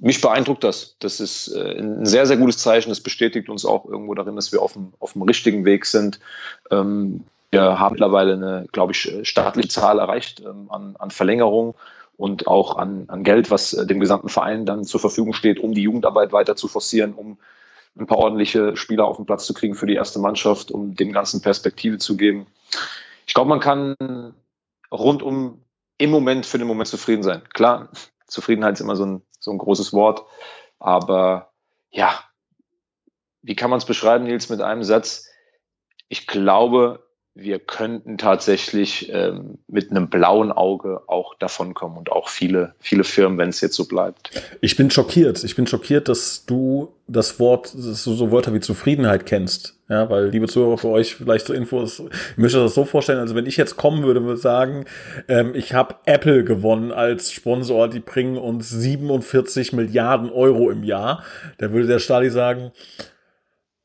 Mich 0.01 0.21
beeindruckt 0.21 0.63
das. 0.63 0.97
Das 1.01 1.19
ist 1.19 1.49
äh, 1.49 1.79
ein 1.79 2.07
sehr, 2.07 2.27
sehr 2.27 2.37
gutes 2.37 2.59
Zeichen. 2.59 2.91
Das 2.91 3.01
bestätigt 3.01 3.49
uns 3.49 3.65
auch 3.65 3.85
irgendwo 3.87 4.15
darin, 4.15 4.37
dass 4.37 4.53
wir 4.53 4.63
auf 4.63 4.75
dem, 4.75 4.93
auf 5.01 5.15
dem 5.15 5.23
richtigen 5.23 5.65
Weg 5.65 5.87
sind. 5.87 6.21
Ähm, 6.71 7.25
wir 7.51 7.81
haben 7.81 7.95
mittlerweile 7.95 8.35
eine, 8.35 8.67
glaube 8.73 8.93
ich, 8.93 9.11
staatliche 9.23 9.69
Zahl 9.69 9.99
erreicht 9.99 10.41
ähm, 10.41 10.71
an, 10.71 10.95
an 10.99 11.11
Verlängerung 11.11 11.75
und 12.17 12.47
auch 12.47 12.77
an, 12.77 13.05
an 13.09 13.25
Geld, 13.25 13.51
was 13.51 13.73
äh, 13.73 13.87
dem 13.87 14.01
gesamten 14.01 14.29
Verein 14.29 14.67
dann 14.67 14.85
zur 14.85 15.01
Verfügung 15.01 15.33
steht, 15.33 15.59
um 15.59 15.73
die 15.73 15.83
Jugendarbeit 15.83 16.33
weiter 16.33 16.57
zu 16.57 16.69
forcieren, 16.69 17.15
um 17.15 17.39
ein 17.97 18.07
paar 18.07 18.19
ordentliche 18.19 18.77
Spieler 18.77 19.07
auf 19.07 19.17
den 19.17 19.27
Platz 19.27 19.47
zu 19.47 19.55
kriegen 19.55 19.75
für 19.75 19.87
die 19.87 19.95
erste 19.95 20.19
Mannschaft, 20.19 20.71
um 20.71 20.95
dem 20.95 21.13
Ganzen 21.13 21.41
Perspektive 21.43 21.99
zu 21.99 22.17
geben. 22.17 22.47
Ich 23.27 23.35
glaube, 23.35 23.49
man 23.49 23.61
kann 23.61 23.95
rundum 24.91 25.65
im 25.99 26.11
Moment 26.11 26.47
für 26.47 26.59
den 26.59 26.69
Moment 26.69 26.89
zufrieden 26.89 27.23
sein. 27.23 27.43
Klar, 27.53 27.89
Zufriedenheit 28.27 28.75
ist 28.75 28.81
immer 28.81 28.97
so 28.97 29.05
ein, 29.05 29.23
so 29.41 29.51
ein 29.51 29.59
großes 29.59 29.93
Wort, 29.93 30.25
aber 30.79 31.53
ja, 31.91 32.23
wie 33.43 33.57
kann 33.57 33.71
man 33.71 33.79
es 33.79 33.85
beschreiben, 33.85 34.25
Nils, 34.25 34.49
mit 34.49 34.61
einem 34.61 34.85
Satz? 34.85 35.27
Ich 36.09 36.27
glaube, 36.27 37.08
wir 37.41 37.61
könnten 37.61 38.19
tatsächlich 38.19 39.11
ähm, 39.13 39.59
mit 39.69 39.93
einem 39.93 40.11
blauen 40.11 40.51
Auge 40.51 41.03
auch 41.07 41.37
davonkommen 41.37 41.97
und 41.97 42.11
auch 42.11 42.29
viele, 42.29 42.75
viele 42.81 43.05
Firmen, 43.05 43.39
wenn 43.39 43.51
es 43.51 43.61
jetzt 43.61 43.77
so 43.77 43.87
bleibt. 43.87 44.31
Ich 44.61 44.77
bin 44.77 44.91
schockiert. 44.91 45.45
Ich 45.45 45.55
bin 45.55 45.69
schockiert, 45.69 46.09
dass 46.09 46.47
du 46.47 46.93
das 47.07 47.39
Wort, 47.39 47.69
so, 47.69 48.15
so 48.15 48.33
Wörter 48.33 48.53
wie 48.55 48.61
Zufriedenheit 48.61 49.25
kennst. 49.25 49.77
Ja, 49.89 50.11
weil, 50.11 50.31
liebe 50.31 50.49
Zuhörer, 50.49 50.79
für 50.79 50.89
euch 50.89 51.15
vielleicht 51.15 51.47
so 51.47 51.53
Infos, 51.53 52.01
ich 52.01 52.37
möchte 52.37 52.59
das 52.59 52.75
so 52.75 52.85
vorstellen, 52.85 53.21
also 53.21 53.37
wenn 53.37 53.47
ich 53.47 53.57
jetzt 53.57 53.77
kommen 53.77 54.03
würde, 54.03 54.23
würde 54.25 54.41
sagen, 54.41 54.85
ähm, 55.29 55.55
ich 55.55 55.73
habe 55.73 55.95
Apple 56.07 56.43
gewonnen 56.43 56.91
als 56.91 57.33
Sponsor, 57.33 57.89
die 57.89 58.01
bringen 58.01 58.37
uns 58.37 58.69
47 58.69 59.73
Milliarden 59.73 60.31
Euro 60.31 60.71
im 60.71 60.83
Jahr, 60.83 61.23
da 61.59 61.73
würde 61.73 61.87
der 61.87 62.01
Stali 62.01 62.31
sagen, 62.31 62.73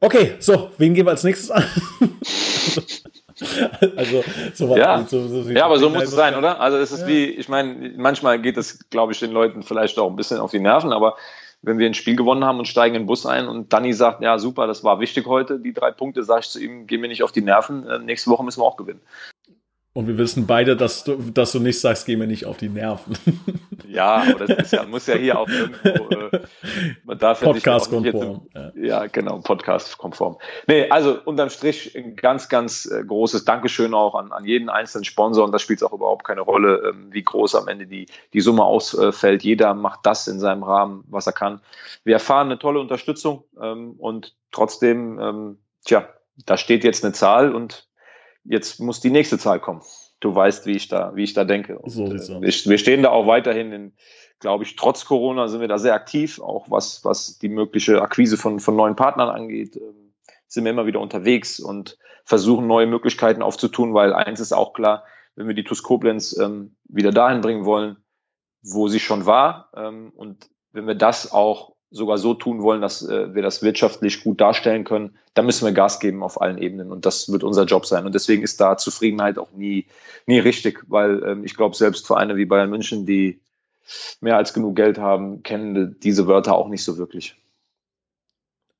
okay, 0.01 0.33
so, 0.39 0.71
wen 0.79 0.95
gehen 0.95 1.05
wir 1.05 1.11
als 1.11 1.23
nächstes 1.23 1.51
an? 1.51 1.63
also 3.95 4.23
so 4.53 4.75
ja. 4.77 5.05
So, 5.07 5.27
so 5.27 5.49
ja, 5.49 5.65
aber 5.65 5.77
so 5.77 5.89
muss 5.89 6.03
es 6.03 6.11
sein, 6.11 6.35
oder? 6.35 6.59
Also 6.59 6.77
es 6.77 6.91
ist 6.91 7.01
ja. 7.01 7.07
wie, 7.07 7.25
ich 7.25 7.49
meine, 7.49 7.93
manchmal 7.97 8.41
geht 8.41 8.57
es, 8.57 8.89
glaube 8.89 9.13
ich, 9.13 9.19
den 9.19 9.31
Leuten 9.31 9.63
vielleicht 9.63 9.97
auch 9.99 10.09
ein 10.09 10.15
bisschen 10.15 10.39
auf 10.39 10.51
die 10.51 10.59
Nerven, 10.59 10.91
aber 10.91 11.15
wenn 11.61 11.79
wir 11.79 11.87
ein 11.87 11.93
Spiel 11.93 12.15
gewonnen 12.15 12.43
haben 12.43 12.59
und 12.59 12.67
steigen 12.67 12.95
in 12.95 13.03
den 13.03 13.07
Bus 13.07 13.25
ein 13.25 13.47
und 13.47 13.71
Danny 13.71 13.93
sagt, 13.93 14.21
ja 14.21 14.37
super, 14.37 14.67
das 14.67 14.83
war 14.83 14.99
wichtig 14.99 15.25
heute, 15.25 15.59
die 15.59 15.73
drei 15.73 15.91
Punkte, 15.91 16.23
sage 16.23 16.41
ich 16.41 16.49
zu 16.49 16.59
ihm, 16.59 16.87
geh 16.87 16.97
mir 16.97 17.07
nicht 17.07 17.23
auf 17.23 17.31
die 17.31 17.41
Nerven, 17.41 17.87
äh, 17.87 17.99
nächste 17.99 18.29
Woche 18.29 18.43
müssen 18.43 18.61
wir 18.61 18.65
auch 18.65 18.77
gewinnen. 18.77 19.01
Und 19.95 20.07
wir 20.07 20.17
wissen 20.17 20.47
beide, 20.47 20.75
dass 20.75 21.03
du, 21.03 21.17
dass 21.17 21.51
du 21.51 21.59
nicht 21.59 21.79
sagst, 21.79 22.07
geh 22.07 22.15
mir 22.15 22.25
nicht 22.25 22.45
auf 22.45 22.57
die 22.57 22.69
Nerven. 22.69 23.17
Ja, 23.93 24.23
aber 24.23 24.45
das 24.45 24.71
ja, 24.71 24.85
muss 24.87 25.05
ja 25.05 25.13
hier 25.13 25.37
auch 25.37 25.47
irgendwo, 25.47 26.15
äh, 26.15 26.41
man 27.03 27.19
darf 27.19 27.41
ja 27.41 27.49
Podcast-konform. 27.49 28.47
Ja. 28.55 28.71
ja, 28.75 29.05
genau, 29.05 29.39
Podcast-konform. 29.39 30.39
Nee, 30.65 30.89
also 30.89 31.19
unterm 31.23 31.51
Strich 31.51 31.95
ein 31.95 32.15
ganz, 32.15 32.49
ganz 32.49 32.87
äh, 32.87 33.03
großes 33.03 33.45
Dankeschön 33.45 33.93
auch 33.93 34.15
an, 34.15 34.31
an 34.31 34.45
jeden 34.45 34.69
einzelnen 34.69 35.03
Sponsor 35.03 35.45
und 35.45 35.51
da 35.51 35.59
spielt 35.59 35.77
es 35.77 35.83
auch 35.83 35.93
überhaupt 35.93 36.23
keine 36.23 36.41
Rolle, 36.41 36.81
ähm, 36.89 37.09
wie 37.11 37.23
groß 37.23 37.53
am 37.53 37.67
Ende 37.67 37.85
die, 37.85 38.07
die 38.33 38.41
Summe 38.41 38.63
ausfällt. 38.63 39.43
Jeder 39.43 39.75
macht 39.75 39.99
das 40.07 40.27
in 40.27 40.39
seinem 40.39 40.63
Rahmen, 40.63 41.03
was 41.07 41.27
er 41.27 41.33
kann. 41.33 41.61
Wir 42.03 42.15
erfahren 42.15 42.47
eine 42.47 42.57
tolle 42.57 42.79
Unterstützung 42.79 43.43
ähm, 43.61 43.93
und 43.99 44.35
trotzdem, 44.51 45.19
ähm, 45.19 45.57
tja, 45.85 46.07
da 46.47 46.57
steht 46.57 46.83
jetzt 46.83 47.05
eine 47.05 47.13
Zahl 47.13 47.53
und 47.53 47.87
jetzt 48.43 48.79
muss 48.79 49.01
die 49.01 49.11
nächste 49.11 49.37
Zahl 49.37 49.59
kommen. 49.59 49.81
Du 50.19 50.33
weißt, 50.33 50.65
wie 50.65 50.71
ich 50.71 50.87
da, 50.87 51.15
wie 51.15 51.23
ich 51.23 51.33
da 51.33 51.43
denke. 51.43 51.77
Und, 51.77 51.89
so 51.89 52.05
äh, 52.05 52.41
wir, 52.41 52.41
wir, 52.41 52.77
stehen 52.77 53.03
da 53.03 53.09
auch 53.09 53.27
weiterhin 53.27 53.71
in, 53.71 53.93
glaube 54.39 54.63
ich, 54.63 54.75
trotz 54.75 55.05
Corona 55.05 55.47
sind 55.47 55.61
wir 55.61 55.67
da 55.67 55.77
sehr 55.77 55.93
aktiv, 55.93 56.39
auch 56.39 56.69
was, 56.69 57.03
was 57.03 57.39
die 57.39 57.49
mögliche 57.49 58.01
Akquise 58.01 58.37
von, 58.37 58.59
von 58.59 58.75
neuen 58.75 58.95
Partnern 58.95 59.29
angeht. 59.29 59.75
Ähm, 59.75 60.13
sind 60.47 60.65
wir 60.65 60.71
immer 60.71 60.85
wieder 60.85 60.99
unterwegs 60.99 61.59
und 61.59 61.97
versuchen 62.25 62.67
neue 62.67 62.87
Möglichkeiten 62.87 63.41
aufzutun, 63.41 63.93
weil 63.93 64.13
eins 64.13 64.39
ist 64.39 64.53
auch 64.53 64.73
klar, 64.73 65.03
wenn 65.35 65.47
wir 65.47 65.55
die 65.55 65.63
TUS 65.63 65.83
Koblenz 65.83 66.37
ähm, 66.37 66.75
wieder 66.85 67.11
dahin 67.11 67.41
bringen 67.41 67.65
wollen, 67.65 67.97
wo 68.61 68.87
sie 68.87 68.99
schon 68.99 69.25
war, 69.25 69.69
ähm, 69.75 70.11
und 70.15 70.49
wenn 70.71 70.87
wir 70.87 70.95
das 70.95 71.31
auch 71.31 71.72
sogar 71.93 72.17
so 72.17 72.33
tun 72.33 72.61
wollen, 72.63 72.81
dass 72.81 73.07
äh, 73.07 73.33
wir 73.35 73.43
das 73.43 73.61
wirtschaftlich 73.61 74.23
gut 74.23 74.41
darstellen 74.41 74.83
können, 74.83 75.15
dann 75.35 75.45
müssen 75.45 75.65
wir 75.65 75.71
Gas 75.71 75.99
geben 75.99 76.23
auf 76.23 76.41
allen 76.41 76.57
Ebenen 76.57 76.91
und 76.91 77.05
das 77.05 77.31
wird 77.31 77.43
unser 77.43 77.65
Job 77.65 77.85
sein. 77.85 78.05
Und 78.05 78.15
deswegen 78.15 78.43
ist 78.43 78.59
da 78.59 78.77
Zufriedenheit 78.77 79.37
auch 79.37 79.51
nie, 79.51 79.85
nie 80.25 80.39
richtig, 80.39 80.83
weil 80.87 81.23
ähm, 81.23 81.45
ich 81.45 81.55
glaube, 81.55 81.75
selbst 81.75 82.07
Vereine 82.07 82.35
wie 82.35 82.45
Bayern 82.45 82.71
München, 82.71 83.05
die 83.05 83.39
mehr 84.21 84.37
als 84.37 84.53
genug 84.53 84.75
Geld 84.75 84.97
haben, 84.97 85.43
kennen 85.43 85.97
diese 86.01 86.27
Wörter 86.27 86.55
auch 86.55 86.67
nicht 86.67 86.83
so 86.83 86.97
wirklich. 86.97 87.35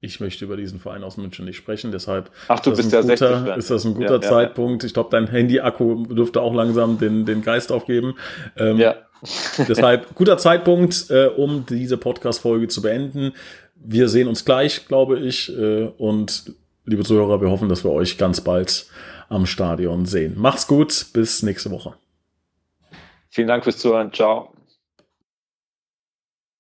Ich 0.04 0.20
möchte 0.20 0.44
über 0.44 0.58
diesen 0.58 0.82
Verein 0.82 1.02
aus 1.02 1.16
München 1.16 1.46
nicht 1.46 1.56
sprechen, 1.56 1.94
deshalb 1.94 2.30
Ach, 2.50 2.60
du 2.60 2.76
bist 2.76 2.92
ja 2.92 3.00
guter, 3.00 3.40
60 3.40 3.58
ist 3.58 3.72
das 3.72 3.86
ein 3.86 3.94
guter 3.94 4.16
ja, 4.16 4.22
Zeitpunkt. 4.22 4.84
Ja. 4.84 4.88
Ich 4.88 4.94
glaube, 4.94 5.10
dein 5.12 5.28
Handy-Akku 5.28 6.08
dürfte 6.08 6.42
auch 6.42 6.54
langsam 6.54 7.00
den, 7.00 7.26
den 7.26 7.42
Geist 7.42 7.72
aufgeben. 7.72 8.16
Ähm, 8.58 8.78
ja. 8.80 8.96
Deshalb 9.70 10.14
guter 10.16 10.38
Zeitpunkt, 10.38 11.10
äh, 11.10 11.28
um 11.28 11.66
diese 11.66 11.96
Podcast-Folge 11.96 12.68
zu 12.68 12.82
beenden. 12.82 13.32
Wir 13.76 14.10
sehen 14.10 14.28
uns 14.28 14.44
gleich, 14.44 14.90
glaube 14.90 15.20
ich. 15.20 15.50
Äh, 15.58 15.86
und 15.98 16.52
liebe 16.84 17.04
Zuhörer, 17.04 17.40
wir 17.40 17.50
hoffen, 17.50 17.70
dass 17.70 17.86
wir 17.86 17.92
euch 17.92 18.18
ganz 18.18 18.42
bald 18.42 18.88
am 19.30 19.46
Stadion 19.46 20.06
sehen. 20.06 20.34
Macht's 20.38 20.68
gut, 20.68 21.06
bis 21.14 21.44
nächste 21.44 21.72
Woche. 21.72 21.94
Vielen 23.30 23.48
Dank 23.48 23.64
fürs 23.64 23.78
Zuhören. 23.78 24.12
Ciao. 24.12 24.53